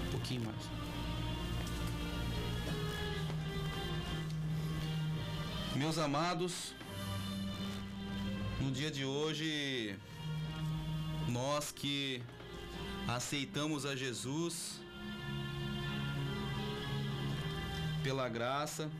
Um 0.06 0.12
pouquinho 0.12 0.44
mais. 0.44 0.58
Meus 5.76 5.98
amados, 5.98 6.74
no 8.60 8.70
dia 8.70 8.92
de 8.92 9.06
hoje, 9.06 9.98
nós 11.30 11.72
que 11.72 12.22
aceitamos 13.08 13.86
a 13.86 13.96
Jesus 13.96 14.82
pela 18.04 18.28
graça, 18.28 18.92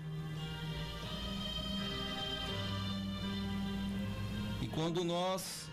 quando 4.78 5.04
nós 5.04 5.68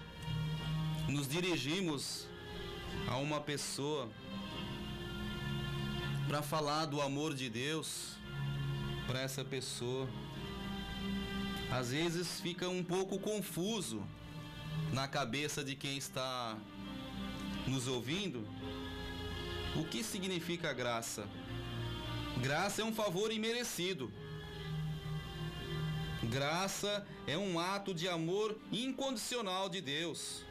nos 1.06 1.28
dirigimos 1.28 2.26
a 3.06 3.18
uma 3.18 3.38
pessoa 3.38 4.10
para 6.26 6.40
falar 6.40 6.86
do 6.86 7.02
amor 7.02 7.34
de 7.34 7.50
Deus 7.50 8.16
para 9.06 9.20
essa 9.20 9.44
pessoa, 9.44 10.08
às 11.70 11.90
vezes 11.90 12.40
fica 12.40 12.66
um 12.66 12.82
pouco 12.82 13.18
confuso 13.18 14.02
na 14.90 15.06
cabeça 15.06 15.62
de 15.62 15.76
quem 15.76 15.98
está 15.98 16.56
nos 17.66 17.86
ouvindo 17.86 18.48
o 19.76 19.84
que 19.84 20.02
significa 20.02 20.72
graça. 20.72 21.28
Graça 22.40 22.80
é 22.80 22.84
um 22.86 22.94
favor 22.94 23.30
imerecido. 23.30 24.10
Graça 26.34 27.06
é 27.28 27.38
um 27.38 27.60
ato 27.60 27.94
de 27.94 28.08
amor 28.08 28.58
incondicional 28.72 29.68
de 29.68 29.80
Deus. 29.80 30.42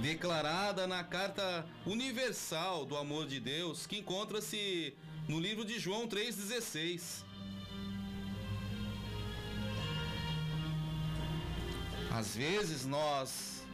Declarada 0.00 0.86
na 0.86 1.04
carta 1.04 1.66
universal 1.84 2.86
do 2.86 2.96
amor 2.96 3.26
de 3.26 3.38
Deus, 3.38 3.86
que 3.86 3.98
encontra-se 3.98 4.94
no 5.28 5.38
livro 5.38 5.66
de 5.66 5.78
João 5.78 6.08
3,16. 6.08 7.24
Às 12.10 12.34
vezes 12.34 12.86
nós 12.86 13.66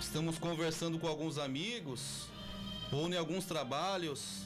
estamos 0.00 0.38
conversando 0.38 0.98
com 0.98 1.06
alguns 1.06 1.38
amigos 1.38 2.26
ou 2.90 3.08
em 3.08 3.16
alguns 3.16 3.44
trabalhos 3.44 4.42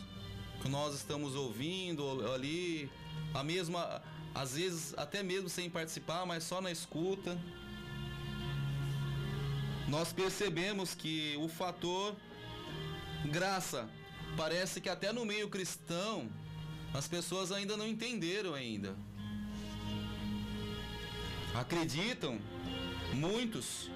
que 0.61 0.69
nós 0.69 0.95
estamos 0.95 1.35
ouvindo 1.35 2.31
ali, 2.35 2.91
a 3.33 3.43
mesma, 3.43 4.03
às 4.41 4.55
vezes 4.55 4.95
até 4.97 5.21
mesmo 5.21 5.49
sem 5.49 5.69
participar, 5.69 6.25
mas 6.25 6.45
só 6.45 6.61
na 6.61 6.71
escuta. 6.71 7.37
Nós 9.89 10.13
percebemos 10.13 10.95
que 10.95 11.37
o 11.39 11.49
fator 11.49 12.15
graça 13.25 13.89
parece 14.37 14.81
que 14.81 14.89
até 14.89 15.13
no 15.13 15.25
meio 15.25 15.49
cristão 15.49 16.31
as 16.95 17.09
pessoas 17.09 17.51
ainda 17.51 17.77
não 17.77 17.89
entenderam 17.89 18.55
ainda. 18.55 18.95
Acreditam 21.53 22.39
muitos 23.15 23.91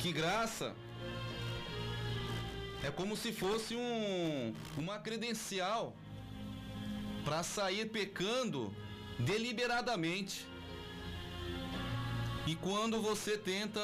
que 0.00 0.10
graça 0.10 0.74
é 2.82 2.90
como 2.90 3.14
se 3.14 3.30
fosse 3.30 3.76
um, 3.76 4.54
uma 4.78 4.98
credencial 5.00 5.94
para 7.26 7.42
sair 7.42 7.90
pecando 7.90 8.74
deliberadamente. 9.18 10.46
E 12.46 12.54
quando 12.54 13.00
você 13.00 13.36
tenta 13.36 13.80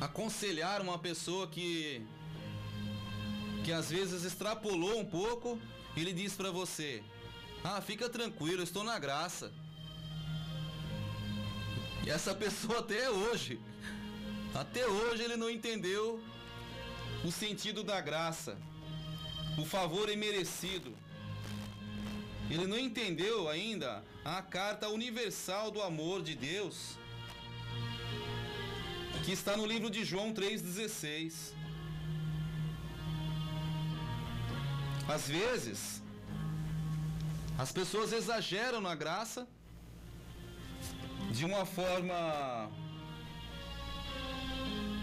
aconselhar 0.00 0.82
uma 0.82 0.98
pessoa 0.98 1.46
que 1.46 2.04
que 3.64 3.72
às 3.72 3.90
vezes 3.90 4.22
extrapolou 4.22 5.00
um 5.00 5.04
pouco, 5.04 5.58
ele 5.96 6.12
diz 6.12 6.34
para 6.34 6.50
você: 6.50 7.02
"Ah, 7.64 7.80
fica 7.80 8.08
tranquilo, 8.08 8.62
estou 8.62 8.84
na 8.84 8.98
graça". 8.98 9.52
E 12.04 12.10
essa 12.10 12.34
pessoa 12.44 12.80
até 12.80 13.10
hoje, 13.10 13.60
até 14.54 14.86
hoje 14.86 15.22
ele 15.22 15.36
não 15.36 15.50
entendeu 15.50 16.22
o 17.24 17.32
sentido 17.32 17.82
da 17.82 18.00
graça, 18.00 18.56
o 19.58 19.64
favor 19.64 20.08
imerecido. 20.08 20.94
Ele 22.48 22.66
não 22.66 22.78
entendeu 22.78 23.48
ainda 23.48 24.04
a 24.24 24.40
carta 24.40 24.88
universal 24.88 25.70
do 25.70 25.82
amor 25.82 26.22
de 26.22 26.34
Deus, 26.34 26.96
que 29.24 29.32
está 29.32 29.56
no 29.56 29.66
livro 29.66 29.90
de 29.90 30.04
João 30.04 30.32
3,16. 30.32 31.52
Às 35.08 35.28
vezes, 35.28 36.02
as 37.58 37.72
pessoas 37.72 38.12
exageram 38.12 38.80
na 38.80 38.94
graça 38.94 39.48
de 41.30 41.44
uma 41.44 41.64
forma 41.64 42.70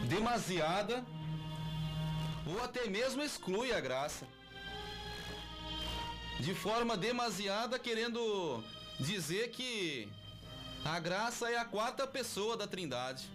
demasiada 0.08 1.06
ou 2.46 2.62
até 2.64 2.88
mesmo 2.88 3.22
exclui 3.22 3.74
a 3.74 3.80
graça. 3.80 4.28
De 6.40 6.54
forma 6.54 6.98
demasiada, 6.98 7.80
querendo 7.80 8.64
dizer 9.00 9.50
que 9.52 10.10
a 10.84 11.00
graça 11.00 11.50
é 11.50 11.58
a 11.58 11.66
quarta 11.66 12.06
pessoa 12.06 12.58
da 12.58 12.68
Trindade. 12.68 13.30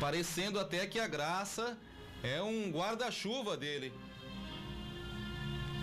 Parecendo 0.00 0.58
até 0.58 0.86
que 0.86 0.98
a 0.98 1.06
graça 1.06 1.78
é 2.22 2.42
um 2.42 2.70
guarda-chuva 2.70 3.56
dele. 3.56 3.92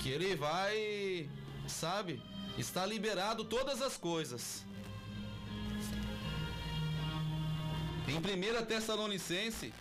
Que 0.02 0.10
ele 0.10 0.36
vai, 0.36 1.30
sabe, 1.68 2.22
está 2.58 2.86
liberado 2.86 3.46
todas 3.46 3.82
as 3.82 3.98
coisas. 3.98 4.66
Em 8.08 8.18
1 8.18 8.66
Tessalonicense 8.66 9.74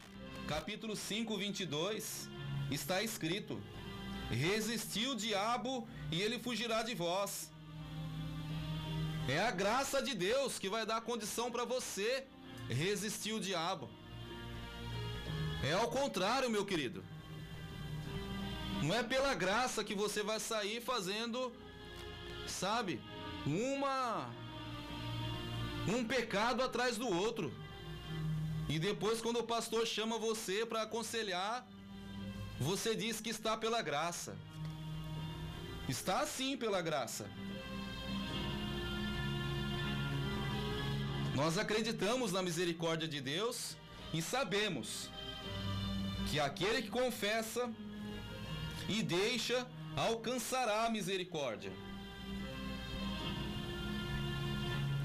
capítulo 0.47 0.95
5, 0.95 1.37
22, 1.37 2.29
está 2.71 3.03
escrito: 3.03 3.61
Resisti 4.35 5.07
o 5.07 5.15
diabo 5.15 5.89
e 6.11 6.21
ele 6.21 6.39
fugirá 6.39 6.83
de 6.83 6.95
vós. 6.95 7.51
É 9.29 9.41
a 9.41 9.51
graça 9.51 10.03
de 10.03 10.15
Deus 10.15 10.59
que 10.59 10.69
vai 10.69 10.85
dar 10.85 11.01
condição 11.01 11.51
para 11.51 11.65
você 11.65 12.27
resistir 12.69 13.33
o 13.33 13.41
diabo. 13.41 13.89
É 15.63 15.73
ao 15.73 15.89
contrário, 15.91 16.51
meu 16.51 16.65
querido. 16.67 17.03
Não 18.83 18.95
é 18.95 19.03
pela 19.03 19.35
graça 19.35 19.83
que 19.83 19.95
você 19.95 20.23
vai 20.23 20.39
sair 20.39 20.81
fazendo, 20.83 21.53
sabe, 22.47 23.01
uma 23.47 24.29
um 25.89 26.05
pecado 26.05 26.63
atrás 26.63 26.97
do 26.97 27.09
outro. 27.09 27.53
E 28.69 28.79
depois, 28.79 29.21
quando 29.21 29.39
o 29.39 29.45
pastor 29.45 29.87
chama 29.87 30.19
você 30.19 30.65
para 30.65 30.83
aconselhar, 30.83 31.67
você 32.59 32.95
diz 32.95 33.21
que 33.21 33.31
está 33.31 33.57
pela 33.57 33.83
graça. 33.83 34.37
Está 35.89 36.21
assim 36.21 36.57
pela 36.57 36.81
graça. 36.81 37.29
Nós 41.35 41.59
acreditamos 41.59 42.31
na 42.33 42.43
misericórdia 42.43 43.09
de 43.09 43.21
Deus 43.21 43.77
e 44.13 44.23
sabemos 44.23 45.11
que 46.31 46.39
aquele 46.39 46.81
que 46.83 46.89
confessa 46.89 47.71
e 48.89 49.03
deixa 49.03 49.67
alcançará 49.97 50.85
a 50.87 50.91
misericórdia. 50.91 51.73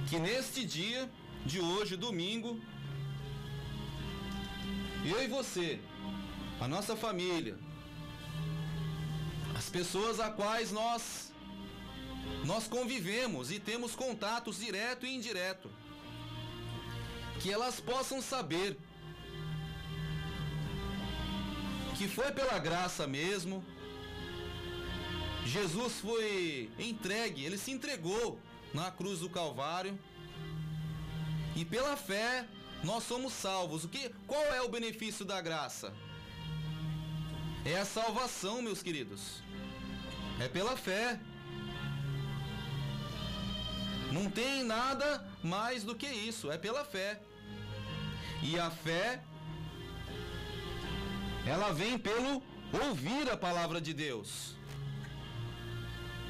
Que 0.08 0.20
neste 0.20 0.64
dia 0.66 1.10
de 1.45 1.60
hoje, 1.60 1.95
domingo, 1.95 2.60
eu 5.06 5.24
e 5.24 5.28
você, 5.28 5.80
a 6.60 6.68
nossa 6.68 6.95
família, 6.95 7.57
as 9.57 9.70
pessoas 9.70 10.20
a 10.20 10.30
quais 10.30 10.72
nós 10.72 11.30
nós 12.45 12.68
convivemos 12.68 13.51
e 13.51 13.60
temos 13.60 13.95
contatos 13.95 14.60
direto 14.60 15.05
e 15.05 15.16
indireto, 15.16 15.70
que 17.39 17.51
elas 17.51 17.80
possam 17.80 18.22
saber 18.22 18.78
que 21.97 22.07
foi 22.07 22.32
pela 22.32 22.57
graça 22.60 23.05
mesmo. 23.05 23.64
Jesus 25.45 25.99
foi 25.99 26.72
entregue, 26.80 27.43
ele 27.43 27.57
se 27.57 27.72
entregou 27.72 28.39
na 28.74 28.89
cruz 28.91 29.20
do 29.20 29.30
Calvário. 29.30 29.99
E 31.55 31.66
pela 31.66 31.97
fé 31.97 32.47
nós 32.84 33.03
somos 33.03 33.34
salvos. 33.34 33.84
O 33.84 33.89
que, 33.89 34.10
qual 34.28 34.43
é 34.43 34.62
o 34.62 34.70
benefício 34.70 35.26
da 35.26 35.41
graça? 35.41 35.93
É 37.66 37.78
a 37.78 37.86
salvação, 37.86 38.62
meus 38.62 38.82
queridos. 38.82 39.41
É 40.39 40.47
pela 40.47 40.76
fé. 40.78 41.20
Não 44.12 44.30
tem 44.30 44.64
nada 44.64 45.28
mais 45.43 45.84
do 45.84 45.95
que 45.95 46.07
isso, 46.07 46.51
é 46.51 46.57
pela 46.57 46.84
fé. 46.84 47.22
E 48.41 48.57
a 48.60 48.72
fé 48.72 49.22
ela 51.45 51.72
vem 51.72 51.97
pelo 51.97 52.41
ouvir 52.86 53.30
a 53.30 53.38
palavra 53.38 53.82
de 53.82 53.93
Deus. 53.93 54.55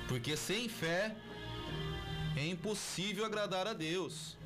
Porque 0.07 0.35
sem 0.35 0.67
fé 0.67 1.15
é 2.35 2.47
impossível 2.47 3.25
agradar 3.25 3.67
a 3.67 3.73
Deus 3.73 4.39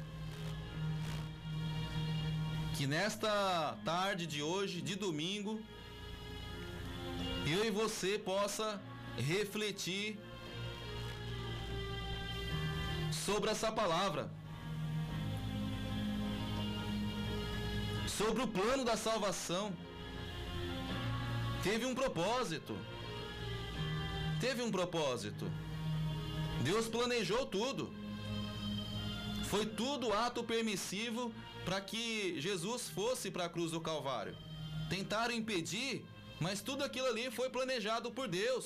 que 2.76 2.88
nesta 2.88 3.78
tarde 3.86 4.26
de 4.26 4.42
hoje, 4.42 4.82
de 4.82 4.96
domingo, 4.96 5.62
eu 7.46 7.66
e 7.66 7.70
você 7.70 8.18
possa 8.18 8.82
refletir 9.18 10.18
sobre 13.12 13.50
essa 13.50 13.72
palavra. 13.72 14.32
Sobre 18.08 18.44
o 18.44 18.48
plano 18.48 18.84
da 18.86 18.96
salvação. 18.96 19.74
Teve 21.64 21.86
um 21.86 21.96
propósito. 21.96 22.78
Teve 24.39 24.62
um 24.62 24.72
propósito. 24.72 25.50
Deus 26.62 26.88
planejou 26.88 27.46
tudo. 27.46 27.94
Foi 29.46 29.66
tudo 29.66 30.12
ato 30.12 30.44
permissivo 30.44 31.34
para 31.64 31.80
que 31.80 32.39
Jesus 32.39 32.89
fosse 32.89 33.32
para 33.32 33.46
a 33.46 33.50
cruz 33.50 33.72
do 33.72 33.80
Calvário. 33.80 34.36
Tentaram 34.89 35.34
impedir, 35.34 36.06
Mas 36.46 36.62
tudo 36.68 36.84
aquilo 36.84 37.08
ali 37.12 37.26
foi 37.32 37.50
planejado 37.50 38.08
por 38.18 38.28
Deus. 38.28 38.66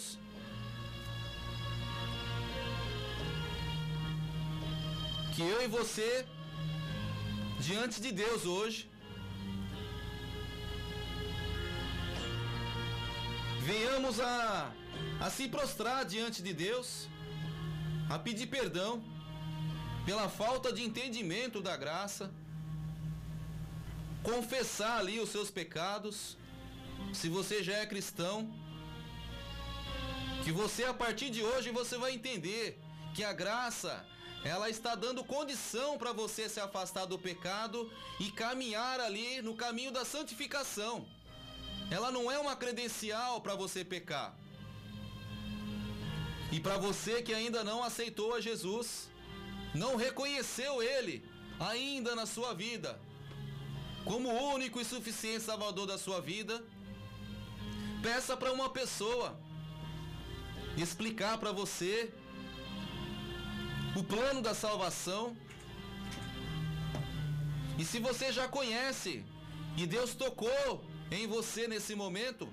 Que 5.34 5.44
eu 5.54 5.60
e 5.64 5.68
você, 5.68 6.10
diante 7.68 8.02
de 8.06 8.12
Deus 8.24 8.46
hoje, 8.54 8.80
venhamos 13.70 14.20
a, 14.20 14.72
a 15.20 15.30
se 15.30 15.48
prostrar 15.56 16.00
diante 16.16 16.42
de 16.48 16.54
Deus, 16.66 17.08
a 18.10 18.18
pedir 18.18 18.48
perdão 18.48 18.92
pela 20.08 20.28
falta 20.42 20.74
de 20.74 20.82
entendimento 20.90 21.62
da 21.70 21.78
graça, 21.78 22.26
confessar 24.24 24.98
ali 25.02 25.20
os 25.20 25.30
seus 25.30 25.52
pecados, 25.52 26.20
se 27.14 27.30
você 27.30 27.64
já 27.64 27.74
é 27.74 27.86
cristão, 27.86 28.50
que 30.44 30.52
você 30.52 30.84
a 30.84 30.94
partir 30.94 31.30
de 31.30 31.44
hoje 31.44 31.72
você 31.72 31.98
vai 31.98 32.14
entender 32.14 32.80
que 33.14 33.24
a 33.24 33.34
graça 33.34 34.06
ela 34.44 34.70
está 34.70 34.96
dando 34.96 35.24
condição 35.24 35.98
para 35.98 36.14
você 36.14 36.48
se 36.48 36.60
afastar 36.60 37.06
do 37.06 37.18
pecado 37.18 37.92
e 38.20 38.32
caminhar 38.32 39.00
ali 39.00 39.42
no 39.42 39.56
caminho 39.56 39.92
da 39.92 40.06
santificação. 40.06 41.08
Ela 41.90 42.12
não 42.12 42.32
é 42.32 42.38
uma 42.38 42.56
credencial 42.56 43.42
para 43.42 43.56
você 43.56 43.84
pecar. 43.84 44.36
E 46.52 46.60
para 46.60 46.78
você 46.78 47.22
que 47.22 47.34
ainda 47.34 47.64
não 47.64 47.84
aceitou 47.84 48.34
a 48.36 48.40
Jesus, 48.40 49.10
não 49.74 49.96
reconheceu 49.96 50.82
Ele 50.82 51.26
ainda 51.60 52.16
na 52.16 52.26
sua 52.26 52.54
vida 52.54 53.00
como 54.08 54.30
o 54.30 54.54
único 54.54 54.80
e 54.80 54.86
suficiente 54.86 55.44
Salvador 55.44 55.86
da 55.86 55.98
sua 55.98 56.22
vida, 56.22 56.64
peça 58.02 58.36
para 58.38 58.52
uma 58.54 58.70
pessoa 58.70 59.40
explicar 60.78 61.38
para 61.38 61.52
você 61.52 62.14
o 63.96 64.04
plano 64.04 64.42
da 64.42 64.54
salvação. 64.54 65.36
E 67.78 67.86
se 67.86 68.00
você 68.00 68.32
já 68.32 68.48
conhece 68.48 69.24
e 69.76 69.86
Deus 69.86 70.14
tocou 70.14 70.84
em 71.12 71.26
você 71.28 71.68
nesse 71.68 71.96
momento, 71.96 72.48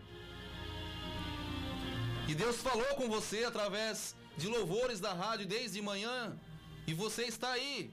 e 2.28 2.34
Deus 2.34 2.57
falou 2.57 2.95
com 2.97 3.09
você 3.09 3.45
através 3.45 4.14
de 4.36 4.49
louvores 4.49 5.01
da 5.01 5.12
rádio 5.12 5.47
desde 5.47 5.80
manhã, 5.82 6.36
e 6.86 6.95
você 6.95 7.24
está 7.24 7.53
aí, 7.53 7.92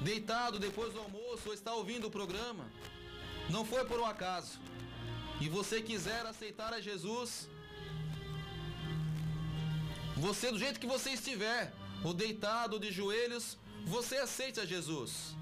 deitado 0.00 0.58
depois 0.58 0.92
do 0.92 1.00
almoço, 1.00 1.48
ou 1.48 1.54
está 1.54 1.74
ouvindo 1.74 2.06
o 2.06 2.10
programa, 2.10 2.70
não 3.50 3.64
foi 3.64 3.84
por 3.84 3.98
um 4.00 4.06
acaso, 4.06 4.58
e 5.40 5.48
você 5.48 5.80
quiser 5.80 6.22
aceitar 6.26 6.72
a 6.74 6.80
Jesus, 6.80 7.48
você 10.16 10.50
do 10.50 10.58
jeito 10.58 10.80
que 10.82 10.86
você 10.86 11.10
estiver, 11.10 11.72
ou 12.04 12.12
deitado 12.12 12.78
de 12.78 12.90
joelhos, 12.90 13.58
você 13.84 14.16
aceite 14.18 14.60
a 14.60 14.66
Jesus. 14.66 15.34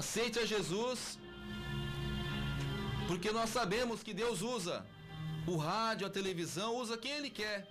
Aceite 0.00 0.38
a 0.38 0.46
Jesus, 0.46 1.18
porque 3.06 3.30
nós 3.30 3.50
sabemos 3.50 4.02
que 4.02 4.14
Deus 4.14 4.40
usa 4.40 4.86
o 5.46 5.56
rádio, 5.56 6.06
a 6.06 6.10
televisão, 6.10 6.76
usa 6.76 6.96
quem 6.96 7.12
Ele 7.12 7.30
quer. 7.30 7.68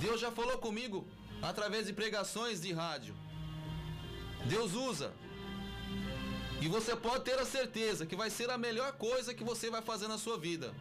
Deus 0.00 0.20
já 0.20 0.30
falou 0.30 0.58
comigo 0.58 1.08
através 1.40 1.86
de 1.86 1.92
pregações 1.92 2.60
de 2.60 2.72
rádio. 2.72 3.14
Deus 4.46 4.74
usa. 4.74 5.12
E 6.60 6.66
você 6.66 6.96
pode 6.96 7.24
ter 7.24 7.38
a 7.38 7.46
certeza 7.46 8.06
que 8.06 8.16
vai 8.16 8.30
ser 8.30 8.50
a 8.50 8.58
melhor 8.58 8.92
coisa 8.92 9.34
que 9.34 9.44
você 9.44 9.70
vai 9.70 9.82
fazer 9.82 10.08
na 10.08 10.18
sua 10.18 10.36
vida. 10.36 10.74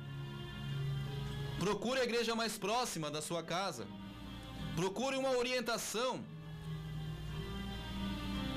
Procure 1.59 1.99
a 1.99 2.03
igreja 2.03 2.36
mais 2.36 2.57
próxima 2.57 3.09
da 3.11 3.21
sua 3.21 3.43
casa. 3.43 3.86
Procure 4.75 5.15
uma 5.17 5.32
orientação. 5.41 6.23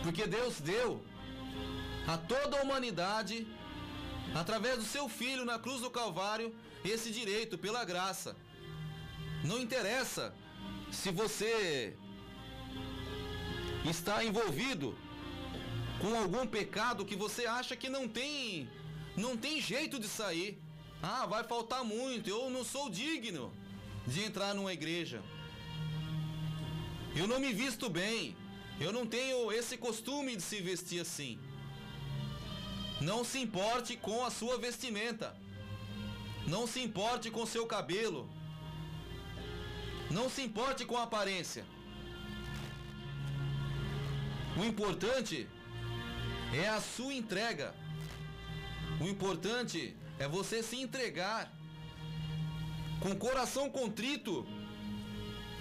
Porque 0.03 0.27
Deus 0.27 0.61
deu 0.61 1.03
a 2.07 2.17
toda 2.17 2.59
a 2.59 2.63
humanidade, 2.63 3.47
através 4.35 4.79
do 4.79 4.85
seu 4.85 5.09
filho 5.09 5.45
na 5.45 5.59
cruz 5.59 5.81
do 5.83 5.91
Calvário, 5.91 6.55
esse 6.85 7.11
direito 7.11 7.59
pela 7.59 7.85
graça. 7.85 8.35
Não 9.45 9.59
interessa 9.59 10.35
se 10.91 11.11
você 11.11 11.97
está 13.85 14.25
envolvido 14.25 14.97
com 16.01 16.15
algum 16.17 16.47
pecado 16.47 17.05
que 17.05 17.17
você 17.17 17.47
acha 17.47 17.77
que 17.77 17.89
não 17.89 18.09
tem 18.09 18.69
não 19.17 19.37
tem 19.37 19.61
jeito 19.61 19.99
de 19.99 20.09
sair. 20.09 20.59
Ah, 21.03 21.27
vai 21.27 21.43
faltar 21.45 21.85
muito, 21.85 22.29
eu 22.29 22.51
não 22.51 22.65
sou 22.65 22.89
digno 22.89 23.53
de 24.07 24.23
entrar 24.23 24.55
numa 24.55 24.73
igreja. 24.73 25.23
Eu 27.15 27.27
não 27.27 27.41
me 27.41 27.53
visto 27.53 27.89
bem. 27.89 28.37
Eu 28.79 28.93
não 28.93 29.07
tenho 29.07 29.53
esse 29.53 29.77
costume 29.77 30.37
de 30.37 30.43
se 30.43 30.61
vestir 30.61 31.01
assim. 31.01 31.39
Não 33.01 33.25
se 33.25 33.39
importe 33.39 33.97
com 33.97 34.25
a 34.25 34.31
sua 34.31 34.59
vestimenta. 34.59 35.37
Não 36.47 36.67
se 36.67 36.81
importe 36.81 37.31
com 37.31 37.45
seu 37.45 37.67
cabelo. 37.67 38.29
Não 40.11 40.29
se 40.31 40.43
importe 40.43 40.85
com 40.85 40.97
a 40.97 41.03
aparência. 41.03 41.65
O 44.57 44.65
importante 44.65 45.49
é 46.53 46.69
a 46.69 46.81
sua 46.81 47.15
entrega. 47.15 47.75
O 49.01 49.05
importante 49.05 49.97
é 50.19 50.29
você 50.29 50.63
se 50.63 50.77
entregar 50.77 51.51
com 53.01 53.17
coração 53.17 53.71
contrito 53.71 54.47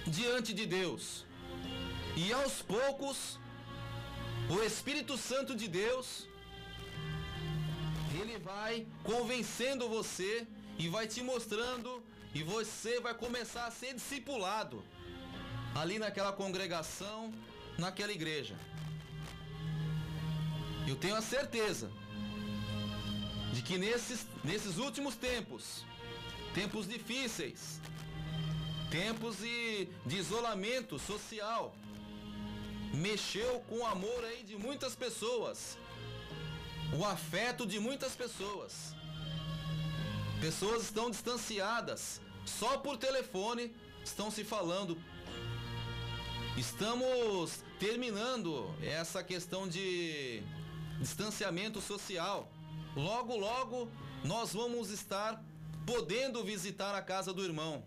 diante 0.06 0.54
de 0.54 0.66
Deus. 0.66 1.26
E 2.16 2.34
aos 2.34 2.62
poucos, 2.62 3.40
o 4.50 4.62
Espírito 4.62 5.16
Santo 5.18 5.56
de 5.56 5.68
Deus, 5.68 6.28
ele 8.20 8.38
vai 8.40 8.86
convencendo 9.04 9.88
você 9.88 10.48
e 10.78 10.90
vai 10.90 11.08
te 11.08 11.22
mostrando 11.22 12.04
e 12.34 12.44
você 12.44 13.00
vai 13.00 13.14
começar 13.14 13.66
a 13.66 13.72
ser 13.72 13.94
discipulado 13.94 14.84
ali 15.76 16.00
naquela 16.00 16.34
congregação, 16.34 17.34
naquela 17.78 18.12
igreja. 18.12 18.56
Eu 20.90 20.96
tenho 20.96 21.16
a 21.16 21.22
certeza 21.22 21.88
de 23.54 23.62
que 23.62 23.78
nesses, 23.78 24.26
nesses 24.44 24.80
últimos 24.80 25.14
tempos, 25.14 25.86
tempos 26.52 26.88
difíceis, 26.88 27.80
tempos 28.90 29.38
de, 29.38 29.88
de 30.04 30.18
isolamento 30.18 30.98
social, 30.98 31.76
mexeu 32.92 33.60
com 33.70 33.78
o 33.82 33.86
amor 33.86 34.26
aí 34.26 34.42
de 34.42 34.56
muitas 34.56 34.96
pessoas, 34.96 35.78
o 36.98 37.06
afeto 37.06 37.68
de 37.68 37.80
muitas 37.80 38.16
pessoas. 38.16 38.96
Pessoas 40.42 40.82
estão 40.86 41.12
distanciadas, 41.12 42.20
só 42.46 42.80
por 42.80 42.98
telefone 42.98 43.76
estão 44.04 44.32
se 44.32 44.44
falando. 44.44 44.98
Estamos 46.58 47.64
terminando 47.78 48.76
essa 48.82 49.24
questão 49.24 49.68
de 49.68 50.42
distanciamento 51.00 51.82
social. 51.82 52.52
Logo, 52.95 53.36
logo 53.38 53.89
nós 54.24 54.54
vamos 54.54 54.89
estar 54.89 55.41
podendo 55.86 56.43
visitar 56.43 56.93
a 56.95 57.02
casa 57.02 57.34
do 57.34 57.43
irmão. 57.43 57.84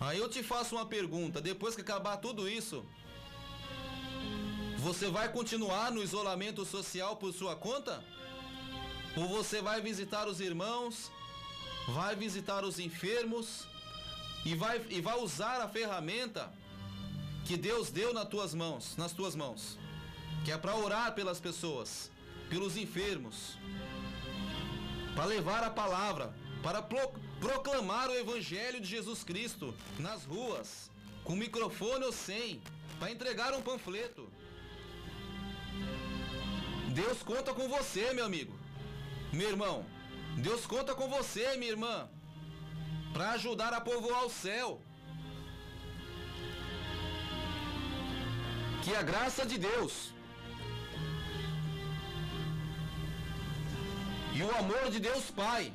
Aí 0.00 0.18
eu 0.18 0.28
te 0.28 0.42
faço 0.42 0.76
uma 0.76 0.86
pergunta: 0.86 1.40
depois 1.40 1.74
que 1.74 1.80
acabar 1.80 2.16
tudo 2.18 2.48
isso, 2.48 2.84
você 4.78 5.08
vai 5.08 5.32
continuar 5.32 5.90
no 5.90 6.02
isolamento 6.02 6.64
social 6.64 7.16
por 7.16 7.32
sua 7.32 7.56
conta? 7.56 8.04
Ou 9.16 9.28
você 9.28 9.62
vai 9.62 9.80
visitar 9.80 10.28
os 10.28 10.40
irmãos, 10.40 11.10
vai 11.88 12.14
visitar 12.16 12.64
os 12.64 12.78
enfermos 12.78 13.66
e 14.44 14.54
vai, 14.54 14.84
e 14.90 15.00
vai 15.00 15.16
usar 15.18 15.60
a 15.60 15.68
ferramenta 15.68 16.52
que 17.44 17.56
Deus 17.56 17.90
deu 17.90 18.12
nas 18.12 18.28
tuas 18.28 18.54
mãos, 18.54 18.96
nas 18.96 19.12
tuas 19.12 19.34
mãos, 19.36 19.78
que 20.44 20.52
é 20.52 20.58
para 20.58 20.76
orar 20.76 21.14
pelas 21.14 21.40
pessoas, 21.40 22.10
pelos 22.48 22.76
enfermos, 22.76 23.58
para 25.14 25.24
levar 25.24 25.62
a 25.64 25.70
palavra, 25.70 26.34
para 26.62 26.80
pro, 26.82 27.12
proclamar 27.40 28.08
o 28.08 28.14
evangelho 28.14 28.80
de 28.80 28.86
Jesus 28.86 29.22
Cristo 29.22 29.74
nas 29.98 30.24
ruas, 30.24 30.90
com 31.24 31.36
microfone 31.36 32.04
ou 32.04 32.12
sem, 32.12 32.62
para 32.98 33.10
entregar 33.10 33.52
um 33.54 33.62
panfleto. 33.62 34.30
Deus 36.94 37.22
conta 37.22 37.52
com 37.52 37.68
você, 37.68 38.12
meu 38.12 38.24
amigo. 38.24 38.56
Meu 39.32 39.50
irmão, 39.50 39.84
Deus 40.36 40.64
conta 40.64 40.94
com 40.94 41.08
você, 41.08 41.56
minha 41.56 41.72
irmã, 41.72 42.08
para 43.12 43.32
ajudar 43.32 43.72
a 43.74 43.80
povoar 43.80 44.24
o 44.24 44.30
céu. 44.30 44.80
Que 48.82 48.94
a 48.94 49.02
graça 49.02 49.44
de 49.44 49.58
Deus 49.58 50.13
e 54.34 54.42
o 54.42 54.50
amor 54.60 54.90
de 54.90 55.00
Deus 55.08 55.30
Pai. 55.30 55.72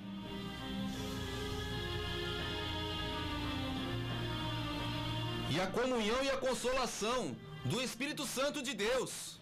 E 5.53 5.60
a 5.60 5.68
comunhão 5.68 6.20
e 6.24 6.30
a 6.30 6.38
consolação 6.38 7.36
do 7.66 7.82
Espírito 7.82 8.26
Santo 8.26 8.62
de 8.62 8.74
Deus 8.74 9.39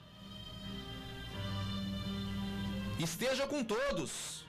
esteja 2.99 3.45
com 3.45 3.63
todos, 3.63 4.45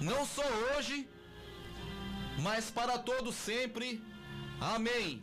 não 0.00 0.24
só 0.26 0.46
hoje, 0.64 1.08
mas 2.46 2.70
para 2.70 2.98
todos 2.98 3.34
sempre. 3.34 4.02
Amém. 4.60 5.22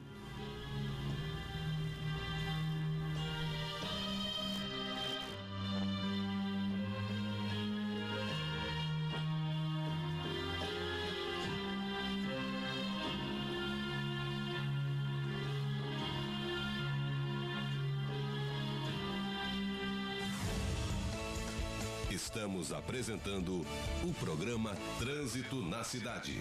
Estamos 22.41 22.73
apresentando 22.73 23.63
o 24.03 24.13
programa 24.15 24.75
Trânsito 24.97 25.57
na 25.57 25.83
Cidade. 25.83 26.35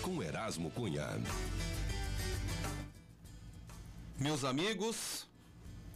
Com 0.00 0.22
Erasmo 0.22 0.70
Cunha. 0.70 1.04
Meus 4.16 4.44
amigos, 4.44 5.26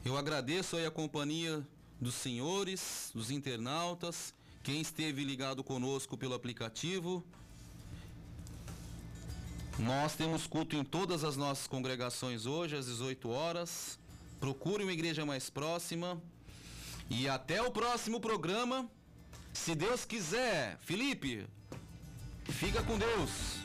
eu 0.05 0.17
agradeço 0.17 0.77
aí 0.77 0.85
a 0.85 0.91
companhia 0.91 1.65
dos 2.01 2.17
senhores, 2.17 3.13
dos 3.15 3.31
internautas, 3.31 4.35
quem 4.65 4.81
esteve 4.81 5.23
ligado 5.23 5.63
conosco 5.63 6.19
pelo 6.19 6.35
aplicativo. 6.35 7.25
Nós 9.79 10.17
temos 10.17 10.45
culto 10.45 10.75
em 10.75 10.83
todas 10.83 11.23
as 11.23 11.37
nossas 11.37 11.69
congregações 11.69 12.47
hoje, 12.47 12.75
às 12.75 12.87
18 12.87 13.31
horas. 13.31 13.97
Procure 14.41 14.83
uma 14.83 14.93
igreja 14.93 15.25
mais 15.25 15.49
próxima. 15.49 16.21
E 17.09 17.29
até 17.29 17.63
o 17.63 17.71
próximo 17.71 18.19
programa. 18.19 18.91
Se 19.55 19.75
Deus 19.75 20.05
quiser. 20.05 20.77
Felipe, 20.83 21.47
fica 22.51 22.83
com 22.83 22.99
Deus. 22.99 23.64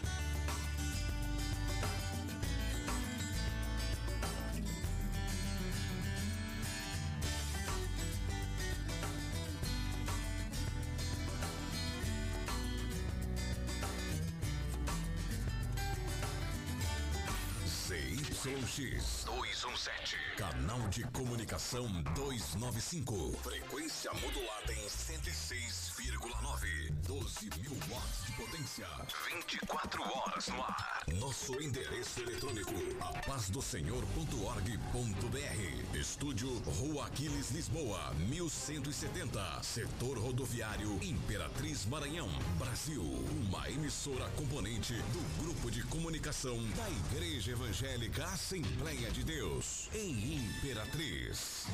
ZYX 18.69 19.25
217. 19.25 20.15
Canal 20.37 20.87
de 20.89 21.03
comunicação 21.05 21.87
295. 22.13 23.35
Frequência 23.41 24.13
modulada 24.13 24.71
em 24.71 24.87
106,9. 24.87 26.91
12 27.07 27.49
mil 27.61 27.71
watts 27.89 28.25
de 28.27 28.31
potência. 28.33 28.85
24 29.33 30.03
horas 30.03 30.47
no 30.49 30.61
ar. 30.61 31.01
Nosso 31.15 31.59
endereço 31.59 32.21
eletrônico: 32.21 32.75
apazdosenhor.org.br. 33.01 35.97
Estúdio 35.97 36.49
Rua 36.79 37.07
Aquiles 37.07 37.49
Lisboa, 37.49 38.13
1170. 38.19 39.63
Setor 39.63 40.19
rodoviário 40.19 41.03
Imperatriz 41.03 41.87
Maranhão, 41.87 42.29
Brasil. 42.59 43.01
Uma 43.01 43.67
emissora 43.69 44.29
componente 44.37 44.93
do 44.93 45.43
Grupo 45.43 45.71
de 45.71 45.81
Comunicação 45.83 46.55
da 46.75 46.87
Igreja 46.89 47.53
Evangélica 47.53 48.25
Assembleia 48.25 48.58
de 48.61 49.23
Deus, 49.23 49.89
em 49.93 50.35
Imperatriz. 50.35 51.65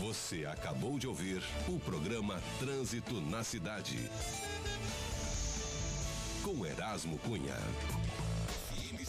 Você 0.00 0.44
acabou 0.44 0.98
de 0.98 1.06
ouvir 1.06 1.42
o 1.66 1.78
programa 1.80 2.40
Trânsito 2.58 3.20
na 3.20 3.42
Cidade. 3.42 3.98
Com 6.42 6.66
Erasmo 6.66 7.18
Cunha. 7.18 7.56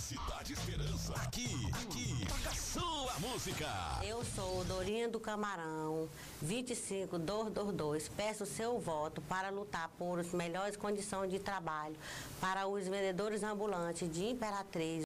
Cidade 0.05 0.53
Esperança. 0.53 1.13
Aqui, 1.15 1.49
aqui, 1.73 2.27
toca 2.27 2.55
sua 2.55 3.19
música. 3.19 3.67
Eu 4.03 4.23
sou 4.23 4.63
Dorinha 4.63 5.09
do 5.09 5.19
Camarão, 5.19 6.07
25222. 6.41 8.07
Peço 8.09 8.45
seu 8.45 8.77
voto 8.79 9.19
para 9.21 9.49
lutar 9.49 9.89
por 9.97 10.19
as 10.19 10.31
melhores 10.31 10.77
condições 10.77 11.31
de 11.31 11.39
trabalho 11.39 11.95
para 12.39 12.67
os 12.67 12.87
vendedores 12.87 13.41
ambulantes 13.41 14.07
de 14.11 14.25
Imperatriz. 14.25 14.93